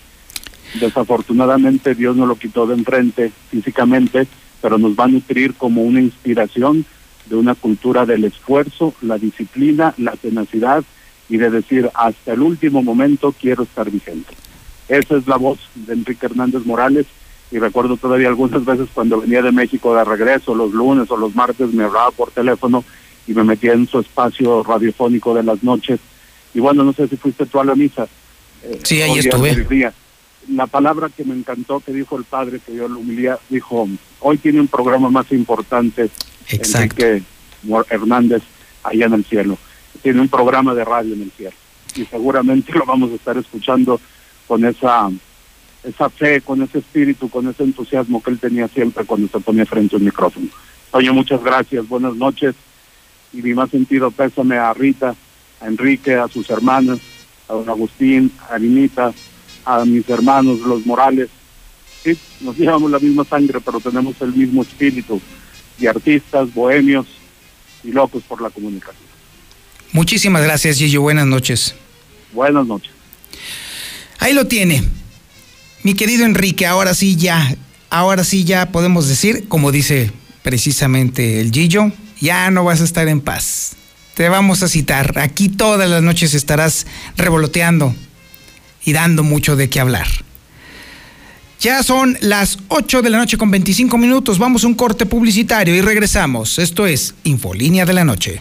Desafortunadamente 0.81 1.97
Dios 1.97 2.16
no 2.16 2.27
lo 2.27 2.37
quitó 2.37 2.64
de 2.64 2.75
enfrente 2.75 3.33
físicamente, 3.51 4.29
pero 4.62 4.79
nos 4.79 4.92
va 4.92 5.05
a 5.05 5.09
nutrir 5.09 5.55
como 5.55 5.83
una 5.83 6.01
inspiración 6.01 6.85
de 7.29 7.35
una 7.35 7.57
cultura 7.57 8.07
del 8.07 8.23
esfuerzo, 8.23 8.95
la 9.03 9.19
disciplina, 9.19 9.95
la 9.97 10.12
tenacidad 10.12 10.85
y 11.29 11.39
de 11.39 11.51
decir 11.51 11.91
hasta 11.95 12.33
el 12.33 12.41
último 12.41 12.83
momento 12.83 13.35
quiero 13.39 13.65
estar 13.65 13.91
vigente. 13.91 14.35
Esa 14.89 15.17
es 15.17 15.27
la 15.27 15.37
voz 15.37 15.59
de 15.75 15.95
Enrique 15.95 16.27
Hernández 16.27 16.65
Morales 16.65 17.07
y 17.51 17.59
recuerdo 17.59 17.97
todavía 17.97 18.29
algunas 18.29 18.65
veces 18.65 18.89
cuando 18.93 19.21
venía 19.21 19.43
de 19.43 19.53
México 19.53 19.95
de 19.95 20.05
regreso, 20.05 20.55
los 20.55 20.73
lunes 20.73 21.11
o 21.11 21.17
los 21.17 21.35
martes, 21.35 21.73
me 21.73 21.85
hablaba 21.85 22.11
por 22.11 22.31
teléfono 22.31 22.85
y 23.27 23.35
me 23.35 23.45
metía 23.45 23.73
en 23.73 23.87
su 23.87 24.01
espacio 24.01 24.62
radiofónico 24.62 25.35
de 25.35 25.43
las 25.43 25.62
noches. 25.62 26.01
Y 26.55 26.61
bueno, 26.61 26.85
no 26.85 26.93
sé 26.93 27.09
si 27.09 27.17
fuiste 27.17 27.47
tú 27.47 27.61
a 27.61 27.65
la 27.65 27.75
misa. 27.75 28.09
Eh, 28.62 28.81
sí, 28.83 29.03
ahí 29.03 29.19
estuve. 29.19 29.93
La 30.49 30.69
palabra 30.69 31.09
que 31.09 31.25
me 31.25 31.35
encantó 31.35 31.81
que 31.81 31.93
dijo 31.93 32.17
el 32.17 32.25
padre, 32.25 32.61
que 32.65 32.73
dio 32.73 32.89
la 32.89 32.97
humildad, 32.97 33.39
dijo, 33.49 33.89
hoy 34.21 34.39
tiene 34.39 34.61
un 34.61 34.69
programa 34.69 35.11
más 35.11 35.31
importante 35.33 36.09
que 36.47 37.23
Hernández 37.91 38.43
allá 38.85 39.07
en 39.07 39.15
el 39.15 39.25
cielo. 39.25 39.59
Tiene 40.07 40.21
un 40.21 40.29
programa 40.29 40.73
de 40.73 40.85
radio 40.85 41.14
en 41.14 41.23
el 41.23 41.33
cielo. 41.33 41.57
Y 41.97 42.05
seguramente 42.05 42.73
lo 42.73 42.87
vamos 42.87 43.11
a 43.11 43.16
estar 43.16 43.37
escuchando 43.37 44.01
con 44.47 44.64
esa 44.64 45.11
esa 45.83 46.09
fe, 46.11 46.42
con 46.42 46.62
ese 46.62 46.79
espíritu, 46.79 47.29
con 47.29 47.49
ese 47.49 47.64
entusiasmo 47.64 48.23
que 48.23 48.31
él 48.31 48.38
tenía 48.38 48.69
siempre 48.69 49.05
cuando 49.05 49.27
se 49.27 49.40
ponía 49.40 49.66
frente 49.66 49.97
a 49.97 49.99
un 49.99 50.05
micrófono. 50.05 50.47
Oye, 50.92 51.11
muchas 51.11 51.42
gracias, 51.42 51.88
buenas 51.88 52.14
noches 52.14 52.55
y 53.33 53.42
mi 53.42 53.53
más 53.53 53.71
sentido 53.71 54.12
pésame 54.12 54.59
a 54.59 54.73
Rita, 54.75 55.16
a 55.61 55.66
Enrique, 55.66 56.14
a 56.14 56.29
sus 56.29 56.49
hermanas, 56.51 57.01
a 57.49 57.55
don 57.55 57.69
Agustín, 57.69 58.31
a 58.49 58.55
Arinita, 58.55 59.12
a 59.64 59.85
mis 59.85 60.09
hermanos, 60.09 60.61
los 60.61 60.87
Morales. 60.87 61.31
Sí, 62.05 62.16
nos 62.42 62.57
llevamos 62.57 62.92
la 62.92 63.01
misma 63.01 63.25
sangre, 63.25 63.59
pero 63.59 63.81
tenemos 63.81 64.14
el 64.23 64.33
mismo 64.33 64.62
espíritu 64.62 65.21
y 65.81 65.88
artistas, 65.88 66.55
bohemios 66.55 67.09
y 67.83 67.90
locos 67.90 68.23
por 68.23 68.40
la 68.40 68.51
comunicación. 68.51 69.06
Muchísimas 69.92 70.42
gracias, 70.42 70.79
Gillo. 70.79 71.03
Buenas 71.03 71.27
noches. 71.27 71.75
Buenas 72.33 72.66
noches. 72.66 72.92
Ahí 74.18 74.33
lo 74.33 74.46
tiene. 74.46 74.83
Mi 75.83 75.94
querido 75.94 76.25
Enrique, 76.25 76.66
ahora 76.66 76.94
sí 76.94 77.16
ya, 77.16 77.57
ahora 77.90 78.25
sí 78.25 78.44
ya 78.44 78.72
podemos 78.72 79.09
decir, 79.09 79.46
como 79.49 79.72
dice 79.72 80.11
precisamente 80.42 81.40
el 81.40 81.53
Gillo, 81.53 81.92
ya 82.20 82.51
no 82.51 82.64
vas 82.64 82.81
a 82.81 82.85
estar 82.85 83.09
en 83.09 83.20
paz. 83.20 83.77
Te 84.14 84.29
vamos 84.29 84.62
a 84.62 84.68
citar. 84.68 85.18
Aquí 85.18 85.49
todas 85.49 85.88
las 85.88 86.03
noches 86.03 86.35
estarás 86.35 86.87
revoloteando 87.16 87.94
y 88.85 88.92
dando 88.92 89.22
mucho 89.22 89.57
de 89.57 89.68
qué 89.68 89.81
hablar. 89.81 90.07
Ya 91.61 91.83
son 91.83 92.16
las 92.20 92.59
8 92.68 93.03
de 93.03 93.11
la 93.11 93.18
noche 93.18 93.38
con 93.38 93.51
25 93.51 93.96
minutos. 93.99 94.38
Vamos 94.38 94.64
a 94.64 94.66
un 94.66 94.75
corte 94.75 95.07
publicitario 95.07 95.75
y 95.75 95.81
regresamos. 95.81 96.59
Esto 96.59 96.87
es 96.87 97.14
Infolínea 97.25 97.87
de 97.87 97.92
la 97.92 98.05
Noche. 98.05 98.40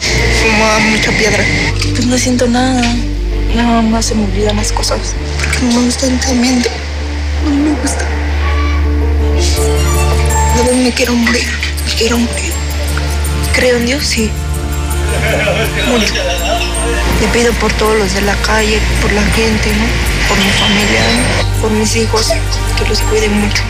Fumaba 0.00 0.78
mucha 0.80 1.10
piedra. 1.12 1.44
Pues 1.94 2.06
no 2.06 2.18
siento 2.18 2.46
nada. 2.46 2.82
Nada 3.54 3.82
más 3.82 4.06
se 4.06 4.14
me 4.14 4.24
olvidan 4.24 4.56
las 4.56 4.72
cosas. 4.72 5.14
Porque 5.38 5.66
no 5.66 5.80
me 5.80 5.86
gusta 5.86 6.06
intensamente. 6.06 6.70
No 7.44 7.50
me 7.50 7.80
gusta. 7.80 8.06
A 10.54 10.62
veces 10.62 10.76
me 10.76 10.92
quiero 10.92 11.14
morir. 11.14 11.48
Me 11.86 11.92
quiero 11.94 12.18
morir. 12.18 12.52
Creo 13.54 13.76
en 13.76 13.86
Dios, 13.86 14.04
sí. 14.04 14.30
Mucho. 15.88 16.14
Le 17.20 17.28
pido 17.28 17.52
por 17.54 17.72
todos 17.74 17.98
los 17.98 18.14
de 18.14 18.22
la 18.22 18.34
calle, 18.36 18.78
por 19.02 19.12
la 19.12 19.22
gente, 19.22 19.68
¿no? 19.70 20.28
Por 20.28 20.38
mi 20.38 20.50
familia, 20.52 21.00
¿no? 21.16 21.50
por 21.60 21.70
mis 21.70 21.94
hijos, 21.96 22.28
que 22.78 22.88
los 22.88 23.00
cuide 23.02 23.28
mucho. 23.28 23.62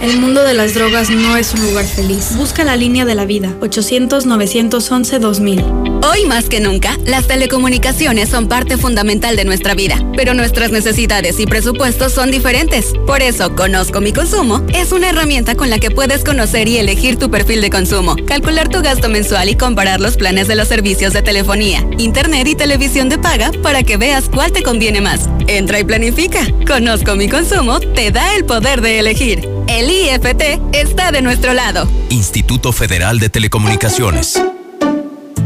El 0.00 0.20
mundo 0.20 0.44
de 0.44 0.54
las 0.54 0.74
drogas 0.74 1.10
no 1.10 1.36
es 1.36 1.52
un 1.54 1.62
lugar 1.62 1.86
feliz. 1.86 2.36
Busca 2.36 2.62
la 2.64 2.76
línea 2.76 3.06
de 3.06 3.14
la 3.14 3.24
vida. 3.24 3.54
800-911-2000. 3.60 6.02
Hoy 6.06 6.26
más 6.26 6.50
que 6.50 6.60
nunca, 6.60 6.98
las 7.06 7.26
telecomunicaciones 7.26 8.28
son 8.28 8.46
parte 8.46 8.76
fundamental 8.76 9.36
de 9.36 9.46
nuestra 9.46 9.74
vida, 9.74 9.96
pero 10.14 10.34
nuestras 10.34 10.70
necesidades 10.70 11.40
y 11.40 11.46
presupuestos 11.46 12.12
son 12.12 12.30
diferentes. 12.30 12.92
Por 13.06 13.22
eso, 13.22 13.56
Conozco 13.56 14.02
mi 14.02 14.12
consumo 14.12 14.62
es 14.74 14.92
una 14.92 15.08
herramienta 15.08 15.54
con 15.54 15.70
la 15.70 15.78
que 15.78 15.90
puedes 15.90 16.24
conocer 16.24 16.68
y 16.68 16.76
elegir 16.76 17.18
tu 17.18 17.30
perfil 17.30 17.62
de 17.62 17.70
consumo, 17.70 18.16
calcular 18.26 18.68
tu 18.68 18.82
gasto 18.82 19.08
mensual 19.08 19.48
y 19.48 19.56
comparar 19.56 20.00
los 20.00 20.18
planes 20.18 20.46
de 20.46 20.56
los 20.56 20.68
servicios 20.68 21.14
de 21.14 21.22
telefonía, 21.22 21.82
internet 21.96 22.46
y 22.46 22.54
televisión 22.54 23.08
de 23.08 23.16
paga 23.18 23.50
para 23.62 23.82
que 23.82 23.96
veas 23.96 24.28
cuál 24.28 24.52
te 24.52 24.62
conviene 24.62 25.00
más. 25.00 25.26
Entra 25.46 25.80
y 25.80 25.84
planifica. 25.84 26.46
Conozco 26.66 27.16
mi 27.16 27.28
consumo 27.28 27.80
te 27.80 28.10
da 28.10 28.36
el 28.36 28.44
poder 28.44 28.82
de 28.82 28.98
elegir. 28.98 29.55
El 29.68 29.90
IFT 29.90 30.60
está 30.72 31.10
de 31.10 31.22
nuestro 31.22 31.52
lado. 31.52 31.88
Instituto 32.08 32.72
Federal 32.72 33.18
de 33.18 33.28
Telecomunicaciones. 33.28 34.40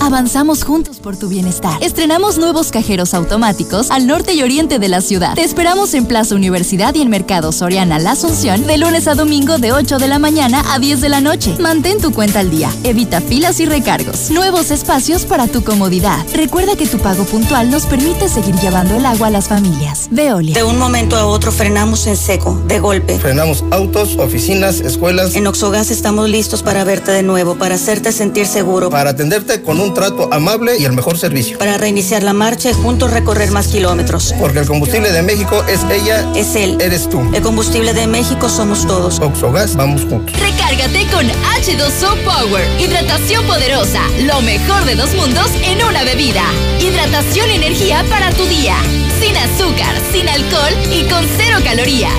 Avanzamos 0.00 0.64
juntos 0.64 0.98
por 0.98 1.16
tu 1.16 1.28
bienestar. 1.28 1.82
Estrenamos 1.82 2.36
nuevos 2.38 2.70
cajeros 2.70 3.14
automáticos 3.14 3.90
al 3.90 4.06
norte 4.06 4.34
y 4.34 4.42
oriente 4.42 4.78
de 4.78 4.88
la 4.88 5.00
ciudad. 5.00 5.34
Te 5.34 5.44
esperamos 5.44 5.93
en 5.94 6.06
Plaza 6.06 6.34
Universidad 6.34 6.94
y 6.94 7.02
en 7.02 7.08
Mercado 7.08 7.52
Soriana 7.52 7.98
La 7.98 8.12
Asunción 8.12 8.66
de 8.66 8.78
lunes 8.78 9.06
a 9.06 9.14
domingo 9.14 9.58
de 9.58 9.72
8 9.72 9.98
de 9.98 10.08
la 10.08 10.18
mañana 10.18 10.62
a 10.72 10.78
10 10.78 11.00
de 11.00 11.08
la 11.08 11.20
noche. 11.20 11.54
Mantén 11.60 12.00
tu 12.00 12.12
cuenta 12.12 12.40
al 12.40 12.50
día, 12.50 12.70
evita 12.82 13.20
filas 13.20 13.60
y 13.60 13.66
recargos. 13.66 14.30
Nuevos 14.30 14.70
espacios 14.70 15.24
para 15.24 15.46
tu 15.46 15.62
comodidad. 15.62 16.24
Recuerda 16.34 16.76
que 16.76 16.86
tu 16.86 16.98
pago 16.98 17.24
puntual 17.24 17.70
nos 17.70 17.86
permite 17.86 18.28
seguir 18.28 18.54
llevando 18.56 18.96
el 18.96 19.06
agua 19.06 19.28
a 19.28 19.30
las 19.30 19.48
familias. 19.48 20.08
Veolia. 20.10 20.54
De 20.54 20.64
un 20.64 20.78
momento 20.78 21.16
a 21.16 21.26
otro 21.26 21.52
frenamos 21.52 22.06
en 22.06 22.16
seco, 22.16 22.60
de 22.66 22.80
golpe. 22.80 23.18
Frenamos 23.18 23.64
autos, 23.70 24.16
oficinas, 24.16 24.80
escuelas. 24.80 25.34
En 25.36 25.46
Oxogas 25.46 25.90
estamos 25.90 26.28
listos 26.28 26.62
para 26.62 26.84
verte 26.84 27.12
de 27.12 27.22
nuevo, 27.22 27.54
para 27.56 27.76
hacerte 27.76 28.12
sentir 28.12 28.46
seguro. 28.46 28.90
Para 28.90 29.10
atenderte 29.10 29.62
con 29.62 29.80
un 29.80 29.94
trato 29.94 30.28
amable 30.32 30.76
y 30.78 30.84
el 30.84 30.92
mejor 30.92 31.18
servicio. 31.18 31.58
Para 31.58 31.78
reiniciar 31.78 32.22
la 32.22 32.32
marcha 32.32 32.70
y 32.70 32.74
juntos 32.74 33.12
recorrer 33.12 33.50
más 33.52 33.68
kilómetros. 33.68 34.34
Porque 34.40 34.58
el 34.58 34.66
combustible 34.66 35.12
de 35.12 35.22
México 35.22 35.62
es 35.68 35.83
ella. 35.90 36.26
Es 36.34 36.54
él. 36.56 36.78
Eres 36.80 37.08
tú. 37.08 37.20
El 37.34 37.42
combustible 37.42 37.92
de 37.92 38.06
México 38.06 38.48
somos 38.48 38.86
todos. 38.86 39.20
Oxogas, 39.20 39.76
vamos 39.76 40.04
juntos. 40.04 40.34
Recárgate 40.74 41.06
con 41.12 41.28
H2O 41.28 42.24
Power. 42.24 42.68
Hidratación 42.80 43.46
poderosa. 43.46 44.00
Lo 44.22 44.42
mejor 44.42 44.84
de 44.84 44.96
dos 44.96 45.14
mundos 45.14 45.46
en 45.62 45.80
una 45.84 46.02
bebida. 46.02 46.42
Hidratación 46.80 47.48
y 47.48 47.54
energía 47.54 48.04
para 48.10 48.32
tu 48.32 48.44
día. 48.46 48.74
Sin 49.20 49.36
azúcar, 49.36 49.94
sin 50.10 50.28
alcohol 50.28 50.72
y 50.90 51.04
con 51.04 51.24
cero 51.36 51.58
calorías. 51.62 52.12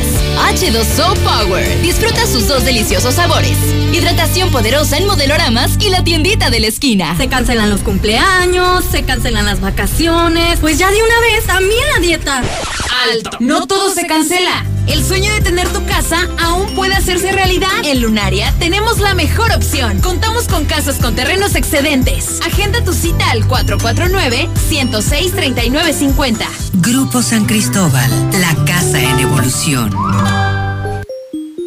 H2O 0.54 1.18
Power. 1.18 1.82
Disfruta 1.82 2.26
sus 2.28 2.48
dos 2.48 2.64
deliciosos 2.64 3.16
sabores. 3.16 3.58
Hidratación 3.92 4.50
poderosa 4.52 5.00
en 5.00 5.06
modeloramas 5.06 5.72
y 5.82 5.90
la 5.90 6.06
tiendita 6.06 6.50
de 6.50 6.62
la 6.62 6.68
esquina. 6.68 7.18
Se 7.18 7.28
cancelan 7.28 7.70
los 7.70 7.82
cumpleaños, 7.82 8.86
se 8.90 9.04
cancelan 9.04 9.46
las 9.46 9.60
vacaciones. 9.60 10.60
Pues 10.62 10.78
ya 10.78 10.90
de 10.92 11.04
una 11.04 11.20
vez, 11.20 11.46
también 11.46 11.84
la 11.94 12.00
dieta. 12.00 12.42
Alto. 13.12 13.38
No 13.42 13.68
todo 13.68 13.94
se 13.94 14.08
cancela. 14.08 14.64
El 14.88 15.04
sueño 15.04 15.34
de 15.34 15.42
tener 15.42 15.68
tu 15.70 15.84
casa 15.86 16.28
aún 16.40 16.74
puede 16.76 16.94
hacerse 16.94 17.32
realidad. 17.32 17.70
En 17.84 18.02
Lunaria 18.02 18.54
tenemos 18.60 19.00
la 19.00 19.16
mejor 19.16 19.52
opción. 19.52 20.00
Contamos 20.00 20.48
con 20.48 20.66
casas 20.66 20.98
con 20.98 21.16
terrenos 21.16 21.56
excedentes. 21.56 22.40
Agenda 22.46 22.84
tu 22.84 22.94
cita 22.94 23.32
al 23.32 23.48
449-106-3950. 23.48 26.46
Grupo 26.74 27.22
San 27.22 27.46
Cristóbal, 27.46 28.10
la 28.40 28.54
casa 28.66 29.02
en 29.02 29.20
evolución. 29.20 29.92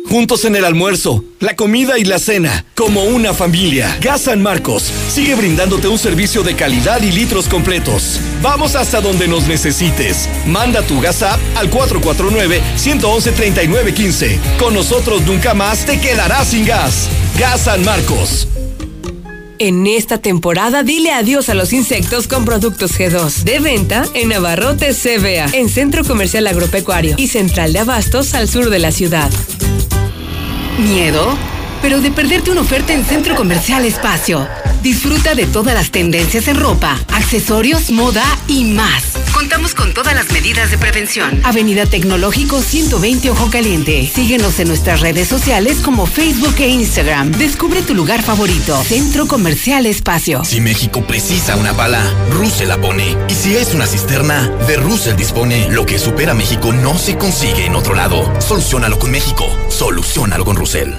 Juntos 0.08 0.44
en 0.46 0.56
el 0.56 0.64
almuerzo, 0.64 1.22
la 1.38 1.54
comida 1.54 1.98
y 1.98 2.04
la 2.04 2.18
cena, 2.18 2.64
como 2.74 3.04
una 3.04 3.34
familia. 3.34 3.98
Gas 4.00 4.22
San 4.22 4.40
Marcos 4.40 4.90
sigue 5.10 5.34
brindándote 5.34 5.88
un 5.88 5.98
servicio 5.98 6.42
de 6.42 6.56
calidad 6.56 7.02
y 7.02 7.12
litros 7.12 7.46
completos. 7.46 8.18
Vamos 8.40 8.74
hasta 8.74 9.02
donde 9.02 9.28
nos 9.28 9.46
necesites. 9.46 10.26
Manda 10.46 10.80
tu 10.80 10.98
gas 11.02 11.22
app 11.22 11.38
al 11.56 11.70
449-111-3915. 11.70 14.38
Con 14.58 14.72
nosotros 14.72 15.20
nunca 15.26 15.52
más 15.52 15.84
te 15.84 16.00
quedarás 16.00 16.48
sin 16.48 16.64
gas. 16.64 17.10
Gas 17.38 17.64
San 17.64 17.84
Marcos. 17.84 18.48
En 19.58 19.86
esta 19.86 20.16
temporada 20.18 20.84
dile 20.84 21.12
adiós 21.12 21.50
a 21.50 21.54
los 21.54 21.74
insectos 21.74 22.28
con 22.28 22.46
productos 22.46 22.98
G2. 22.98 23.42
De 23.42 23.58
venta 23.58 24.06
en 24.14 24.30
Navarrote 24.30 24.94
CBA, 24.94 25.50
en 25.52 25.68
Centro 25.68 26.02
Comercial 26.02 26.46
Agropecuario 26.46 27.14
y 27.18 27.26
Central 27.26 27.74
de 27.74 27.80
Abastos 27.80 28.32
al 28.32 28.48
sur 28.48 28.70
de 28.70 28.78
la 28.78 28.90
ciudad. 28.90 29.30
¿Miedo? 30.78 31.36
Pero 31.82 32.00
de 32.00 32.12
perderte 32.12 32.52
una 32.52 32.60
oferta 32.60 32.92
en 32.92 33.04
Centro 33.04 33.34
Comercial 33.34 33.84
Espacio. 33.84 34.46
Disfruta 34.80 35.34
de 35.34 35.46
todas 35.46 35.74
las 35.74 35.90
tendencias 35.90 36.46
en 36.46 36.56
ropa, 36.58 36.96
accesorios, 37.12 37.90
moda 37.90 38.24
y 38.46 38.64
más. 38.64 39.27
Contamos 39.38 39.72
con 39.72 39.94
todas 39.94 40.16
las 40.16 40.32
medidas 40.32 40.72
de 40.72 40.78
prevención. 40.78 41.40
Avenida 41.44 41.86
Tecnológico 41.86 42.60
120 42.60 43.30
Ojo 43.30 43.48
Caliente. 43.52 44.10
Síguenos 44.12 44.58
en 44.58 44.66
nuestras 44.66 45.00
redes 45.00 45.28
sociales 45.28 45.78
como 45.84 46.06
Facebook 46.06 46.56
e 46.58 46.66
Instagram. 46.66 47.30
Descubre 47.30 47.82
tu 47.82 47.94
lugar 47.94 48.20
favorito. 48.20 48.82
Centro 48.82 49.28
Comercial 49.28 49.86
Espacio. 49.86 50.44
Si 50.44 50.60
México 50.60 51.06
precisa 51.06 51.54
una 51.54 51.72
bala, 51.72 52.02
Russell 52.32 52.66
la 52.66 52.80
pone. 52.80 53.16
Y 53.28 53.34
si 53.34 53.54
es 53.54 53.74
una 53.74 53.86
cisterna, 53.86 54.48
de 54.66 54.76
Russell 54.76 55.14
dispone. 55.14 55.68
Lo 55.70 55.86
que 55.86 56.00
supera 56.00 56.34
México 56.34 56.72
no 56.72 56.98
se 56.98 57.16
consigue 57.16 57.64
en 57.64 57.76
otro 57.76 57.94
lado. 57.94 58.28
Solucionalo 58.40 58.98
con 58.98 59.12
México. 59.12 59.46
Solucionalo 59.68 60.44
con 60.44 60.56
Russell. 60.56 60.94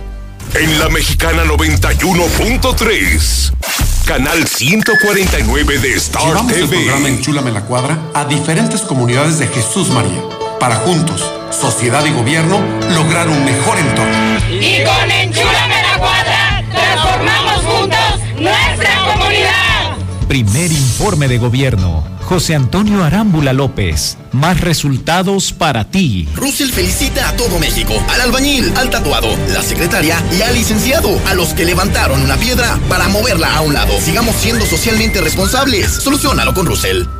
En 0.54 0.80
la 0.80 0.88
mexicana 0.88 1.44
91.3. 1.44 3.89
Canal 4.10 4.48
149 4.48 5.78
de 5.78 5.94
Star 5.94 6.26
Llevamos 6.26 6.52
TV. 6.52 6.64
el 6.64 6.70
programa 6.70 7.10
Enchúlame 7.10 7.52
la 7.52 7.62
Cuadra 7.62 7.96
a 8.16 8.26
diferentes 8.26 8.82
comunidades 8.82 9.38
de 9.38 9.46
Jesús 9.46 9.90
María 9.90 10.20
para 10.60 10.78
juntos, 10.78 11.32
sociedad 11.52 12.04
y 12.04 12.10
gobierno, 12.10 12.60
lograr 12.96 13.30
un 13.30 13.46
mejor 13.46 13.78
entorno. 13.78 14.40
Y 14.50 14.84
con 14.84 15.12
Enchúlame 15.12 15.84
la 15.84 15.98
Cuadra, 16.00 16.64
transformamos 16.72 17.66
juntos 17.66 18.40
nuestra 18.40 19.14
comunidad. 19.14 19.96
Primer 20.28 20.72
informe 20.72 21.28
de 21.28 21.38
gobierno. 21.38 22.04
José 22.30 22.54
Antonio 22.54 23.04
Arámbula 23.04 23.54
López. 23.54 24.16
Más 24.34 24.62
resultados 24.62 25.52
para 25.52 25.90
ti. 25.90 26.30
Russell 26.36 26.70
felicita 26.70 27.28
a 27.28 27.36
todo 27.36 27.58
México, 27.58 27.92
al 28.08 28.22
albañil, 28.22 28.72
al 28.78 28.92
tatuado, 28.92 29.36
la 29.52 29.64
secretaria 29.64 30.24
y 30.38 30.44
al 30.44 30.54
licenciado, 30.54 31.10
a 31.26 31.34
los 31.34 31.56
que 31.56 31.66
levantaron 31.66 32.22
una 32.22 32.38
piedra 32.38 32.80
para 32.88 33.08
moverla 33.08 33.56
a 33.56 33.62
un 33.62 33.74
lado. 33.74 34.00
Sigamos 34.00 34.36
siendo 34.36 34.68
socialmente 34.68 35.22
responsables. 35.22 35.88
Solucionalo 35.92 36.54
con 36.54 36.68
Russell. 36.68 37.19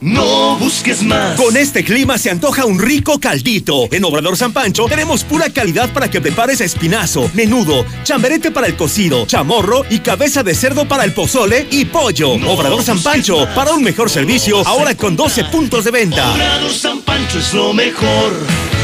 No 0.00 0.56
busques 0.56 1.02
más. 1.02 1.38
Con 1.38 1.56
este 1.58 1.84
clima 1.84 2.16
se 2.16 2.30
antoja 2.30 2.64
un 2.64 2.78
rico 2.78 3.20
caldito. 3.20 3.86
En 3.92 4.04
Obrador 4.04 4.36
San 4.36 4.52
Pancho 4.52 4.86
tenemos 4.86 5.24
pura 5.24 5.50
calidad 5.50 5.92
para 5.92 6.10
que 6.10 6.22
prepares 6.22 6.62
espinazo, 6.62 7.30
menudo, 7.34 7.84
chamberete 8.02 8.50
para 8.50 8.66
el 8.66 8.76
cocido, 8.76 9.26
chamorro 9.26 9.84
y 9.90 9.98
cabeza 9.98 10.42
de 10.42 10.54
cerdo 10.54 10.88
para 10.88 11.04
el 11.04 11.12
pozole 11.12 11.66
y 11.70 11.84
pollo. 11.84 12.30
Obrador 12.30 12.82
San 12.82 13.02
Pancho, 13.02 13.46
para 13.54 13.74
un 13.74 13.82
mejor 13.82 14.08
servicio, 14.08 14.66
ahora 14.66 14.94
con 14.94 15.16
12 15.16 15.44
puntos 15.44 15.84
de 15.84 15.90
venta. 15.90 16.32
Obrador 16.32 16.72
San 16.72 17.02
Pancho 17.02 17.38
es 17.38 17.52
lo 17.52 17.74
mejor. 17.74 18.79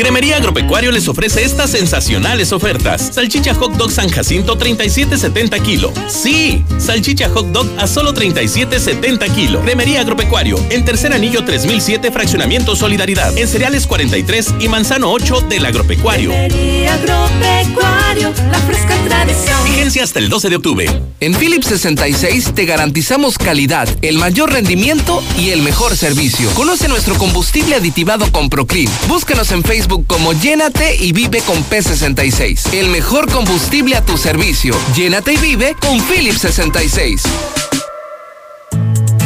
Cremería 0.00 0.38
Agropecuario 0.38 0.90
les 0.92 1.08
ofrece 1.08 1.44
estas 1.44 1.72
sensacionales 1.72 2.52
ofertas. 2.52 3.10
Salchicha 3.12 3.54
Hot 3.54 3.74
Dog 3.74 3.92
San 3.92 4.08
Jacinto 4.08 4.58
37.70 4.58 5.60
kilo. 5.60 5.92
Sí, 6.08 6.64
salchicha 6.78 7.28
Hot 7.28 7.48
Dog 7.48 7.68
a 7.78 7.86
solo 7.86 8.14
37.70 8.14 9.34
kilo. 9.34 9.60
Cremería 9.60 10.00
Agropecuario 10.00 10.56
en 10.70 10.86
Tercer 10.86 11.12
Anillo 11.12 11.44
3007 11.44 12.10
Fraccionamiento 12.12 12.76
Solidaridad. 12.76 13.36
En 13.36 13.46
Cereales 13.46 13.86
43 13.86 14.54
y 14.60 14.68
Manzano 14.68 15.12
8 15.12 15.42
del 15.50 15.66
Agropecuario. 15.66 16.32
Agropecuario, 16.32 18.32
la 18.50 18.58
fresca 18.60 18.96
tradición. 19.06 19.62
Vigencia 19.64 20.02
hasta 20.02 20.18
el 20.18 20.30
12 20.30 20.48
de 20.48 20.56
octubre. 20.56 20.86
En 21.20 21.34
Philips 21.34 21.66
66 21.66 22.54
te 22.54 22.64
garantizamos 22.64 23.36
calidad, 23.36 23.86
el 24.00 24.16
mayor 24.16 24.50
rendimiento 24.50 25.22
y 25.36 25.50
el 25.50 25.60
mejor 25.60 25.94
servicio. 25.94 26.48
Conoce 26.54 26.88
nuestro 26.88 27.16
combustible 27.16 27.74
aditivado 27.74 28.32
con 28.32 28.48
Proclean. 28.48 28.90
Búscanos 29.06 29.52
en 29.52 29.62
Facebook 29.62 29.89
como 29.98 30.32
Llénate 30.32 30.96
y 30.96 31.12
Vive 31.12 31.40
con 31.40 31.64
P66. 31.64 32.72
El 32.72 32.88
mejor 32.88 33.30
combustible 33.30 33.96
a 33.96 34.04
tu 34.04 34.16
servicio. 34.16 34.76
Llénate 34.94 35.34
y 35.34 35.36
vive 35.36 35.74
con 35.80 36.00
Philips 36.02 36.42
66. 36.42 37.22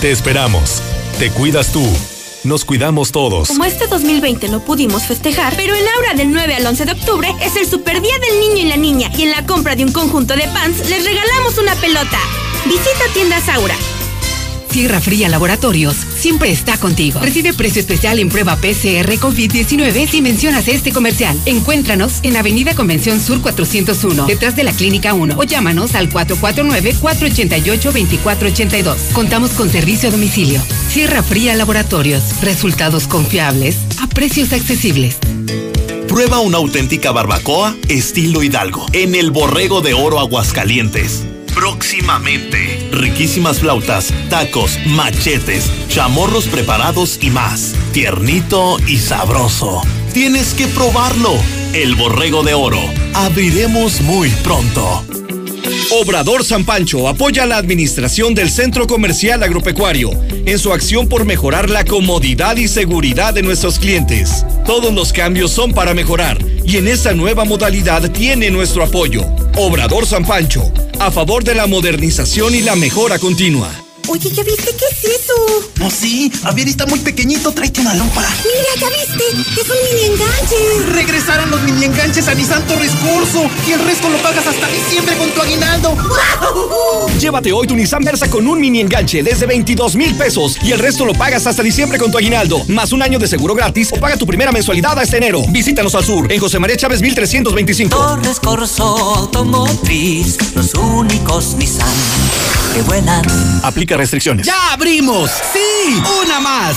Te 0.00 0.10
esperamos. 0.10 0.80
Te 1.18 1.30
cuidas 1.30 1.72
tú. 1.72 1.86
Nos 2.42 2.64
cuidamos 2.64 3.12
todos. 3.12 3.48
Como 3.48 3.66
este 3.66 3.86
2020 3.86 4.48
no 4.48 4.60
pudimos 4.60 5.02
festejar, 5.02 5.54
pero 5.56 5.74
en 5.74 5.86
Aura 5.86 6.14
del 6.14 6.32
9 6.32 6.54
al 6.54 6.66
11 6.66 6.86
de 6.86 6.92
octubre 6.92 7.34
es 7.42 7.54
el 7.56 7.66
super 7.66 8.00
día 8.00 8.18
del 8.18 8.40
niño 8.40 8.64
y 8.64 8.68
la 8.70 8.78
niña 8.78 9.10
y 9.18 9.24
en 9.24 9.30
la 9.30 9.44
compra 9.44 9.76
de 9.76 9.84
un 9.84 9.92
conjunto 9.92 10.36
de 10.36 10.48
pants 10.48 10.88
les 10.88 11.04
regalamos 11.04 11.58
una 11.58 11.74
pelota. 11.74 12.18
Visita 12.64 13.12
tiendas 13.12 13.46
Aura. 13.50 13.76
Sierra 14.70 15.00
Fría 15.00 15.28
Laboratorios 15.28 15.96
siempre 16.16 16.50
está 16.50 16.78
contigo. 16.78 17.18
Recibe 17.20 17.52
precio 17.52 17.80
especial 17.80 18.20
en 18.20 18.28
prueba 18.28 18.54
PCR 18.56 19.10
COVID-19 19.18 20.08
si 20.08 20.22
mencionas 20.22 20.68
este 20.68 20.92
comercial. 20.92 21.36
Encuéntranos 21.44 22.20
en 22.22 22.36
Avenida 22.36 22.72
Convención 22.74 23.20
Sur 23.20 23.42
401, 23.42 24.26
detrás 24.26 24.54
de 24.54 24.62
la 24.64 24.72
Clínica 24.72 25.12
1, 25.12 25.36
o 25.36 25.42
llámanos 25.42 25.96
al 25.96 26.08
449-488-2482. 26.10 29.10
Contamos 29.12 29.50
con 29.52 29.70
servicio 29.70 30.08
a 30.08 30.12
domicilio. 30.12 30.62
Sierra 30.88 31.22
Fría 31.22 31.54
Laboratorios. 31.54 32.40
Resultados 32.42 33.06
confiables 33.06 33.78
a 34.00 34.06
precios 34.06 34.52
accesibles. 34.52 35.16
Prueba 36.06 36.40
una 36.40 36.58
auténtica 36.58 37.12
barbacoa 37.12 37.74
estilo 37.88 38.42
Hidalgo 38.42 38.84
en 38.92 39.14
el 39.14 39.30
Borrego 39.30 39.80
de 39.80 39.94
Oro 39.94 40.18
Aguascalientes. 40.18 41.24
Próximamente. 41.60 42.88
Riquísimas 42.90 43.58
flautas, 43.58 44.14
tacos, 44.30 44.78
machetes, 44.86 45.70
chamorros 45.88 46.46
preparados 46.48 47.18
y 47.20 47.28
más. 47.28 47.74
Tiernito 47.92 48.78
y 48.88 48.96
sabroso. 48.96 49.82
Tienes 50.14 50.54
que 50.54 50.68
probarlo. 50.68 51.34
El 51.74 51.96
Borrego 51.96 52.42
de 52.42 52.54
Oro. 52.54 52.80
Abriremos 53.12 54.00
muy 54.00 54.30
pronto. 54.42 55.04
Obrador 55.90 56.46
San 56.46 56.64
Pancho 56.64 57.06
apoya 57.06 57.44
la 57.44 57.58
administración 57.58 58.34
del 58.34 58.48
Centro 58.48 58.86
Comercial 58.86 59.42
Agropecuario 59.42 60.12
en 60.46 60.58
su 60.58 60.72
acción 60.72 61.10
por 61.10 61.26
mejorar 61.26 61.68
la 61.68 61.84
comodidad 61.84 62.56
y 62.56 62.68
seguridad 62.68 63.34
de 63.34 63.42
nuestros 63.42 63.78
clientes. 63.78 64.46
Todos 64.64 64.94
los 64.94 65.12
cambios 65.12 65.50
son 65.50 65.74
para 65.74 65.92
mejorar 65.92 66.38
y 66.64 66.78
en 66.78 66.88
esta 66.88 67.12
nueva 67.12 67.44
modalidad 67.44 68.10
tiene 68.12 68.50
nuestro 68.50 68.82
apoyo. 68.82 69.26
Obrador 69.56 70.06
San 70.06 70.24
Pancho, 70.24 70.72
a 71.00 71.10
favor 71.10 71.42
de 71.42 71.54
la 71.54 71.66
modernización 71.66 72.54
y 72.54 72.60
la 72.60 72.76
mejora 72.76 73.18
continua. 73.18 73.89
Oye, 74.10 74.28
¿ya 74.32 74.42
viste 74.42 74.74
qué 74.76 74.84
es 74.90 75.20
eso? 75.20 75.34
No, 75.76 75.88
sí. 75.88 76.32
A 76.42 76.50
ver, 76.50 76.66
está 76.66 76.84
muy 76.84 76.98
pequeñito. 76.98 77.52
Tráete 77.52 77.80
una 77.80 77.94
lámpara. 77.94 78.28
Mira, 78.42 78.80
¿ya 78.80 78.88
viste? 78.88 79.60
Es 79.60 79.68
un 79.68 79.76
mini 79.84 80.06
enganche. 80.06 80.92
Regresaron 80.92 81.48
los 81.48 81.62
mini 81.62 81.84
enganches 81.84 82.26
a 82.26 82.34
Nissan 82.34 82.66
Torres 82.66 82.90
Curso. 82.96 83.48
Y 83.68 83.70
el 83.70 83.84
resto 83.84 84.08
lo 84.08 84.18
pagas 84.18 84.48
hasta 84.48 84.66
diciembre 84.66 85.16
con 85.16 85.30
tu 85.30 85.40
aguinaldo. 85.40 85.96
Llévate 87.20 87.52
hoy 87.52 87.68
tu 87.68 87.76
Nissan 87.76 88.02
Versa 88.02 88.28
con 88.28 88.48
un 88.48 88.60
mini 88.60 88.80
enganche 88.80 89.22
desde 89.22 89.46
22 89.46 89.94
mil 89.94 90.16
pesos. 90.16 90.56
Y 90.60 90.72
el 90.72 90.80
resto 90.80 91.04
lo 91.04 91.12
pagas 91.12 91.46
hasta 91.46 91.62
diciembre 91.62 91.96
con 91.96 92.10
tu 92.10 92.18
aguinaldo. 92.18 92.64
Más 92.66 92.90
un 92.90 93.02
año 93.02 93.20
de 93.20 93.28
seguro 93.28 93.54
gratis 93.54 93.92
o 93.92 94.00
paga 94.00 94.16
tu 94.16 94.26
primera 94.26 94.50
mensualidad 94.50 94.98
hasta 94.98 95.18
enero. 95.18 95.42
Visítanos 95.50 95.94
al 95.94 96.04
sur, 96.04 96.32
en 96.32 96.40
José 96.40 96.58
María 96.58 96.76
Chávez 96.76 97.00
1325. 97.00 97.96
Torres 97.96 98.40
Corso 98.40 98.82
Automotriz. 98.84 100.36
Los 100.56 100.74
únicos 100.74 101.54
Nissan 101.54 101.86
que 102.74 102.82
vuelan. 102.82 103.22
Aplica 103.62 103.96
restricciones. 103.96 104.46
¡Ya 104.46 104.72
abrimos! 104.72 105.30
¡Sí! 105.52 106.02
¡Una 106.22 106.40
más! 106.40 106.76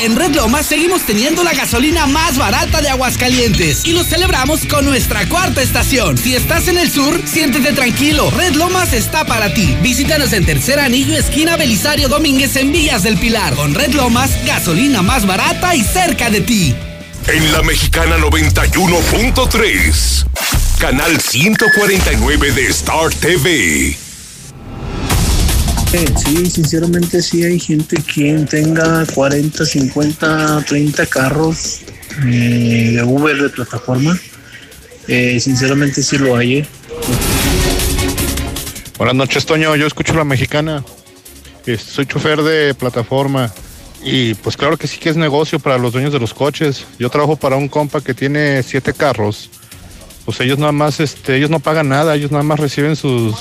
En 0.00 0.16
Red 0.16 0.34
Lomas 0.34 0.66
seguimos 0.66 1.02
teniendo 1.02 1.44
la 1.44 1.52
gasolina 1.52 2.06
más 2.06 2.36
barata 2.36 2.80
de 2.80 2.88
Aguascalientes 2.88 3.84
y 3.84 3.92
lo 3.92 4.02
celebramos 4.02 4.66
con 4.66 4.84
nuestra 4.84 5.28
cuarta 5.28 5.62
estación. 5.62 6.18
Si 6.18 6.34
estás 6.34 6.66
en 6.66 6.76
el 6.76 6.90
sur, 6.90 7.22
siéntete 7.24 7.72
tranquilo. 7.72 8.28
Red 8.30 8.56
Lomas 8.56 8.92
está 8.92 9.24
para 9.24 9.54
ti. 9.54 9.76
Visítanos 9.80 10.32
en 10.32 10.44
Tercer 10.44 10.80
Anillo, 10.80 11.16
esquina 11.16 11.56
Belisario 11.56 12.08
Domínguez 12.08 12.56
en 12.56 12.72
Villas 12.72 13.04
del 13.04 13.16
Pilar. 13.16 13.54
Con 13.54 13.74
Red 13.74 13.94
Lomas, 13.94 14.30
gasolina 14.44 15.02
más 15.02 15.24
barata 15.24 15.76
y 15.76 15.84
cerca 15.84 16.30
de 16.30 16.40
ti. 16.40 16.74
En 17.28 17.52
la 17.52 17.62
Mexicana 17.62 18.18
91.3, 18.18 20.26
canal 20.80 21.20
149 21.20 22.50
de 22.50 22.66
Star 22.66 23.14
TV. 23.14 23.96
Sí, 25.92 26.50
sinceramente 26.50 27.20
sí 27.20 27.44
hay 27.44 27.60
gente 27.60 28.02
que 28.02 28.32
tenga 28.48 29.04
40, 29.14 29.62
50, 29.66 30.64
30 30.66 31.06
carros 31.06 31.80
eh, 32.24 32.92
de 32.94 33.02
Uber 33.02 33.36
de 33.36 33.50
plataforma. 33.50 34.18
Eh, 35.06 35.38
sinceramente 35.38 36.02
sí 36.02 36.16
lo 36.16 36.34
hay. 36.34 36.60
¿eh? 36.60 36.66
Buenas 38.96 39.14
noches, 39.16 39.44
Toño. 39.44 39.76
Yo 39.76 39.86
escucho 39.86 40.14
la 40.14 40.24
mexicana. 40.24 40.82
Soy 41.86 42.06
chofer 42.06 42.42
de 42.42 42.72
plataforma. 42.72 43.52
Y 44.02 44.32
pues 44.32 44.56
claro 44.56 44.78
que 44.78 44.86
sí 44.86 44.98
que 44.98 45.10
es 45.10 45.16
negocio 45.16 45.58
para 45.58 45.76
los 45.76 45.92
dueños 45.92 46.14
de 46.14 46.20
los 46.20 46.32
coches. 46.32 46.86
Yo 46.98 47.10
trabajo 47.10 47.36
para 47.36 47.56
un 47.56 47.68
compa 47.68 48.00
que 48.00 48.14
tiene 48.14 48.62
siete 48.62 48.94
carros. 48.94 49.50
Pues 50.24 50.40
ellos 50.40 50.58
nada 50.58 50.72
más, 50.72 51.00
este, 51.00 51.36
ellos 51.36 51.50
no 51.50 51.60
pagan 51.60 51.90
nada, 51.90 52.14
ellos 52.14 52.30
nada 52.30 52.44
más 52.44 52.58
reciben 52.58 52.96
sus 52.96 53.34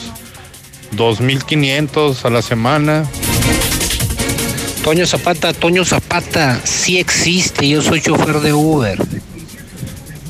2.500 0.96 2.26
a 2.26 2.30
la 2.30 2.42
semana. 2.42 3.06
Toño 4.84 5.06
Zapata, 5.06 5.54
Toño 5.54 5.86
Zapata, 5.86 6.60
sí 6.64 6.98
existe, 6.98 7.70
yo 7.70 7.82
soy 7.82 8.02
chofer 8.02 8.40
de 8.40 8.54
Uber. 8.54 8.98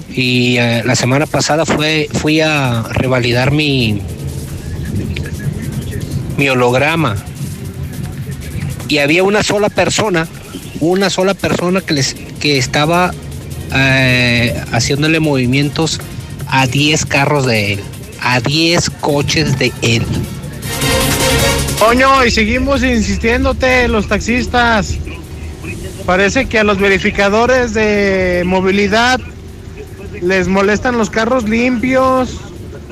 Y 0.09 0.57
eh, 0.57 0.83
la 0.85 0.95
semana 0.95 1.25
pasada 1.25 1.65
fui 1.65 2.41
a 2.41 2.83
revalidar 2.91 3.51
mi, 3.51 4.01
mi 6.37 6.49
holograma. 6.49 7.15
Y 8.89 8.97
había 8.97 9.23
una 9.23 9.41
sola 9.41 9.69
persona, 9.69 10.27
una 10.81 11.09
sola 11.09 11.33
persona 11.33 11.79
que, 11.79 11.93
les, 11.93 12.13
que 12.41 12.57
estaba 12.57 13.13
eh, 13.73 14.61
haciéndole 14.73 15.21
movimientos 15.21 16.01
a 16.47 16.67
10 16.67 17.05
carros 17.05 17.45
de 17.45 17.73
él, 17.73 17.79
a 18.21 18.41
10 18.41 18.89
coches 18.99 19.57
de 19.57 19.71
él. 19.81 20.03
Toño, 21.81 22.23
y 22.23 22.29
seguimos 22.29 22.83
insistiéndote, 22.83 23.87
los 23.87 24.07
taxistas. 24.07 24.99
Parece 26.05 26.45
que 26.45 26.59
a 26.59 26.63
los 26.63 26.79
verificadores 26.79 27.73
de 27.73 28.43
movilidad 28.45 29.19
les 30.21 30.47
molestan 30.47 30.99
los 30.99 31.09
carros 31.09 31.49
limpios, 31.49 32.37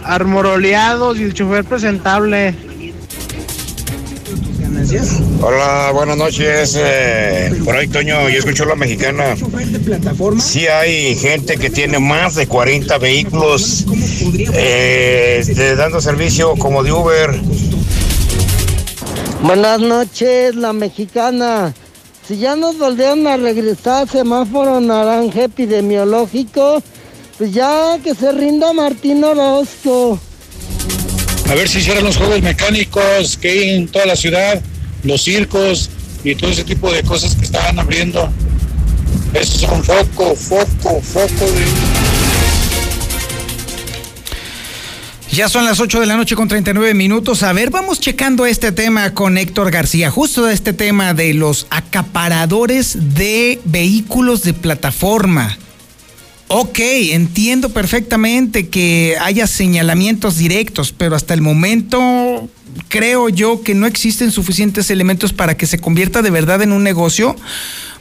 armoroleados 0.03 1.19
y 1.19 1.23
el 1.23 1.35
chofer 1.35 1.65
presentable. 1.65 2.55
Hola, 5.41 5.91
buenas 5.93 6.17
noches. 6.17 6.75
Eh, 6.79 7.61
por 7.63 7.75
ahí, 7.75 7.87
Toño, 7.87 8.27
yo 8.27 8.39
escucho 8.39 8.65
la 8.65 8.75
mexicana. 8.75 9.35
Sí 10.39 10.65
hay 10.65 11.15
gente 11.15 11.57
que 11.57 11.69
tiene 11.69 11.99
más 11.99 12.33
de 12.33 12.47
40 12.47 12.97
vehículos 12.97 13.85
eh, 14.53 15.37
este, 15.41 15.75
dando 15.75 16.01
servicio 16.01 16.55
como 16.55 16.83
de 16.83 16.91
Uber. 16.91 17.39
Buenas 19.41 19.79
noches, 19.79 20.53
la 20.55 20.73
mexicana. 20.73 21.73
Si 22.27 22.37
ya 22.37 22.57
nos 22.57 22.77
volvieron 22.77 23.25
a 23.25 23.37
regresar 23.37 24.07
semáforo 24.07 24.81
naranja 24.81 25.43
epidemiológico, 25.43 26.83
pues 27.37 27.53
ya 27.53 27.97
que 28.03 28.13
se 28.13 28.33
rinda 28.33 28.73
Martín 28.73 29.23
Orozco. 29.23 30.19
A 31.49 31.55
ver 31.55 31.69
si 31.69 31.79
hicieran 31.79 32.03
los 32.03 32.17
juegos 32.17 32.41
mecánicos 32.41 33.37
que 33.37 33.49
hay 33.49 33.69
en 33.75 33.87
toda 33.87 34.05
la 34.05 34.17
ciudad, 34.17 34.61
los 35.03 35.21
circos 35.23 35.89
y 36.23 36.35
todo 36.35 36.51
ese 36.51 36.65
tipo 36.65 36.91
de 36.91 37.01
cosas 37.03 37.33
que 37.35 37.45
estaban 37.45 37.79
abriendo. 37.79 38.29
Eso 39.33 39.55
es 39.55 39.71
un 39.71 39.83
foco, 39.83 40.35
foco, 40.35 41.01
foco 41.01 41.45
de... 41.51 41.88
Ya 45.39 45.47
son 45.47 45.63
las 45.63 45.79
8 45.79 46.01
de 46.01 46.05
la 46.05 46.17
noche 46.17 46.35
con 46.35 46.49
39 46.49 46.93
minutos. 46.93 47.43
A 47.43 47.53
ver, 47.53 47.69
vamos 47.69 48.01
checando 48.01 48.45
este 48.45 48.73
tema 48.73 49.13
con 49.13 49.37
Héctor 49.37 49.71
García. 49.71 50.11
Justo 50.11 50.49
este 50.49 50.73
tema 50.73 51.13
de 51.13 51.33
los 51.33 51.65
acaparadores 51.69 53.15
de 53.15 53.61
vehículos 53.63 54.43
de 54.43 54.53
plataforma. 54.53 55.57
Ok, 56.49 56.79
entiendo 56.81 57.69
perfectamente 57.69 58.67
que 58.67 59.15
haya 59.21 59.47
señalamientos 59.47 60.35
directos, 60.35 60.91
pero 60.91 61.15
hasta 61.15 61.35
el 61.35 61.41
momento 61.41 62.49
creo 62.89 63.29
yo 63.29 63.61
que 63.61 63.75
no 63.75 63.87
existen 63.87 64.31
suficientes 64.31 64.89
elementos 64.89 65.31
para 65.31 65.55
que 65.55 65.67
se 65.67 65.79
convierta 65.79 66.21
de 66.21 66.31
verdad 66.31 66.61
en 66.63 66.73
un 66.73 66.83
negocio 66.83 67.37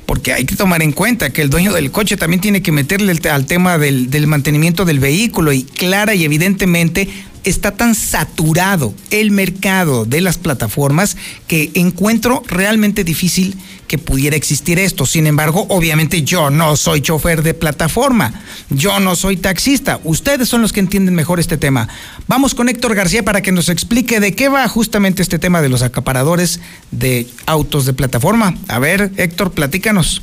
porque 0.09 0.33
hay 0.33 0.47
que 0.47 0.57
tomar 0.57 0.81
en 0.81 0.93
cuenta 0.93 1.29
que 1.29 1.43
el 1.43 1.51
dueño 1.51 1.71
del 1.75 1.91
coche 1.91 2.17
también 2.17 2.41
tiene 2.41 2.63
que 2.63 2.73
meterle 2.73 3.13
al 3.31 3.45
tema 3.45 3.77
del, 3.77 4.27
mantenimiento 4.27 4.87
del 4.87 5.01
vehículo 5.01 5.53
y 5.53 5.65
clara 5.65 6.15
y 6.15 6.25
evidentemente 6.25 7.11
está 7.45 7.73
tan 7.73 7.95
saturado 7.95 8.95
el 9.11 9.31
mercado 9.31 10.05
de 10.05 10.21
las 10.21 10.39
plataformas 10.39 11.17
que 11.47 11.71
encuentro 11.75 12.43
realmente 12.47 13.05
difícil 13.05 13.57
que 13.87 13.99
pudiera 13.99 14.37
existir 14.37 14.79
esto. 14.79 15.07
Sin 15.07 15.27
embargo, 15.27 15.67
obviamente 15.71 16.23
yo 16.23 16.51
no 16.51 16.77
soy 16.77 17.01
chofer 17.01 17.43
de 17.43 17.55
plataforma, 17.55 18.33
yo 18.69 19.01
no 19.01 19.17
soy 19.17 19.37
taxista, 19.37 19.99
ustedes 20.05 20.49
son 20.49 20.63
los 20.63 20.73
que 20.73 20.81
entienden 20.81 21.15
mejor 21.15 21.41
este 21.41 21.57
tema. 21.57 21.89
Vamos 22.29 22.55
con 22.55 22.69
Héctor 22.69 22.95
García 22.95 23.25
para 23.25 23.41
que 23.41 23.51
nos 23.51 23.69
explique 23.69 24.21
de 24.21 24.35
qué 24.35 24.49
va 24.49 24.69
justamente 24.69 25.23
este 25.23 25.39
tema 25.39 25.63
de 25.63 25.71
los 25.71 25.83
acaparadores 25.83 26.61
de 26.91 27.27
autos 27.47 27.87
de 27.87 27.95
plataforma. 27.95 28.55
A 28.69 28.79
ver, 28.79 29.11
Héctor, 29.17 29.53
platícanos. 29.53 30.23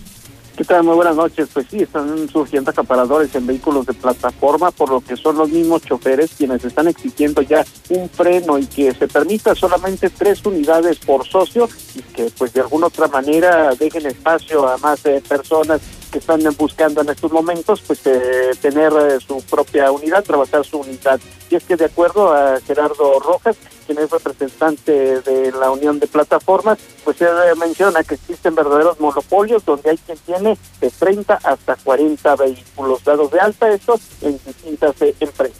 ¿Qué 0.55 0.63
tal? 0.63 0.83
Muy 0.83 0.95
buenas 0.95 1.17
noches. 1.17 1.49
Pues 1.53 1.67
sí, 1.69 1.81
están 1.81 2.29
surgiendo 2.29 2.71
acaparadores 2.71 3.35
en 3.35 3.45
vehículos 3.45 3.85
de 3.85 3.93
plataforma, 3.93 4.71
por 4.71 4.89
lo 4.89 5.01
que 5.01 5.17
son 5.17 5.35
los 5.35 5.49
mismos 5.49 5.81
choferes 5.81 6.31
quienes 6.37 6.63
están 6.63 6.87
exigiendo 6.87 7.41
ya 7.41 7.65
un 7.89 8.09
freno 8.09 8.57
y 8.57 8.65
que 8.65 8.93
se 8.93 9.05
permita 9.09 9.53
solamente 9.53 10.09
tres 10.09 10.45
unidades 10.45 10.99
por 10.99 11.27
socio 11.27 11.67
y 11.93 12.01
que 12.01 12.31
pues 12.37 12.53
de 12.53 12.61
alguna 12.61 12.87
otra 12.87 13.09
manera 13.09 13.75
dejen 13.75 14.05
espacio 14.05 14.65
a 14.65 14.77
más 14.77 15.05
eh, 15.05 15.21
personas 15.27 15.81
están 16.19 16.41
buscando 16.57 17.01
en 17.01 17.09
estos 17.09 17.31
momentos 17.31 17.81
pues 17.85 18.05
eh, 18.05 18.51
tener 18.61 18.91
eh, 18.93 19.19
su 19.25 19.41
propia 19.43 19.91
unidad, 19.91 20.23
trabajar 20.23 20.65
su 20.65 20.79
unidad. 20.79 21.19
Y 21.49 21.55
es 21.55 21.63
que 21.63 21.75
de 21.75 21.85
acuerdo 21.85 22.33
a 22.33 22.59
Gerardo 22.65 23.19
Rojas, 23.19 23.55
quien 23.85 23.99
es 23.99 24.09
representante 24.09 25.21
de 25.21 25.51
la 25.51 25.71
Unión 25.71 25.99
de 25.99 26.07
Plataformas, 26.07 26.77
pues 27.03 27.21
él 27.21 27.29
menciona 27.59 28.03
que 28.03 28.15
existen 28.15 28.55
verdaderos 28.55 28.99
monopolios 28.99 29.63
donde 29.65 29.91
hay 29.91 29.97
quien 29.97 30.17
tiene 30.19 30.57
de 30.81 30.89
30 30.89 31.39
hasta 31.43 31.75
40 31.75 32.35
vehículos 32.35 33.03
dados 33.03 33.31
de 33.31 33.39
alta, 33.39 33.69
estos 33.69 34.01
en 34.21 34.39
distintas 34.45 35.01
eh, 35.01 35.15
empresas. 35.19 35.57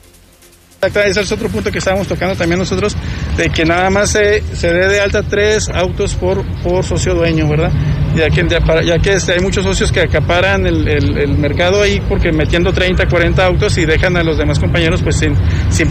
Ese 0.82 1.22
es 1.22 1.32
otro 1.32 1.50
punto 1.50 1.72
que 1.72 1.80
estábamos 1.80 2.08
tocando 2.08 2.36
también 2.36 2.60
nosotros, 2.60 2.96
de 3.38 3.50
que 3.50 3.66
nada 3.66 3.90
más 3.90 4.12
se, 4.12 4.44
se 4.56 4.72
dé 4.72 4.88
de 4.88 5.00
alta 5.00 5.24
tres 5.24 5.68
autos 5.70 6.14
por 6.14 6.44
socio 6.84 7.16
dueño, 7.16 7.50
¿verdad? 7.50 7.72
Ya 8.16 8.30
que, 8.30 9.14
este, 9.14 9.34
hay 9.34 9.40
muchos 9.40 9.64
socios 9.64 9.92
que 9.92 10.02
acaparan 10.02 10.66
el, 10.66 10.88
el, 10.88 11.38
mercado 11.38 11.82
ahí 11.82 12.02
porque 12.08 12.32
metiendo 12.32 12.72
30, 12.72 13.08
40 13.08 13.46
autos 13.46 13.78
y 13.78 13.86
dejan 13.86 14.16
a 14.16 14.24
los 14.24 14.38
demás 14.38 14.60
compañeros 14.60 15.02
pues 15.02 15.18
sin, 15.18 15.36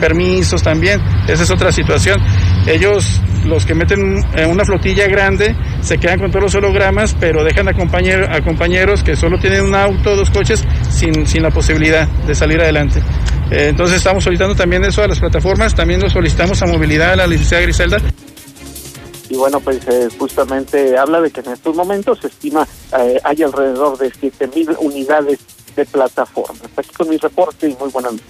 permisos 0.01 0.63
también. 0.63 1.01
Esa 1.29 1.43
es 1.43 1.51
otra 1.51 1.71
situación. 1.71 2.21
Ellos, 2.67 3.21
los 3.45 3.67
que 3.67 3.75
meten 3.75 4.25
en 4.35 4.51
una 4.51 4.65
flotilla 4.65 5.07
grande, 5.07 5.55
se 5.81 5.99
quedan 5.99 6.19
con 6.19 6.31
todos 6.31 6.45
los 6.45 6.55
hologramas, 6.55 7.15
pero 7.21 7.45
dejan 7.45 7.69
a, 7.69 7.75
compañeros 7.75 8.29
a 8.31 8.41
compañeros 8.41 9.03
que 9.03 9.17
solo 9.17 9.39
tienen 9.39 9.67
un 9.67 9.75
auto, 9.75 10.17
dos 10.17 10.31
coches, 10.31 10.65
sin, 10.91 11.27
sin 11.27 11.43
la 11.43 11.51
posibilidad 11.51 12.09
de 12.09 12.35
salir 12.35 12.61
adelante. 12.61 13.01
Eh, 13.51 13.69
entonces 13.69 13.99
estamos 13.99 14.25
solicitando 14.25 14.55
también 14.55 14.85
eso 14.85 15.03
a 15.03 15.09
las 15.09 15.21
plataformas, 15.21 15.75
también 15.75 16.01
lo 16.01 16.09
solicitamos 16.09 16.63
a 16.63 16.67
movilidad 16.67 17.13
a 17.13 17.17
la 17.17 17.27
licenciada 17.27 17.63
Griselda. 17.63 17.99
Y 19.29 19.37
bueno, 19.37 19.61
pues 19.61 19.81
eh, 19.89 20.09
justamente 20.19 20.99
habla 20.99 21.21
de 21.21 21.31
que 21.31 21.41
en 21.41 21.53
estos 21.53 21.75
momentos 21.75 22.19
se 22.21 22.29
estima 22.29 22.67
eh, 22.99 23.21
hay 23.25 23.43
alrededor 23.43 23.99
de 23.99 24.13
7.000 24.13 24.77
unidades 24.79 25.41
de 25.75 25.85
plataformas. 25.87 26.71
Aquí 26.77 26.91
con 26.97 27.09
mi 27.09 27.17
reporte 27.17 27.69
y 27.69 27.77
muy 27.77 27.91
buenas 27.91 28.13
noches. 28.13 28.27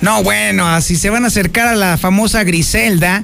No, 0.00 0.22
bueno, 0.22 0.66
así 0.66 0.96
se 0.96 1.10
van 1.10 1.24
a 1.24 1.28
acercar 1.28 1.68
a 1.68 1.74
la 1.74 1.98
famosa 1.98 2.42
Griselda 2.42 3.22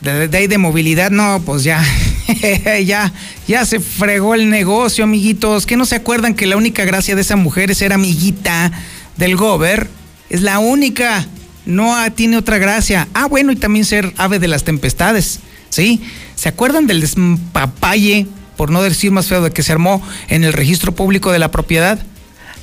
de, 0.00 0.26
de, 0.26 0.48
de 0.48 0.58
movilidad, 0.58 1.10
no, 1.10 1.40
pues 1.44 1.64
ya, 1.64 1.84
ya, 2.84 3.12
ya 3.46 3.64
se 3.66 3.78
fregó 3.78 4.34
el 4.34 4.50
negocio, 4.50 5.04
amiguitos. 5.04 5.64
Que 5.64 5.76
no 5.76 5.84
se 5.84 5.96
acuerdan 5.96 6.34
que 6.34 6.46
la 6.46 6.56
única 6.56 6.84
gracia 6.84 7.14
de 7.14 7.20
esa 7.20 7.36
mujer 7.36 7.70
es 7.70 7.78
ser 7.78 7.92
amiguita 7.92 8.72
del 9.16 9.36
gober. 9.36 9.88
Es 10.32 10.40
la 10.40 10.58
única. 10.60 11.26
No 11.66 11.94
tiene 12.14 12.38
otra 12.38 12.56
gracia. 12.56 13.06
Ah, 13.12 13.26
bueno, 13.26 13.52
y 13.52 13.56
también 13.56 13.84
ser 13.84 14.14
ave 14.16 14.38
de 14.38 14.48
las 14.48 14.64
tempestades. 14.64 15.40
¿Sí? 15.68 16.00
¿Se 16.36 16.48
acuerdan 16.48 16.86
del 16.86 17.02
despapalle, 17.02 18.26
por 18.56 18.70
no 18.70 18.82
decir 18.82 19.10
más 19.10 19.28
feo, 19.28 19.42
de 19.42 19.50
que 19.50 19.62
se 19.62 19.72
armó 19.72 20.02
en 20.28 20.42
el 20.42 20.54
registro 20.54 20.94
público 20.94 21.32
de 21.32 21.38
la 21.38 21.50
propiedad? 21.50 21.98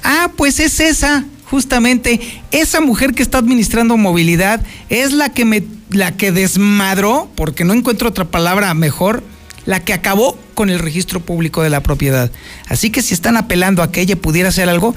Ah, 0.04 0.32
pues 0.36 0.60
es 0.60 0.80
esa, 0.80 1.26
justamente, 1.46 2.20
esa 2.52 2.82
mujer 2.82 3.14
que 3.14 3.22
está 3.22 3.38
administrando 3.38 3.98
movilidad 3.98 4.62
es 4.90 5.14
la 5.14 5.30
que 5.30 5.46
me, 5.46 5.64
la 5.92 6.18
que 6.18 6.32
desmadró, 6.32 7.30
porque 7.36 7.66
no 7.66 7.74
encuentro 7.74 8.10
otra 8.10 8.26
palabra 8.26 8.74
mejor, 8.74 9.24
la 9.66 9.84
que 9.84 9.94
acabó 9.94 10.40
con 10.56 10.72
el 10.72 10.80
registro 10.80 11.20
público 11.20 11.62
de 11.62 11.70
la 11.70 11.84
propiedad. 11.84 12.32
Así 12.68 12.90
que 12.90 13.04
si 13.04 13.14
están 13.14 13.38
apelando 13.38 13.84
a 13.84 13.92
que 13.92 14.02
ella 14.02 14.16
pudiera 14.16 14.50
hacer 14.50 14.70
algo, 14.70 14.96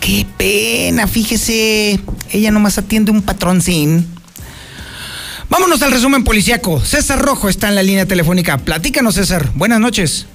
qué 0.00 0.26
pena, 0.36 1.06
fíjese, 1.06 2.00
ella 2.32 2.50
nomás 2.50 2.78
atiende 2.78 3.10
un 3.10 3.22
patrón 3.22 3.60
sin. 3.62 4.06
Vámonos 5.48 5.82
al 5.82 5.92
resumen 5.92 6.24
policiaco. 6.24 6.80
César 6.80 7.20
Rojo 7.20 7.48
está 7.48 7.68
en 7.68 7.74
la 7.74 7.82
línea 7.82 8.06
telefónica. 8.06 8.58
Platícanos, 8.58 9.14
César. 9.14 9.50
Buenas 9.54 9.78
noches. 9.80 10.26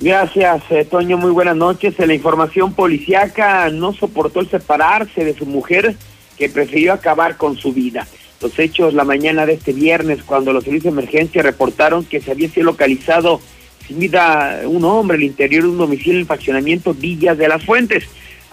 Gracias, 0.00 0.62
eh, 0.70 0.84
Toño. 0.84 1.16
Muy 1.16 1.30
buenas 1.30 1.56
noches. 1.56 1.94
En 1.98 2.08
la 2.08 2.14
información 2.14 2.74
policiaca 2.74 3.70
no 3.70 3.94
soportó 3.94 4.40
el 4.40 4.50
separarse 4.50 5.24
de 5.24 5.34
su 5.34 5.46
mujer 5.46 5.96
que 6.36 6.50
prefirió 6.50 6.92
acabar 6.92 7.36
con 7.36 7.56
su 7.56 7.72
vida. 7.72 8.06
Los 8.42 8.58
hechos 8.58 8.92
la 8.92 9.04
mañana 9.04 9.46
de 9.46 9.54
este 9.54 9.72
viernes, 9.72 10.22
cuando 10.22 10.52
los 10.52 10.64
servicios 10.64 10.94
de 10.94 11.00
emergencia 11.00 11.42
reportaron 11.42 12.04
que 12.04 12.20
se 12.20 12.32
había 12.32 12.50
sido 12.50 12.66
localizado 12.66 13.40
sin 13.86 13.98
vida 13.98 14.60
un 14.66 14.84
hombre 14.84 15.16
al 15.16 15.22
interior 15.22 15.62
de 15.62 15.70
un 15.70 15.78
domicilio 15.78 16.14
en 16.14 16.20
el 16.20 16.26
faccionamiento 16.26 16.92
Villas 16.92 17.38
de 17.38 17.48
las 17.48 17.64
Fuentes. 17.64 18.04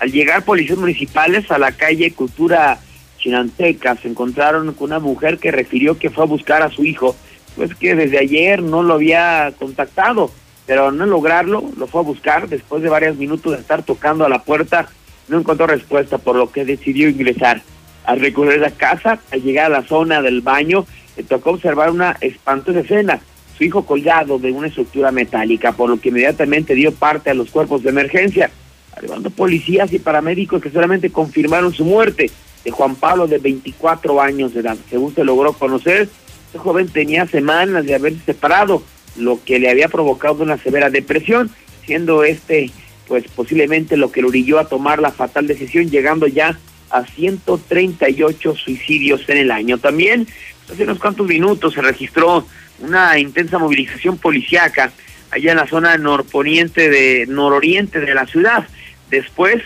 Al 0.03 0.11
llegar 0.11 0.43
policías 0.43 0.77
municipales 0.77 1.49
a 1.49 1.57
la 1.57 1.71
calle 1.71 2.11
Cultura 2.11 2.77
Chinanteca, 3.19 3.95
se 3.95 4.09
encontraron 4.09 4.73
con 4.73 4.87
una 4.89 4.99
mujer 4.99 5.37
que 5.37 5.49
refirió 5.49 5.97
que 5.97 6.09
fue 6.09 6.25
a 6.25 6.27
buscar 6.27 6.61
a 6.61 6.69
su 6.69 6.83
hijo, 6.83 7.15
pues 7.55 7.73
que 7.73 7.95
desde 7.95 8.19
ayer 8.19 8.61
no 8.61 8.83
lo 8.83 8.95
había 8.95 9.53
contactado, 9.57 10.29
pero 10.65 10.91
no 10.91 11.05
lograrlo, 11.05 11.63
lo 11.77 11.87
fue 11.87 12.01
a 12.01 12.03
buscar 12.03 12.49
después 12.49 12.83
de 12.83 12.89
varios 12.89 13.15
minutos 13.15 13.53
de 13.53 13.59
estar 13.59 13.83
tocando 13.83 14.25
a 14.25 14.29
la 14.29 14.43
puerta, 14.43 14.89
no 15.29 15.39
encontró 15.39 15.67
respuesta, 15.67 16.17
por 16.17 16.35
lo 16.35 16.51
que 16.51 16.65
decidió 16.65 17.07
ingresar. 17.07 17.61
Al 18.03 18.19
recorrer 18.19 18.59
la 18.59 18.71
casa, 18.71 19.19
al 19.31 19.41
llegar 19.41 19.67
a 19.67 19.79
la 19.79 19.87
zona 19.87 20.21
del 20.21 20.41
baño, 20.41 20.85
le 21.15 21.23
tocó 21.23 21.51
observar 21.51 21.89
una 21.91 22.17
espantosa 22.19 22.81
escena. 22.81 23.21
Su 23.57 23.63
hijo 23.63 23.85
colgado 23.85 24.37
de 24.37 24.51
una 24.51 24.67
estructura 24.67 25.13
metálica, 25.13 25.71
por 25.71 25.89
lo 25.89 26.01
que 26.01 26.09
inmediatamente 26.09 26.75
dio 26.75 26.93
parte 26.93 27.29
a 27.29 27.33
los 27.33 27.51
cuerpos 27.51 27.83
de 27.83 27.91
emergencia, 27.91 28.51
arribando 28.95 29.29
policías 29.29 29.91
y 29.93 29.99
paramédicos 29.99 30.61
que 30.61 30.69
solamente 30.69 31.11
confirmaron 31.11 31.73
su 31.73 31.85
muerte 31.85 32.31
de 32.63 32.71
Juan 32.71 32.95
Pablo 32.95 33.27
de 33.27 33.39
24 33.39 34.21
años 34.21 34.53
de 34.53 34.61
edad. 34.61 34.77
Según 34.89 35.13
se 35.13 35.23
logró 35.23 35.53
conocer, 35.53 36.09
este 36.45 36.57
joven 36.57 36.87
tenía 36.87 37.25
semanas 37.27 37.85
de 37.85 37.95
haberse 37.95 38.19
separado, 38.25 38.83
lo 39.15 39.43
que 39.43 39.59
le 39.59 39.69
había 39.69 39.89
provocado 39.89 40.43
una 40.43 40.57
severa 40.57 40.89
depresión, 40.89 41.49
siendo 41.85 42.23
este 42.23 42.71
pues 43.07 43.25
posiblemente 43.35 43.97
lo 43.97 44.11
que 44.11 44.21
lo 44.21 44.29
orilló 44.29 44.59
a 44.59 44.67
tomar 44.67 44.99
la 44.99 45.11
fatal 45.11 45.45
decisión, 45.45 45.89
llegando 45.89 46.25
ya 46.25 46.57
a 46.89 47.05
138 47.05 48.55
suicidios 48.55 49.27
en 49.27 49.37
el 49.37 49.51
año. 49.51 49.77
También, 49.77 50.27
hace 50.71 50.83
unos 50.83 50.99
cuantos 50.99 51.27
minutos, 51.27 51.73
se 51.73 51.81
registró 51.81 52.45
una 52.79 53.19
intensa 53.19 53.57
movilización 53.57 54.17
policiaca 54.17 54.91
allá 55.31 55.51
en 55.51 55.57
la 55.57 55.67
zona 55.67 55.97
norponiente 55.97 56.89
de 56.89 57.25
nororiente 57.27 57.99
de 57.99 58.13
la 58.13 58.25
ciudad, 58.25 58.67
después 59.13 59.61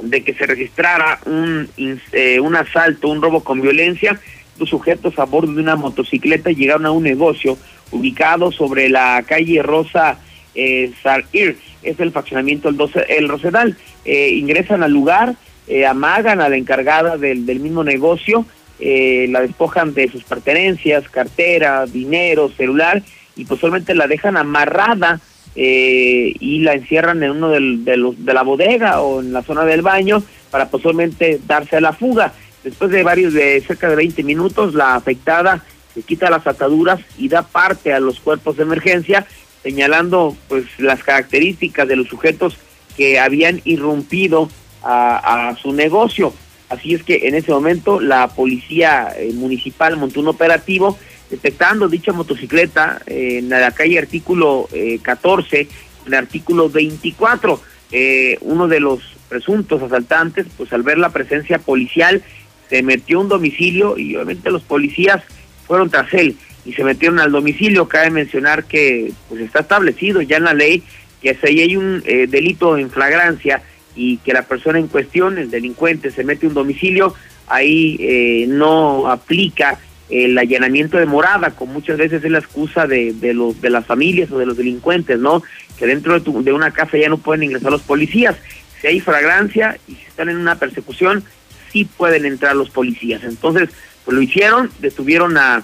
de 0.00 0.24
que 0.24 0.32
se 0.34 0.46
registrara 0.46 1.20
un, 1.26 1.68
eh, 2.12 2.40
un 2.40 2.56
asalto, 2.56 3.08
un 3.08 3.20
robo 3.20 3.44
con 3.44 3.60
violencia, 3.60 4.18
dos 4.56 4.70
sujetos 4.70 5.18
a 5.18 5.24
bordo 5.24 5.52
de 5.52 5.60
una 5.60 5.76
motocicleta 5.76 6.50
llegaron 6.50 6.86
a 6.86 6.90
un 6.90 7.02
negocio 7.02 7.58
ubicado 7.90 8.50
sobre 8.50 8.88
la 8.88 9.22
calle 9.26 9.62
Rosa 9.62 10.18
eh, 10.54 10.90
Sarir, 11.02 11.58
es 11.82 12.00
el 12.00 12.12
faccionamiento 12.12 12.70
el, 12.70 12.76
12, 12.76 13.04
el 13.08 13.28
Rosedal, 13.28 13.76
eh, 14.04 14.30
ingresan 14.30 14.82
al 14.82 14.92
lugar, 14.92 15.34
eh, 15.68 15.84
amagan 15.86 16.40
a 16.40 16.48
la 16.48 16.56
encargada 16.56 17.18
del, 17.18 17.44
del 17.44 17.60
mismo 17.60 17.84
negocio, 17.84 18.46
eh, 18.80 19.26
la 19.28 19.42
despojan 19.42 19.92
de 19.92 20.08
sus 20.08 20.24
pertenencias, 20.24 21.08
cartera, 21.10 21.84
dinero, 21.84 22.50
celular, 22.56 23.02
y 23.36 23.44
posiblemente 23.44 23.94
la 23.94 24.06
dejan 24.06 24.36
amarrada 24.36 25.20
eh, 25.54 26.34
y 26.38 26.60
la 26.60 26.74
encierran 26.74 27.22
en 27.22 27.32
uno 27.32 27.50
de, 27.50 27.96
los, 27.96 28.24
de 28.24 28.34
la 28.34 28.42
bodega 28.42 29.00
o 29.02 29.20
en 29.20 29.32
la 29.32 29.42
zona 29.42 29.64
del 29.64 29.82
baño 29.82 30.22
para 30.50 30.68
posiblemente 30.68 31.40
darse 31.46 31.76
a 31.76 31.80
la 31.80 31.92
fuga. 31.92 32.32
Después 32.64 32.90
de 32.90 33.02
varios, 33.02 33.34
de 33.34 33.60
cerca 33.60 33.88
de 33.88 33.96
20 33.96 34.22
minutos, 34.22 34.74
la 34.74 34.94
afectada 34.94 35.64
se 35.94 36.02
quita 36.02 36.30
las 36.30 36.46
ataduras 36.46 37.00
y 37.18 37.28
da 37.28 37.42
parte 37.42 37.92
a 37.92 38.00
los 38.00 38.20
cuerpos 38.20 38.56
de 38.56 38.62
emergencia, 38.62 39.26
señalando 39.62 40.36
pues 40.48 40.64
las 40.78 41.02
características 41.02 41.86
de 41.86 41.96
los 41.96 42.08
sujetos 42.08 42.56
que 42.96 43.18
habían 43.18 43.60
irrumpido 43.64 44.48
a, 44.82 45.48
a 45.48 45.56
su 45.56 45.72
negocio. 45.72 46.32
Así 46.72 46.94
es 46.94 47.02
que 47.02 47.28
en 47.28 47.34
ese 47.34 47.52
momento 47.52 48.00
la 48.00 48.28
policía 48.28 49.12
eh, 49.18 49.32
municipal 49.34 49.98
montó 49.98 50.20
un 50.20 50.28
operativo 50.28 50.98
detectando 51.32 51.88
dicha 51.88 52.12
motocicleta 52.12 53.00
eh, 53.06 53.38
en 53.38 53.48
la 53.48 53.70
calle 53.70 53.98
artículo 53.98 54.68
eh, 54.70 54.98
14, 55.00 55.66
el 56.06 56.14
artículo 56.14 56.68
24. 56.68 57.58
Eh, 57.90 58.36
uno 58.42 58.68
de 58.68 58.80
los 58.80 59.00
presuntos 59.30 59.82
asaltantes, 59.82 60.46
pues 60.58 60.70
al 60.74 60.82
ver 60.82 60.98
la 60.98 61.08
presencia 61.08 61.58
policial, 61.58 62.22
se 62.68 62.82
metió 62.82 63.18
un 63.18 63.28
domicilio 63.28 63.96
y 63.96 64.14
obviamente 64.14 64.50
los 64.50 64.62
policías 64.62 65.22
fueron 65.66 65.88
tras 65.88 66.12
él 66.12 66.36
y 66.66 66.74
se 66.74 66.84
metieron 66.84 67.18
al 67.18 67.32
domicilio. 67.32 67.88
Cabe 67.88 68.10
mencionar 68.10 68.64
que 68.64 69.12
pues 69.30 69.40
está 69.40 69.60
establecido 69.60 70.20
ya 70.20 70.36
en 70.36 70.44
la 70.44 70.54
ley 70.54 70.82
que 71.22 71.34
si 71.34 71.60
hay 71.60 71.76
un 71.76 72.02
delito 72.02 72.76
en 72.76 72.90
flagrancia 72.90 73.62
y 73.94 74.16
que 74.18 74.32
la 74.32 74.42
persona 74.42 74.78
en 74.80 74.88
cuestión, 74.88 75.38
el 75.38 75.50
delincuente, 75.50 76.10
se 76.10 76.24
mete 76.24 76.48
un 76.48 76.54
domicilio, 76.54 77.14
ahí 77.46 77.96
eh, 78.00 78.46
no 78.48 79.08
aplica 79.08 79.78
el 80.08 80.36
allanamiento 80.36 80.98
de 80.98 81.06
morada, 81.06 81.50
como 81.50 81.74
muchas 81.74 81.96
veces 81.96 82.22
es 82.22 82.30
la 82.30 82.38
excusa 82.38 82.86
de, 82.86 83.12
de, 83.14 83.34
los, 83.34 83.60
de 83.60 83.70
las 83.70 83.86
familias 83.86 84.30
o 84.30 84.38
de 84.38 84.46
los 84.46 84.56
delincuentes, 84.56 85.18
¿no? 85.18 85.42
Que 85.78 85.86
dentro 85.86 86.14
de, 86.14 86.20
tu, 86.20 86.42
de 86.42 86.52
una 86.52 86.70
casa 86.70 86.98
ya 86.98 87.08
no 87.08 87.18
pueden 87.18 87.44
ingresar 87.44 87.72
los 87.72 87.82
policías. 87.82 88.36
Si 88.80 88.86
hay 88.86 89.00
flagrancia 89.00 89.78
y 89.88 89.94
si 89.94 90.02
están 90.04 90.28
en 90.28 90.36
una 90.36 90.56
persecución, 90.56 91.24
sí 91.72 91.84
pueden 91.84 92.26
entrar 92.26 92.54
los 92.56 92.70
policías. 92.70 93.24
Entonces, 93.24 93.70
pues 94.04 94.14
lo 94.14 94.22
hicieron, 94.22 94.70
detuvieron 94.80 95.38
a, 95.38 95.62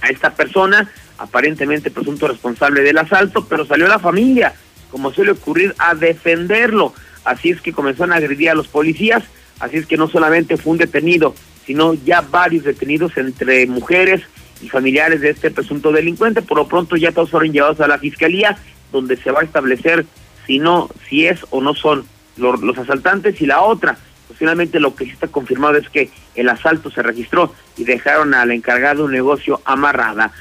a 0.00 0.08
esta 0.08 0.34
persona, 0.34 0.90
aparentemente 1.18 1.90
presunto 1.90 2.26
responsable 2.28 2.82
del 2.82 2.98
asalto, 2.98 3.46
pero 3.46 3.66
salió 3.66 3.86
la 3.86 3.98
familia, 3.98 4.54
como 4.90 5.12
suele 5.12 5.32
ocurrir, 5.32 5.74
a 5.78 5.94
defenderlo. 5.94 6.94
Así 7.24 7.50
es 7.50 7.60
que 7.60 7.72
comenzaron 7.72 8.12
a 8.12 8.16
agredir 8.16 8.50
a 8.50 8.54
los 8.54 8.68
policías, 8.68 9.22
así 9.60 9.76
es 9.76 9.86
que 9.86 9.96
no 9.96 10.08
solamente 10.08 10.56
fue 10.56 10.72
un 10.72 10.78
detenido, 10.78 11.34
sino 11.68 11.92
ya 11.92 12.22
varios 12.22 12.64
detenidos 12.64 13.14
entre 13.18 13.66
mujeres 13.66 14.22
y 14.62 14.70
familiares 14.70 15.20
de 15.20 15.28
este 15.28 15.50
presunto 15.50 15.92
delincuente. 15.92 16.40
Por 16.40 16.56
lo 16.56 16.66
pronto 16.66 16.96
ya 16.96 17.12
todos 17.12 17.28
fueron 17.28 17.52
llevados 17.52 17.78
a 17.82 17.86
la 17.86 17.98
fiscalía, 17.98 18.56
donde 18.90 19.18
se 19.18 19.30
va 19.30 19.42
a 19.42 19.44
establecer 19.44 20.06
si 20.46 20.58
no, 20.58 20.88
si 21.06 21.26
es 21.26 21.40
o 21.50 21.60
no 21.60 21.74
son 21.74 22.06
los, 22.38 22.62
los 22.62 22.78
asaltantes 22.78 23.42
y 23.42 23.46
la 23.46 23.60
otra. 23.60 23.98
Pues 24.28 24.38
finalmente 24.38 24.80
lo 24.80 24.96
que 24.96 25.04
sí 25.04 25.10
está 25.10 25.28
confirmado 25.28 25.76
es 25.76 25.90
que 25.90 26.08
el 26.34 26.48
asalto 26.48 26.90
se 26.90 27.02
registró 27.02 27.52
y 27.76 27.84
dejaron 27.84 28.32
al 28.32 28.50
encargado 28.50 29.00
de 29.00 29.04
un 29.04 29.12
negocio 29.12 29.60
amarrada. 29.66 30.32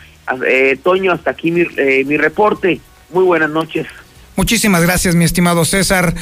Eh, 0.47 0.79
Toño, 0.81 1.11
hasta 1.11 1.31
aquí 1.31 1.51
mi, 1.51 1.65
eh, 1.75 2.05
mi 2.05 2.15
reporte. 2.15 2.79
Muy 3.09 3.25
buenas 3.25 3.49
noches. 3.49 3.85
Muchísimas 4.37 4.83
gracias, 4.83 5.15
mi 5.15 5.25
estimado 5.25 5.65
César. 5.65 6.13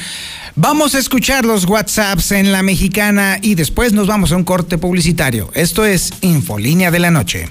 Vamos 0.55 0.95
a 0.95 0.99
escuchar 0.99 1.43
los 1.43 1.65
WhatsApps 1.65 2.31
en 2.31 2.53
la 2.53 2.63
mexicana 2.63 3.39
y 3.41 3.55
después 3.55 3.91
nos 3.91 4.07
vamos 4.07 4.31
a 4.31 4.37
un 4.37 4.45
corte 4.45 4.77
publicitario. 4.77 5.51
Esto 5.53 5.83
es 5.83 6.13
Infolínea 6.21 6.91
de 6.91 6.99
la 6.99 7.11
Noche. 7.11 7.49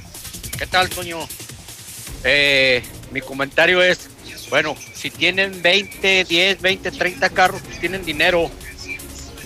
¿Qué 0.58 0.66
tal, 0.66 0.88
Toño? 0.88 1.18
Eh, 2.24 2.82
mi 3.12 3.20
comentario 3.20 3.82
es, 3.82 4.08
bueno, 4.48 4.74
si 4.94 5.10
tienen 5.10 5.60
20, 5.60 6.24
10, 6.24 6.62
20, 6.62 6.90
30 6.92 7.28
carros, 7.28 7.60
pues 7.62 7.78
tienen 7.78 8.02
dinero. 8.02 8.50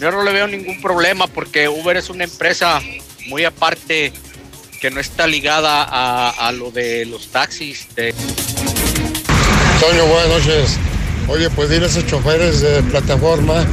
Yo 0.00 0.12
no 0.12 0.22
le 0.22 0.32
veo 0.32 0.46
ningún 0.46 0.80
problema 0.80 1.26
porque 1.26 1.68
Uber 1.68 1.96
es 1.96 2.10
una 2.10 2.22
empresa 2.22 2.80
muy 3.26 3.44
aparte 3.44 4.12
que 4.80 4.92
no 4.92 5.00
está 5.00 5.26
ligada 5.26 5.82
a, 5.82 6.30
a 6.30 6.52
lo 6.52 6.70
de 6.70 7.06
los 7.06 7.26
taxis. 7.32 7.88
De... 7.96 8.14
Toño, 9.80 10.06
buenas 10.06 10.28
noches. 10.28 10.78
Oye, 11.28 11.50
pues 11.50 11.68
dile 11.68 11.84
a 11.84 11.88
esos 11.88 12.06
choferes 12.06 12.60
de 12.60 12.82
plataforma, 12.84 13.64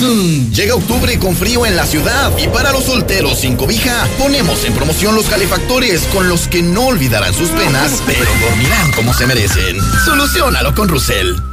Llega 0.53 0.75
octubre 0.75 1.19
con 1.19 1.35
frío 1.35 1.65
en 1.67 1.77
la 1.77 1.87
ciudad 1.87 2.31
y 2.39 2.49
para 2.49 2.73
los 2.73 2.85
solteros 2.85 3.41
sin 3.41 3.57
cobija 3.57 4.07
ponemos 4.19 4.65
en 4.65 4.73
promoción 4.75 5.15
los 5.15 5.27
calefactores 5.27 6.03
con 6.13 6.29
los 6.29 6.49
que 6.49 6.63
no 6.63 6.87
olvidarán 6.87 7.35
sus 7.35 7.49
penas, 7.51 8.03
pero 8.07 8.31
dormirán 8.41 8.93
como 8.93 9.13
se 9.13 9.27
merecen. 9.27 9.77
Solucionalo 10.05 10.75
con 10.75 10.89
Rusel. 10.89 11.52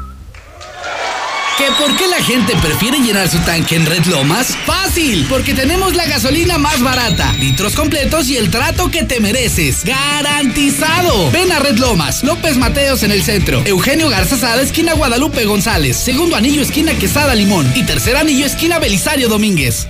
¿Que 1.60 1.66
por 1.74 1.94
qué 1.98 2.08
la 2.08 2.24
gente 2.24 2.56
prefiere 2.62 3.00
llenar 3.00 3.28
su 3.28 3.38
tanque 3.40 3.76
en 3.76 3.86
Red 3.86 4.06
Lomas? 4.06 4.58
Fácil, 4.66 5.26
porque 5.28 5.54
tenemos 5.54 5.94
la 5.94 6.06
gasolina 6.06 6.58
más 6.58 6.82
barata, 6.82 7.34
litros 7.34 7.76
completos 7.76 8.30
y 8.30 8.38
el 8.38 8.50
trato 8.50 8.90
que 8.90 9.04
te 9.04 9.20
mereces. 9.20 9.84
¡Garantizado! 9.84 11.30
Ven 11.32 11.52
a 11.52 11.60
Red 11.60 11.78
Lomas, 11.78 12.24
López 12.24 12.56
Mateos 12.56 13.04
en 13.04 13.12
el 13.12 13.24
centro, 13.24 13.62
Eugenio 13.66 14.08
Garza 14.08 14.38
Sada, 14.38 14.62
esquina 14.62 14.94
Guadalupe 14.94 15.44
González, 15.44 15.98
segundo 15.98 16.38
anillo, 16.38 16.62
esquina 16.62 16.94
Quesada 16.94 17.36
Limón 17.36 17.70
y 17.76 17.84
tercer 17.84 18.16
anillo, 18.16 18.46
esquina 18.46 18.80
Belisario 18.80 19.28
Domínguez. 19.28 19.86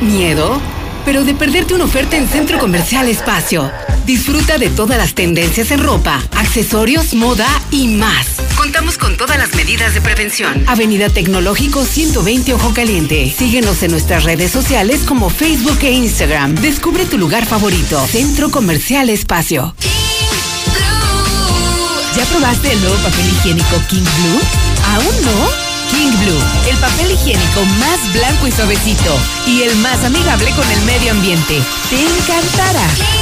¿Miedo? 0.00 0.58
Pero 1.04 1.22
de 1.22 1.34
perderte 1.34 1.74
una 1.74 1.84
oferta 1.84 2.16
en 2.16 2.26
Centro 2.26 2.58
Comercial 2.58 3.08
Espacio. 3.08 3.70
Disfruta 4.06 4.58
de 4.58 4.68
todas 4.68 4.98
las 4.98 5.14
tendencias 5.14 5.70
en 5.70 5.80
ropa, 5.80 6.20
accesorios, 6.32 7.14
moda 7.14 7.48
y 7.70 7.86
más. 7.88 8.26
Contamos 8.56 8.98
con 8.98 9.16
todas 9.16 9.38
las 9.38 9.54
medidas 9.54 9.94
de 9.94 10.00
prevención. 10.00 10.64
Avenida 10.66 11.08
Tecnológico 11.08 11.84
120 11.84 12.54
Ojo 12.54 12.74
Caliente. 12.74 13.32
Síguenos 13.36 13.82
en 13.82 13.92
nuestras 13.92 14.24
redes 14.24 14.50
sociales 14.50 15.02
como 15.06 15.30
Facebook 15.30 15.78
e 15.82 15.92
Instagram. 15.92 16.56
Descubre 16.56 17.04
tu 17.06 17.16
lugar 17.16 17.46
favorito. 17.46 18.04
Centro 18.06 18.50
Comercial 18.50 19.08
Espacio. 19.08 19.74
¿Ya 22.16 22.24
probaste 22.26 22.72
el 22.72 22.80
nuevo 22.80 22.96
papel 22.96 23.26
higiénico 23.26 23.80
King 23.88 24.02
Blue? 24.02 24.40
¿Aún 24.94 25.24
no? 25.24 25.72
King 25.90 26.12
Blue, 26.24 26.70
el 26.70 26.76
papel 26.78 27.10
higiénico 27.12 27.64
más 27.78 28.12
blanco 28.12 28.46
y 28.46 28.52
suavecito 28.52 29.16
y 29.46 29.62
el 29.62 29.76
más 29.76 30.02
amigable 30.04 30.50
con 30.50 30.68
el 30.70 30.80
medio 30.82 31.12
ambiente. 31.12 31.60
Te 31.90 32.00
encantará. 32.00 33.21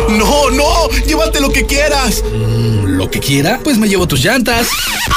No, 0.17 0.49
no, 0.49 0.89
llévate 1.07 1.39
lo 1.39 1.49
que 1.51 1.65
quieras. 1.65 2.23
Mm, 2.33 2.97
¿Lo 2.97 3.09
que 3.09 3.19
quiera? 3.19 3.59
Pues 3.63 3.77
me 3.77 3.87
llevo 3.87 4.07
tus 4.07 4.23
llantas. 4.23 4.67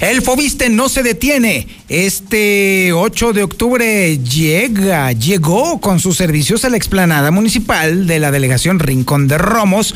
El 0.00 0.22
Fobiste 0.22 0.70
no 0.70 0.88
se 0.88 1.02
detiene. 1.02 1.68
Este 1.90 2.94
8 2.94 3.34
de 3.34 3.42
octubre 3.42 4.18
llega, 4.18 5.12
llegó 5.12 5.78
con 5.78 6.00
sus 6.00 6.16
servicios 6.16 6.64
a 6.64 6.70
la 6.70 6.78
explanada 6.78 7.30
municipal 7.30 8.06
de 8.06 8.18
la 8.18 8.30
delegación 8.30 8.78
Rincón 8.78 9.28
de 9.28 9.36
Romos 9.36 9.94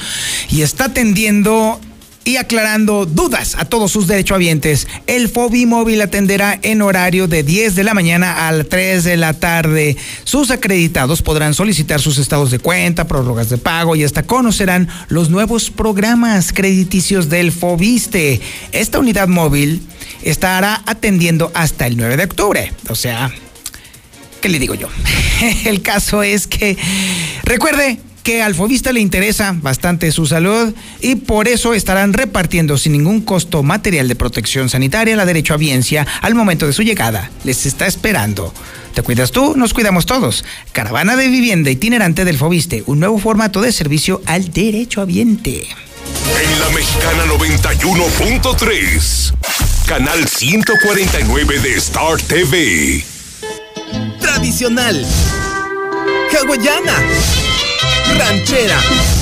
y 0.51 0.61
está 0.61 0.85
atendiendo 0.85 1.81
y 2.27 2.39
aclarando 2.39 3.07
dudas 3.07 3.55
a 3.55 3.65
todos 3.65 3.93
sus 3.93 4.09
derechohabientes. 4.09 4.89
El 5.07 5.31
Móvil 5.67 6.03
atenderá 6.03 6.59
en 6.61 6.83
horario 6.83 7.29
de 7.29 7.45
10 7.45 7.77
de 7.77 7.85
la 7.85 7.95
mañana 7.95 8.49
a 8.49 8.65
3 8.65 9.05
de 9.05 9.17
la 9.17 9.33
tarde. 9.33 9.97
Sus 10.25 10.51
acreditados 10.51 11.23
podrán 11.23 11.55
solicitar 11.55 12.01
sus 12.01 12.19
estados 12.19 12.51
de 12.51 12.59
cuenta, 12.59 13.07
prórrogas 13.07 13.49
de 13.49 13.59
pago 13.59 13.95
y 13.95 14.03
hasta 14.03 14.25
conocerán 14.25 14.89
los 15.07 15.31
nuevos 15.31 15.71
programas 15.71 16.53
crediticios 16.53 17.29
del 17.29 17.53
Fobiste. 17.53 18.41
Esta 18.73 18.99
unidad 18.99 19.29
móvil 19.29 19.87
estará 20.23 20.83
atendiendo 20.85 21.53
hasta 21.55 21.87
el 21.87 21.97
9 21.97 22.17
de 22.17 22.25
octubre. 22.25 22.73
O 22.89 22.97
sea, 22.97 23.31
¿qué 24.41 24.49
le 24.49 24.59
digo 24.59 24.75
yo? 24.75 24.89
el 25.65 25.81
caso 25.81 26.25
es 26.25 26.49
que, 26.49 26.77
recuerde, 27.45 28.01
que 28.27 28.43
al 28.43 28.55
fobista 28.57 28.93
le 28.93 28.99
interesa 28.99 29.55
bastante 29.57 30.11
su 30.11 30.27
salud 30.27 30.75
y 31.01 31.15
por 31.15 31.47
eso 31.47 31.75
estarán 31.75 32.13
repartiendo 32.13 32.77
sin 32.77 32.91
ningún 32.91 33.21
costo 33.21 33.63
material 33.63 34.09
de 34.09 34.17
protección 34.17 34.69
sanitaria 34.69 35.15
la 35.15 35.25
derecho 35.25 35.55
a 35.55 35.59
biencia 35.59 36.05
al 36.23 36.35
momento 36.35 36.67
de 36.67 36.73
su 36.73 36.83
llegada. 36.83 37.31
Les 37.45 37.67
está 37.67 37.87
esperando. 37.87 38.53
¿Te 38.95 39.03
cuidas 39.03 39.31
tú? 39.31 39.55
Nos 39.57 39.73
cuidamos 39.73 40.07
todos. 40.07 40.45
Caravana 40.73 41.15
de 41.15 41.29
vivienda 41.29 41.71
itinerante 41.71 42.25
del 42.25 42.37
Fobiste, 42.37 42.83
un 42.87 42.99
nuevo 42.99 43.21
formato 43.21 43.61
de 43.61 43.71
servicio 43.71 44.21
al 44.27 44.53
derecho 44.53 45.03
habiente. 45.03 45.69
En 46.43 46.59
la 46.59 46.69
Mexicana 46.71 47.27
91.3, 47.27 49.35
canal 49.87 50.27
149 50.27 51.61
de 51.61 51.75
Star 51.77 52.21
TV. 52.23 53.05
Tradicional. 54.19 55.07
Hawaiana 56.37 57.46
ranchera, 58.19 58.81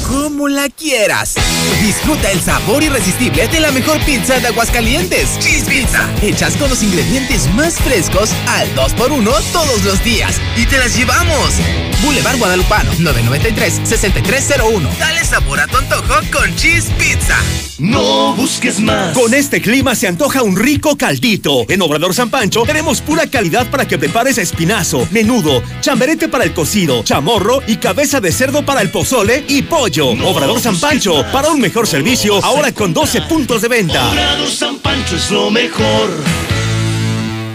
como 0.09 0.49
la 0.49 0.69
quieras. 0.69 1.35
Disfruta 1.83 2.31
el 2.31 2.41
sabor 2.41 2.83
irresistible 2.83 3.49
de 3.49 3.61
la 3.61 3.71
mejor 3.71 3.99
pizza 4.05 4.39
de 4.41 4.49
Aguascalientes. 4.49 5.39
Cheese 5.39 5.65
Pizza. 5.65 6.09
Hechas 6.23 6.57
con 6.57 6.71
los 6.71 6.83
ingredientes 6.83 7.53
más 7.55 7.75
frescos 7.75 8.31
al 8.47 8.75
2x1 8.75 9.43
todos 9.53 9.85
los 9.85 10.03
días. 10.05 10.41
Y 10.57 10.67
te 10.67 10.79
las 10.79 10.97
llevamos. 10.97 11.55
Boulevard 12.03 12.39
Guadalupano, 12.39 12.93
993-6301. 12.95 14.99
Dale 14.99 15.25
sabor 15.25 15.61
a 15.61 15.67
tu 15.67 15.79
antojo 15.79 16.15
con 16.33 16.55
Cheese 16.57 16.91
Pizza. 16.99 17.37
No 17.79 18.35
busques 18.35 18.81
más. 18.81 19.17
Con 19.17 19.35
este 19.35 19.61
clima 19.61 19.95
se 19.95 20.07
antoja 20.07 20.43
un 20.43 20.57
rico 20.57 20.97
caldito. 20.97 21.65
En 21.69 21.83
Obrador 21.83 22.15
San 22.15 22.31
Pancho 22.31 22.63
tenemos 22.65 23.01
pura 23.01 23.27
calidad 23.27 23.69
para 23.71 23.89
que 23.89 23.99
prepares 23.99 24.39
espinazo, 24.39 25.07
menudo, 25.11 25.63
chamberete 25.81 26.29
para 26.29 26.45
el 26.45 26.55
cocido, 26.55 27.03
chamorro 27.03 27.63
y 27.67 27.77
cabeza 27.77 28.21
de 28.21 28.33
cerdo 28.33 28.65
para 28.65 28.81
el 28.81 28.91
pozole 28.91 29.45
y 29.49 29.63
pollo. 29.63 29.93
Obrador 30.03 30.59
San 30.61 30.76
Pancho, 30.80 31.24
para 31.30 31.51
un 31.51 31.61
mejor 31.61 31.86
servicio, 31.86 32.45
ahora 32.45 32.72
con 32.72 32.92
12 32.92 33.22
puntos 33.22 33.62
de 33.62 33.68
venta. 33.68 34.11
Obrador 34.11 34.51
San 34.51 34.78
Pancho 34.78 35.14
es 35.14 35.30
lo 35.30 35.53
mejor. 35.53 36.11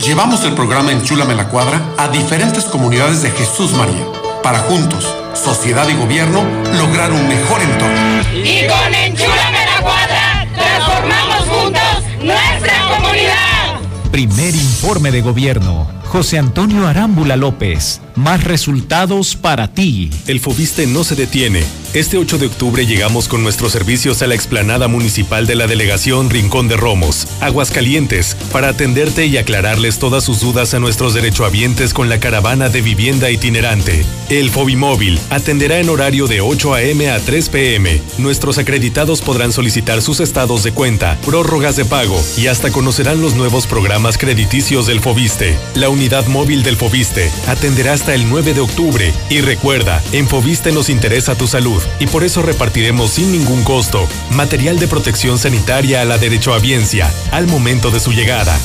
Llevamos 0.06 0.44
el 0.46 0.54
programa 0.54 0.94
Enchúlame 0.94 1.36
la 1.36 1.50
Cuadra 1.50 1.82
a 1.98 2.08
diferentes 2.08 2.64
comunidades 2.64 3.22
de 3.24 3.32
Jesús 3.32 3.72
María, 3.74 4.06
para 4.42 4.60
juntos, 4.60 5.06
sociedad 5.34 5.88
y 5.90 5.96
gobierno, 5.96 6.44
lograr 6.78 7.12
un 7.12 7.28
mejor 7.28 7.62
entorno. 7.62 8.22
Y 8.34 8.66
con 8.68 8.96
Enchúlame 8.96 9.66
la 9.66 9.82
Cuadra, 9.82 10.48
transformamos 10.56 11.50
juntos 11.50 12.24
nuestra 12.24 12.96
comunidad. 12.96 13.80
Primer 14.12 14.56
informe 14.56 15.12
de 15.12 15.22
gobierno. 15.22 15.92
José 16.06 16.40
Antonio 16.40 16.88
Arámbula 16.88 17.36
López. 17.36 18.00
Más 18.20 18.44
resultados 18.44 19.38
para 19.38 19.70
ti. 19.70 20.10
El 20.28 20.42
Fobiste 20.42 20.86
no 20.88 21.06
se 21.06 21.16
detiene. 21.16 21.64
Este 21.94 22.18
8 22.18 22.38
de 22.38 22.48
octubre 22.48 22.86
llegamos 22.86 23.30
con 23.30 23.42
nuestros 23.42 23.72
servicios 23.72 24.22
a 24.22 24.28
la 24.28 24.36
explanada 24.36 24.90
municipal 24.90 25.48
de 25.48 25.56
la 25.56 25.68
delegación 25.68 26.30
Rincón 26.30 26.68
de 26.68 26.76
Romos, 26.76 27.28
Aguascalientes, 27.40 28.36
para 28.52 28.68
atenderte 28.68 29.26
y 29.26 29.38
aclararles 29.38 30.00
todas 30.00 30.26
sus 30.26 30.42
dudas 30.42 30.74
a 30.74 30.80
nuestros 30.80 31.14
derechohabientes 31.14 31.94
con 31.94 32.10
la 32.10 32.20
caravana 32.20 32.68
de 32.68 32.82
vivienda 32.82 33.32
itinerante. 33.32 34.06
El 34.30 34.52
Fobimóvil 34.52 35.18
atenderá 35.32 35.80
en 35.80 35.90
horario 35.90 36.28
de 36.28 36.42
8 36.42 36.76
a.m. 36.76 37.10
a 37.10 37.20
3 37.20 37.50
p.m. 37.50 38.02
Nuestros 38.20 38.60
acreditados 38.60 39.22
podrán 39.22 39.54
solicitar 39.54 40.02
sus 40.04 40.20
estados 40.20 40.64
de 40.64 40.74
cuenta, 40.74 41.18
prórrogas 41.26 41.78
de 41.78 41.86
pago 41.86 42.22
y 42.38 42.48
hasta 42.48 42.70
conocerán 42.70 43.22
los 43.22 43.34
nuevos 43.34 43.66
programas 43.66 44.18
crediticios 44.18 44.86
del 44.86 45.00
Fobiste. 45.00 45.58
La 45.74 45.90
unidad 45.90 46.28
móvil 46.28 46.62
del 46.62 46.76
Fobiste 46.76 47.32
atenderá 47.48 47.94
hasta 47.94 48.09
el 48.14 48.30
9 48.30 48.54
de 48.54 48.62
octubre. 48.62 49.14
Y 49.30 49.42
recuerda, 49.42 50.02
en 50.12 50.28
Fobiste 50.28 50.72
nos 50.72 50.90
interesa 50.90 51.36
tu 51.36 51.48
salud 51.48 51.82
y 52.00 52.08
por 52.08 52.24
eso 52.24 52.42
repartiremos 52.42 53.12
sin 53.12 53.32
ningún 53.32 53.64
costo 53.64 54.08
material 54.32 54.80
de 54.80 54.88
protección 54.88 55.38
sanitaria 55.38 56.02
a 56.02 56.06
la 56.06 56.18
derechohabiencia 56.18 57.12
al 57.32 57.48
momento 57.48 57.92
de 57.92 58.00
su 58.00 58.12
llegada. 58.12 58.58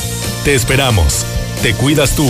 Te 0.43 0.53
esperamos. 0.55 1.25
Te 1.61 1.73
cuidas 1.73 2.15
tú. 2.15 2.29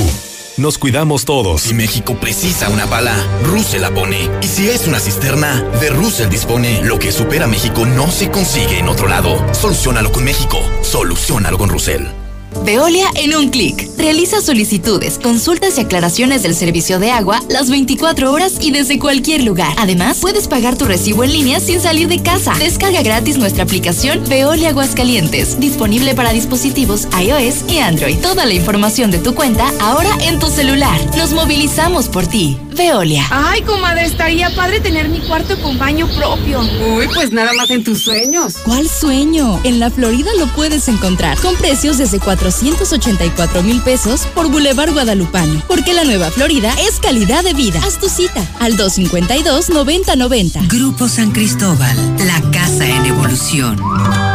Nos 0.58 0.78
cuidamos 0.78 1.26
todos. 1.26 1.62
Si 1.62 1.74
México 1.74 2.16
precisa 2.16 2.70
una 2.70 2.86
bala, 2.86 3.14
Russell 3.44 3.82
la 3.82 3.94
pone. 3.94 4.30
Y 4.42 4.48
si 4.48 4.70
es 4.70 4.88
una 4.88 5.00
cisterna, 5.00 5.62
de 5.82 5.90
Russell 5.90 6.30
dispone. 6.30 6.82
Lo 6.84 6.98
que 6.98 7.12
supera 7.12 7.46
México 7.46 7.86
no 7.86 8.10
se 8.10 8.32
consigue 8.32 8.80
en 8.80 8.88
otro 8.88 9.10
lado. 9.10 9.54
Solucionalo 9.54 10.14
con 10.14 10.24
México. 10.24 10.60
Solucionalo 10.82 11.58
con 11.58 11.70
Russell. 11.70 12.25
Veolia 12.64 13.08
en 13.16 13.36
un 13.36 13.50
clic. 13.50 13.90
Realiza 13.98 14.42
solicitudes, 14.42 15.20
consultas 15.20 15.78
y 15.78 15.82
aclaraciones 15.82 16.44
del 16.44 16.56
servicio 16.56 17.00
de 17.00 17.12
agua 17.12 17.42
las 17.50 17.70
24 17.70 18.32
horas 18.32 18.58
y 18.62 18.72
desde 18.72 19.00
cualquier 19.00 19.44
lugar. 19.44 19.74
Además, 19.78 20.20
puedes 20.22 20.48
pagar 20.48 20.78
tu 20.78 20.86
recibo 20.86 21.24
en 21.24 21.34
línea 21.34 21.60
sin 21.60 21.82
salir 21.82 22.08
de 22.08 22.22
casa. 22.22 22.54
Descarga 22.60 23.02
gratis 23.02 23.38
nuestra 23.38 23.64
aplicación 23.64 24.24
Veolia 24.28 24.70
Aguascalientes, 24.70 25.60
disponible 25.60 26.16
para 26.16 26.32
dispositivos 26.32 27.08
iOS 27.20 27.70
y 27.70 27.80
Android. 27.80 28.18
Toda 28.18 28.46
la 28.46 28.54
información 28.54 29.12
de 29.12 29.20
tu 29.20 29.36
cuenta 29.36 29.72
ahora 29.80 30.10
en 30.22 30.40
tu 30.40 30.48
celular. 30.48 31.00
Nos 31.18 31.34
movilizamos 31.34 32.08
por 32.10 32.28
ti. 32.28 32.58
Veolia. 32.76 33.26
Ay, 33.32 33.62
comadre, 33.62 34.06
estaría 34.06 34.54
padre 34.56 34.80
tener 34.80 35.10
mi 35.10 35.20
cuarto 35.22 35.60
con 35.62 35.78
baño 35.78 36.08
propio. 36.16 36.62
Uy, 36.62 37.08
pues 37.14 37.32
nada 37.32 37.54
más 37.54 37.70
en 37.70 37.84
tus 37.84 38.04
sueños. 38.04 38.56
¿Cuál 38.64 38.88
sueño? 38.90 39.60
En 39.64 39.80
la 39.80 39.90
Florida 39.90 40.30
lo 40.38 40.48
puedes 40.48 40.88
encontrar 40.88 41.38
con 41.40 41.56
precios 41.56 41.98
desde 41.98 42.20
484 42.20 43.64
mil 43.64 43.82
pesos 43.82 44.28
por 44.36 44.50
Boulevard 44.50 44.92
Guadalupano. 44.92 45.64
Porque 45.68 45.94
la 45.94 46.04
nueva 46.04 46.30
Florida 46.32 46.74
es 46.88 47.00
calidad 47.00 47.44
de 47.44 47.54
vida. 47.54 47.80
Haz 47.84 47.98
tu 48.00 48.10
cita 48.10 48.46
al 48.60 48.78
252-9090. 48.78 50.68
Grupo 50.68 51.08
San 51.08 51.32
Cristóbal, 51.32 51.96
la 52.26 52.42
casa 52.52 52.86
en 52.86 53.06
evolución. 53.06 54.35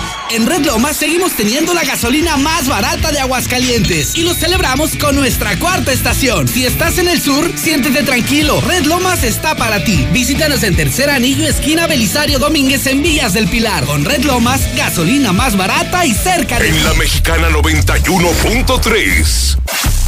En 0.31 0.47
Red 0.47 0.65
Lomas 0.65 0.95
seguimos 0.95 1.33
teniendo 1.33 1.73
la 1.73 1.83
gasolina 1.83 2.37
más 2.37 2.69
barata 2.69 3.11
de 3.11 3.19
Aguascalientes 3.19 4.15
y 4.15 4.21
lo 4.21 4.33
celebramos 4.33 4.95
con 4.95 5.17
nuestra 5.17 5.59
cuarta 5.59 5.91
estación. 5.91 6.47
Si 6.47 6.65
estás 6.65 6.97
en 6.99 7.09
el 7.09 7.21
sur, 7.21 7.51
siéntete 7.57 8.01
tranquilo. 8.03 8.61
Red 8.61 8.85
Lomas 8.85 9.25
está 9.25 9.55
para 9.55 9.83
ti. 9.83 10.07
Visítanos 10.13 10.63
en 10.63 10.77
Tercer 10.77 11.09
Anillo, 11.09 11.49
esquina 11.49 11.85
Belisario 11.85 12.39
Domínguez 12.39 12.87
en 12.87 13.03
Villas 13.03 13.33
del 13.33 13.49
Pilar. 13.49 13.83
Con 13.83 14.05
Red 14.05 14.23
Lomas, 14.23 14.61
gasolina 14.77 15.33
más 15.33 15.57
barata 15.57 16.05
y 16.05 16.13
cerca 16.13 16.59
de 16.59 16.69
En 16.69 16.81
la 16.85 16.93
mexicana 16.93 17.49
91.3, 17.49 19.57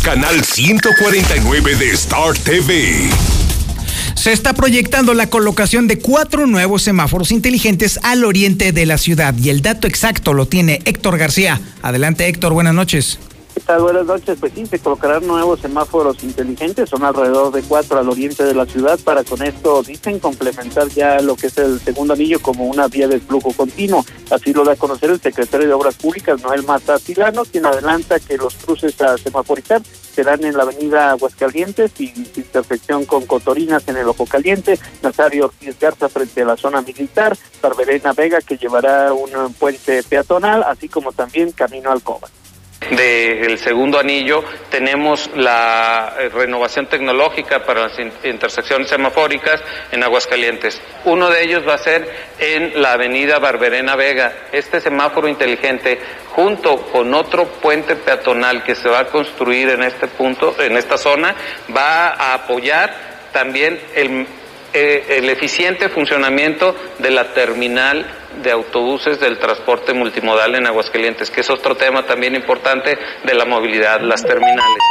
canal 0.03 0.41
149 0.41 1.75
de 1.75 1.91
Star 1.91 2.37
TV. 2.37 3.09
Se 4.23 4.31
está 4.31 4.53
proyectando 4.53 5.13
la 5.13 5.29
colocación 5.29 5.85
de 5.89 5.99
cuatro 5.99 6.47
nuevos 6.47 6.81
semáforos 6.81 7.29
inteligentes 7.29 7.99
al 8.03 8.23
oriente 8.23 8.71
de 8.71 8.85
la 8.85 8.97
ciudad 8.97 9.35
y 9.37 9.49
el 9.49 9.61
dato 9.61 9.85
exacto 9.85 10.31
lo 10.33 10.45
tiene 10.45 10.79
Héctor 10.85 11.17
García. 11.17 11.59
Adelante 11.81 12.25
Héctor, 12.29 12.53
buenas 12.53 12.73
noches. 12.73 13.19
¿Qué 13.53 13.59
tal? 13.59 13.81
Buenas 13.81 14.05
noches. 14.05 14.37
Pues 14.39 14.53
sí, 14.55 14.65
se 14.65 14.79
colocarán 14.79 15.27
nuevos 15.27 15.59
semáforos 15.59 16.23
inteligentes, 16.23 16.89
son 16.89 17.03
alrededor 17.03 17.51
de 17.53 17.63
cuatro 17.63 17.99
al 17.99 18.07
oriente 18.07 18.45
de 18.45 18.55
la 18.55 18.65
ciudad 18.65 18.97
para 19.03 19.25
con 19.25 19.43
esto, 19.43 19.83
dicen, 19.83 20.19
complementar 20.19 20.87
ya 20.87 21.19
lo 21.19 21.35
que 21.35 21.47
es 21.47 21.57
el 21.57 21.81
segundo 21.81 22.13
anillo 22.13 22.41
como 22.41 22.63
una 22.63 22.87
vía 22.87 23.09
de 23.09 23.19
flujo 23.19 23.51
continuo. 23.51 24.05
Así 24.31 24.53
lo 24.53 24.63
da 24.63 24.71
a 24.71 24.77
conocer 24.77 25.09
el 25.09 25.19
secretario 25.19 25.67
de 25.67 25.73
Obras 25.73 25.95
Públicas, 25.95 26.41
Noel 26.41 26.63
Mata 26.63 26.97
Tilano, 26.97 27.43
quien 27.43 27.65
adelanta 27.65 28.21
que 28.21 28.37
los 28.37 28.55
cruces 28.55 28.99
a 29.01 29.17
semaforizar 29.17 29.81
serán 30.13 30.43
en 30.43 30.55
la 30.55 30.63
avenida 30.63 31.11
Aguascalientes 31.11 31.91
y 31.99 32.13
intersección 32.35 33.05
con 33.05 33.25
Cotorinas 33.25 33.87
en 33.87 33.97
el 33.97 34.07
Ojo 34.07 34.25
Caliente, 34.25 34.79
Nazario 35.01 35.45
Ortiz 35.45 35.79
Garza 35.79 36.09
frente 36.09 36.41
a 36.41 36.45
la 36.45 36.57
zona 36.57 36.81
militar, 36.81 37.37
Barberena 37.61 38.13
Vega 38.13 38.39
que 38.41 38.57
llevará 38.57 39.13
un 39.13 39.53
puente 39.53 40.03
peatonal, 40.03 40.63
así 40.63 40.87
como 40.89 41.11
también 41.11 41.51
camino 41.51 41.91
al 41.91 42.01
Coba 42.01 42.29
del 42.91 43.57
segundo 43.59 43.99
anillo 43.99 44.43
tenemos 44.69 45.29
la 45.35 46.15
eh, 46.19 46.29
renovación 46.29 46.87
tecnológica 46.87 47.63
para 47.65 47.87
las 47.87 47.99
in- 47.99 48.11
intersecciones 48.23 48.89
semafóricas 48.89 49.61
en 49.91 50.03
Aguascalientes. 50.03 50.81
Uno 51.05 51.29
de 51.29 51.43
ellos 51.43 51.67
va 51.67 51.75
a 51.75 51.77
ser 51.77 52.09
en 52.39 52.81
la 52.81 52.93
avenida 52.93 53.39
Barberena 53.39 53.95
Vega. 53.95 54.33
Este 54.51 54.81
semáforo 54.81 55.27
inteligente, 55.27 55.99
junto 56.29 56.77
con 56.87 57.13
otro 57.13 57.45
puente 57.45 57.95
peatonal 57.95 58.63
que 58.63 58.75
se 58.75 58.89
va 58.89 58.99
a 58.99 59.05
construir 59.07 59.69
en 59.69 59.83
este 59.83 60.07
punto, 60.07 60.55
en 60.59 60.77
esta 60.77 60.97
zona, 60.97 61.35
va 61.75 62.09
a 62.09 62.33
apoyar 62.33 63.13
también 63.31 63.79
el 63.95 64.27
eh, 64.73 65.17
el 65.17 65.29
eficiente 65.29 65.89
funcionamiento 65.89 66.75
de 66.99 67.11
la 67.11 67.33
terminal 67.33 68.05
de 68.41 68.51
autobuses 68.51 69.19
del 69.19 69.37
transporte 69.37 69.93
multimodal 69.93 70.55
en 70.55 70.65
Aguascalientes, 70.65 71.29
que 71.29 71.41
es 71.41 71.49
otro 71.49 71.75
tema 71.75 72.05
también 72.05 72.35
importante 72.35 72.97
de 73.23 73.33
la 73.33 73.45
movilidad, 73.45 74.01
las 74.01 74.23
terminales. 74.23 74.83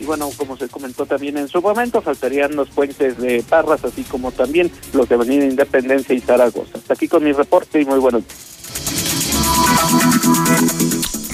Y 0.00 0.04
bueno, 0.04 0.28
como 0.36 0.56
se 0.56 0.68
comentó 0.68 1.06
también 1.06 1.38
en 1.38 1.48
su 1.48 1.62
momento, 1.62 2.02
faltarían 2.02 2.56
los 2.56 2.68
puentes 2.70 3.16
de 3.18 3.44
Parras, 3.48 3.84
así 3.84 4.02
como 4.02 4.32
también 4.32 4.70
los 4.92 5.08
de 5.08 5.14
Avenida 5.14 5.44
Independencia 5.44 6.14
y 6.14 6.20
Zaragoza. 6.20 6.72
Hasta 6.74 6.94
aquí 6.94 7.06
con 7.06 7.22
mi 7.22 7.32
reporte 7.32 7.80
y 7.80 7.84
muy 7.84 8.00
buenos 8.00 8.22
días. 8.26 8.54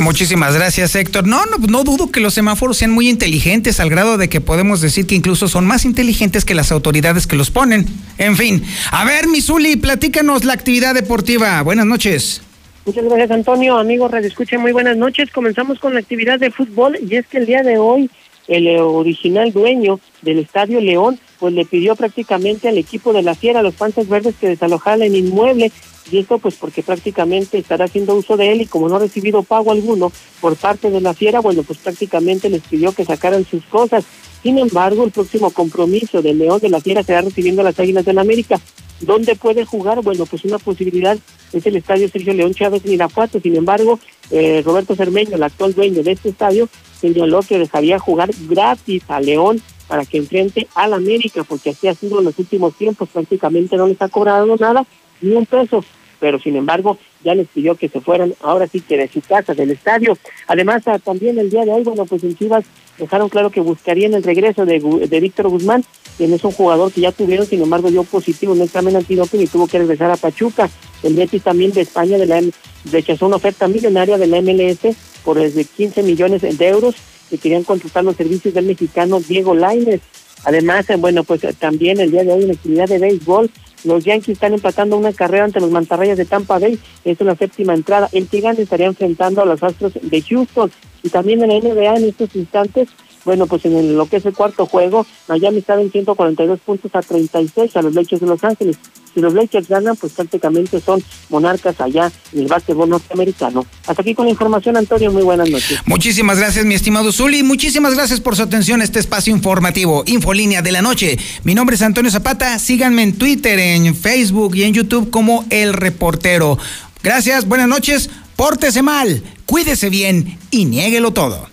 Muchísimas 0.01 0.55
gracias, 0.55 0.95
Héctor. 0.97 1.27
No, 1.27 1.45
no, 1.45 1.59
no 1.59 1.85
dudo 1.85 2.11
que 2.11 2.21
los 2.21 2.33
semáforos 2.33 2.79
sean 2.79 2.91
muy 2.91 3.11
inteligentes, 3.11 3.81
al 3.81 3.91
grado 3.91 4.17
de 4.17 4.31
que 4.31 4.41
podemos 4.41 4.81
decir 4.81 5.07
que 5.07 5.15
incluso 5.15 5.47
son 5.47 5.67
más 5.67 5.85
inteligentes 5.85 6.47
que 6.47 6.55
las 6.55 6.73
autoridades 6.73 7.27
que 7.27 7.37
los 7.37 7.51
ponen. 7.51 7.85
En 8.17 8.35
fin, 8.35 8.65
a 8.93 9.05
ver, 9.05 9.29
Misuli, 9.29 9.77
platícanos 9.77 10.47
la 10.47 10.55
actividad 10.55 10.95
deportiva. 10.95 11.61
Buenas 11.61 11.85
noches. 11.85 12.41
Muchas 12.87 13.05
gracias, 13.05 13.31
Antonio. 13.31 13.77
Amigos, 13.77 14.11
Radio 14.11 14.27
Escucha, 14.27 14.59
muy 14.59 14.73
buenas 14.73 14.97
noches. 14.97 15.31
Comenzamos 15.31 15.79
con 15.79 15.93
la 15.93 16.01
actividad 16.01 16.41
de 16.41 16.51
fútbol 16.51 16.99
y 17.07 17.17
es 17.17 17.27
que 17.27 17.37
el 17.37 17.45
día 17.45 17.63
de 17.63 17.77
hoy 17.77 18.11
el 18.49 18.67
eh, 18.67 18.81
original 18.81 19.53
dueño 19.53 20.01
del 20.23 20.39
Estadio 20.39 20.81
León 20.81 21.21
pues 21.39 21.53
le 21.53 21.67
pidió 21.67 21.95
prácticamente 21.95 22.69
al 22.69 22.79
equipo 22.79 23.13
de 23.13 23.23
la 23.23 23.35
Fiera, 23.35 23.63
los 23.63 23.75
Panzas 23.75 24.09
Verdes, 24.09 24.35
que 24.41 24.49
desalojara 24.49 25.05
el 25.05 25.15
inmueble 25.15 25.71
y 26.11 26.19
esto 26.19 26.39
pues 26.39 26.55
porque 26.55 26.83
prácticamente 26.83 27.59
estará 27.59 27.85
haciendo 27.87 28.15
uso 28.15 28.37
de 28.37 28.53
él 28.53 28.63
y 28.63 28.67
como 28.67 28.89
no 28.89 28.97
ha 28.97 29.01
recibido 29.01 29.43
pago 29.43 29.73
alguno 29.73 30.13
por 30.41 30.57
parte 30.57 30.91
de 30.91 31.01
la 31.01 31.15
Fiera, 31.15 31.41
bueno, 31.41 31.63
pues 31.63 31.79
prácticamente 31.79 32.49
les 32.49 32.63
pidió 32.63 32.93
que 32.93 33.05
sacaran 33.05 33.45
sus 33.45 33.65
cosas. 33.65 34.05
Sin 34.43 34.59
embargo, 34.59 35.05
el 35.05 35.11
próximo 35.11 35.51
compromiso 35.51 36.23
del 36.23 36.39
León 36.39 36.61
de 36.61 36.71
la 36.71 36.81
Fiera 36.81 37.03
será 37.03 37.21
recibiendo 37.21 37.61
a 37.61 37.65
las 37.65 37.79
Águilas 37.79 38.05
del 38.05 38.17
la 38.17 38.23
América. 38.23 38.61
¿Dónde 39.01 39.35
puede 39.35 39.65
jugar? 39.65 40.03
Bueno, 40.03 40.27
pues 40.27 40.45
una 40.45 40.59
posibilidad 40.59 41.19
es 41.53 41.67
el 41.67 41.77
estadio 41.77 42.09
Sergio 42.09 42.35
León 42.35 42.55
Chávez 42.55 42.83
en. 42.85 43.41
Sin 43.41 43.57
embargo, 43.57 43.99
eh, 44.31 44.63
Roberto 44.65 44.95
Cermeño, 44.95 45.37
el 45.37 45.43
actual 45.43 45.75
dueño 45.75 46.03
de 46.03 46.13
este 46.13 46.31
estadio, 46.31 46.69
señaló 47.01 47.41
que 47.41 47.59
dejaría 47.59 47.99
jugar 47.99 48.31
gratis 48.49 49.03
a 49.09 49.21
León 49.21 49.63
para 49.89 50.05
que 50.05 50.19
enfrente 50.19 50.69
al 50.75 50.93
América, 50.93 51.43
porque 51.45 51.71
así 51.71 51.89
ha 51.89 51.95
sido 51.95 52.21
en 52.21 52.27
los 52.27 52.39
últimos 52.39 52.75
tiempos, 52.77 53.09
prácticamente 53.09 53.77
no 53.77 53.89
les 53.89 54.01
ha 54.01 54.09
cobrado 54.09 54.55
nada, 54.57 54.87
ni 55.21 55.35
un 55.35 55.47
peso, 55.47 55.85
pero 56.19 56.39
sin 56.39 56.57
embargo 56.57 56.99
ya 57.25 57.35
les 57.35 57.49
pidió 57.49 57.75
que 57.75 57.89
se 57.89 58.01
fueran 58.01 58.35
ahora 58.41 58.67
sí 58.67 58.81
que 58.81 58.97
de 58.97 59.09
su 59.09 59.21
casa, 59.21 59.55
del 59.55 59.71
estadio. 59.71 60.17
Además, 60.47 60.83
ah, 60.87 60.99
también 60.99 61.39
el 61.39 61.51
día 61.51 61.65
de 61.65 61.73
hoy, 61.73 61.83
bueno, 61.83 62.07
pues 62.07 62.25
en 62.25 62.37
Chivas 62.37 62.65
dejaron 62.99 63.29
claro 63.29 63.51
que 63.51 63.61
buscarían 63.61 64.15
el 64.15 64.23
regreso 64.23 64.65
de, 64.65 64.79
Víctor 65.21 65.49
Guzmán, 65.49 65.85
quien 66.17 66.33
es 66.33 66.45
un 66.45 66.53
jugador 66.53 66.93
que 66.93 67.01
ya 67.01 67.13
tuvieron, 67.13 67.47
sin 67.47 67.63
embargo, 67.63 67.91
dio 67.91 68.05
positivo 68.05 68.53
en 68.53 68.61
el 68.61 68.67
examen 68.67 68.97
antidoping 68.97 69.41
y 69.41 69.47
tuvo 69.47 69.67
que 69.67 69.79
regresar 69.79 70.11
a 70.11 70.17
Pachuca. 70.17 70.71
El 71.03 71.15
Betis 71.15 71.43
también 71.43 71.73
de 71.73 71.81
España 71.81 72.19
de 72.19 72.27
la 72.27 72.43
rechazó 72.91 73.27
una 73.27 73.37
oferta 73.37 73.69
millonaria 73.69 74.19
de 74.19 74.27
la 74.27 74.41
MLS 74.41 74.97
por 75.25 75.39
desde 75.39 75.65
15 75.65 76.03
millones 76.03 76.43
de 76.43 76.69
euros 76.69 76.95
que 77.29 77.39
querían 77.39 77.65
contratar 77.65 78.05
los 78.05 78.17
servicios 78.17 78.55
del 78.55 78.67
mexicano 78.67 79.21
Diego 79.21 79.55
Lainez. 79.55 80.01
Además, 80.45 80.89
eh, 80.91 80.97
bueno, 80.97 81.25
pues 81.25 81.45
eh, 81.45 81.55
también 81.59 82.01
el 82.01 82.11
día 82.11 82.25
de 82.25 82.33
hoy 82.33 82.45
en 82.45 82.51
actividad 82.51 82.89
de 82.89 82.99
béisbol, 82.99 83.51
los 83.85 84.05
Yankees 84.05 84.35
están 84.35 84.55
empatando 84.55 84.97
una 84.97 85.13
carrera 85.13 85.45
ante 85.45 85.61
los 85.61 85.71
Mantarrayas 85.71 86.19
de 86.19 86.25
Tampa 86.25 86.59
Bay. 86.59 86.79
Es 87.05 87.21
la 87.21 87.35
séptima 87.37 87.75
entrada. 87.75 88.09
El 88.13 88.29
Gigante 88.29 88.63
estaría 88.63 88.87
enfrentando 88.87 89.43
a 89.43 89.47
los 89.47 89.63
Astros 89.63 89.93
de 90.01 90.23
Houston. 90.23 90.71
Y 91.03 91.09
también 91.09 91.43
en 91.43 91.49
la 91.49 91.55
NBA 91.57 91.97
en 91.97 92.05
estos 92.05 92.35
instantes, 92.37 92.89
bueno, 93.25 93.47
pues 93.47 93.65
en 93.65 93.77
el- 93.77 93.97
lo 93.97 94.07
que 94.07 94.17
es 94.17 94.27
el 94.27 94.35
cuarto 94.35 94.67
juego, 94.67 95.07
Miami 95.29 95.59
está 95.59 95.81
en 95.81 95.91
142 95.91 96.61
puntos 96.61 96.91
a 96.95 97.01
36 97.01 97.75
a 97.77 97.83
los 97.83 97.95
Lakers 97.95 98.21
de 98.21 98.27
Los 98.27 98.45
Ángeles. 98.45 98.77
Si 99.13 99.21
los 99.21 99.35
Lakers 99.35 99.69
ganan, 99.69 99.97
pues 99.97 100.13
prácticamente 100.13 100.81
son 100.81 101.03
monarcas 101.29 101.81
allá 101.81 102.11
en 102.33 102.41
el 102.41 102.47
básquetbol 102.47 102.89
norteamericano. 102.89 103.67
Hasta 103.87 104.03
aquí 104.03 104.15
con 104.15 104.27
la 104.27 104.31
información, 104.31 104.77
Antonio. 104.77 105.11
Muy 105.11 105.23
buenas 105.23 105.51
noches. 105.51 105.79
Muchísimas 105.87 106.39
gracias, 106.39 106.65
mi 106.65 106.75
estimado 106.75 107.13
Zuli. 107.13 107.43
Muchísimas 107.43 107.95
gracias 107.95 108.21
por 108.21 108.37
su 108.37 108.43
atención 108.43 108.81
a 108.81 108.85
este 108.85 109.01
espacio 109.01 109.35
informativo, 109.35 110.05
Infolínea 110.07 110.63
de 110.63 110.73
la 110.73 110.83
Noche. 110.83 111.19
Mi 111.45 111.55
nombre 111.55 111.77
es 111.77 111.83
Antonio 111.83 112.11
Zapata. 112.11 112.59
Síganme 112.59 113.03
en 113.03 113.19
Twitter, 113.19 113.59
en 113.59 113.95
Facebook 113.95 114.55
y 114.57 114.63
en 114.63 114.75
YouTube 114.75 115.11
como 115.11 115.45
El 115.51 115.73
Reportero. 115.73 116.59
Gracias, 117.03 117.47
buenas 117.47 117.69
noches. 117.69 118.11
Pórtese 118.37 118.83
mal, 118.83 119.23
cuídese 119.45 119.91
bien 119.91 120.39
y 120.51 120.65
niéguelo 120.65 121.13
todo. 121.13 121.49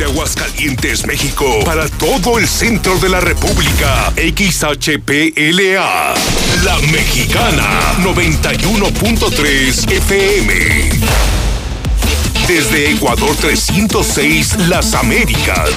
Desde 0.00 0.12
Aguascalientes, 0.14 1.06
México, 1.06 1.60
para 1.62 1.86
todo 1.86 2.38
el 2.38 2.48
centro 2.48 2.98
de 3.00 3.10
la 3.10 3.20
República. 3.20 4.10
XHPLA. 4.16 6.14
La 6.64 6.78
Mexicana 6.90 7.96
91.3 8.02 9.92
FM. 9.92 10.90
Desde 12.48 12.92
Ecuador 12.92 13.36
306, 13.36 14.68
Las 14.68 14.94
Américas. 14.94 15.70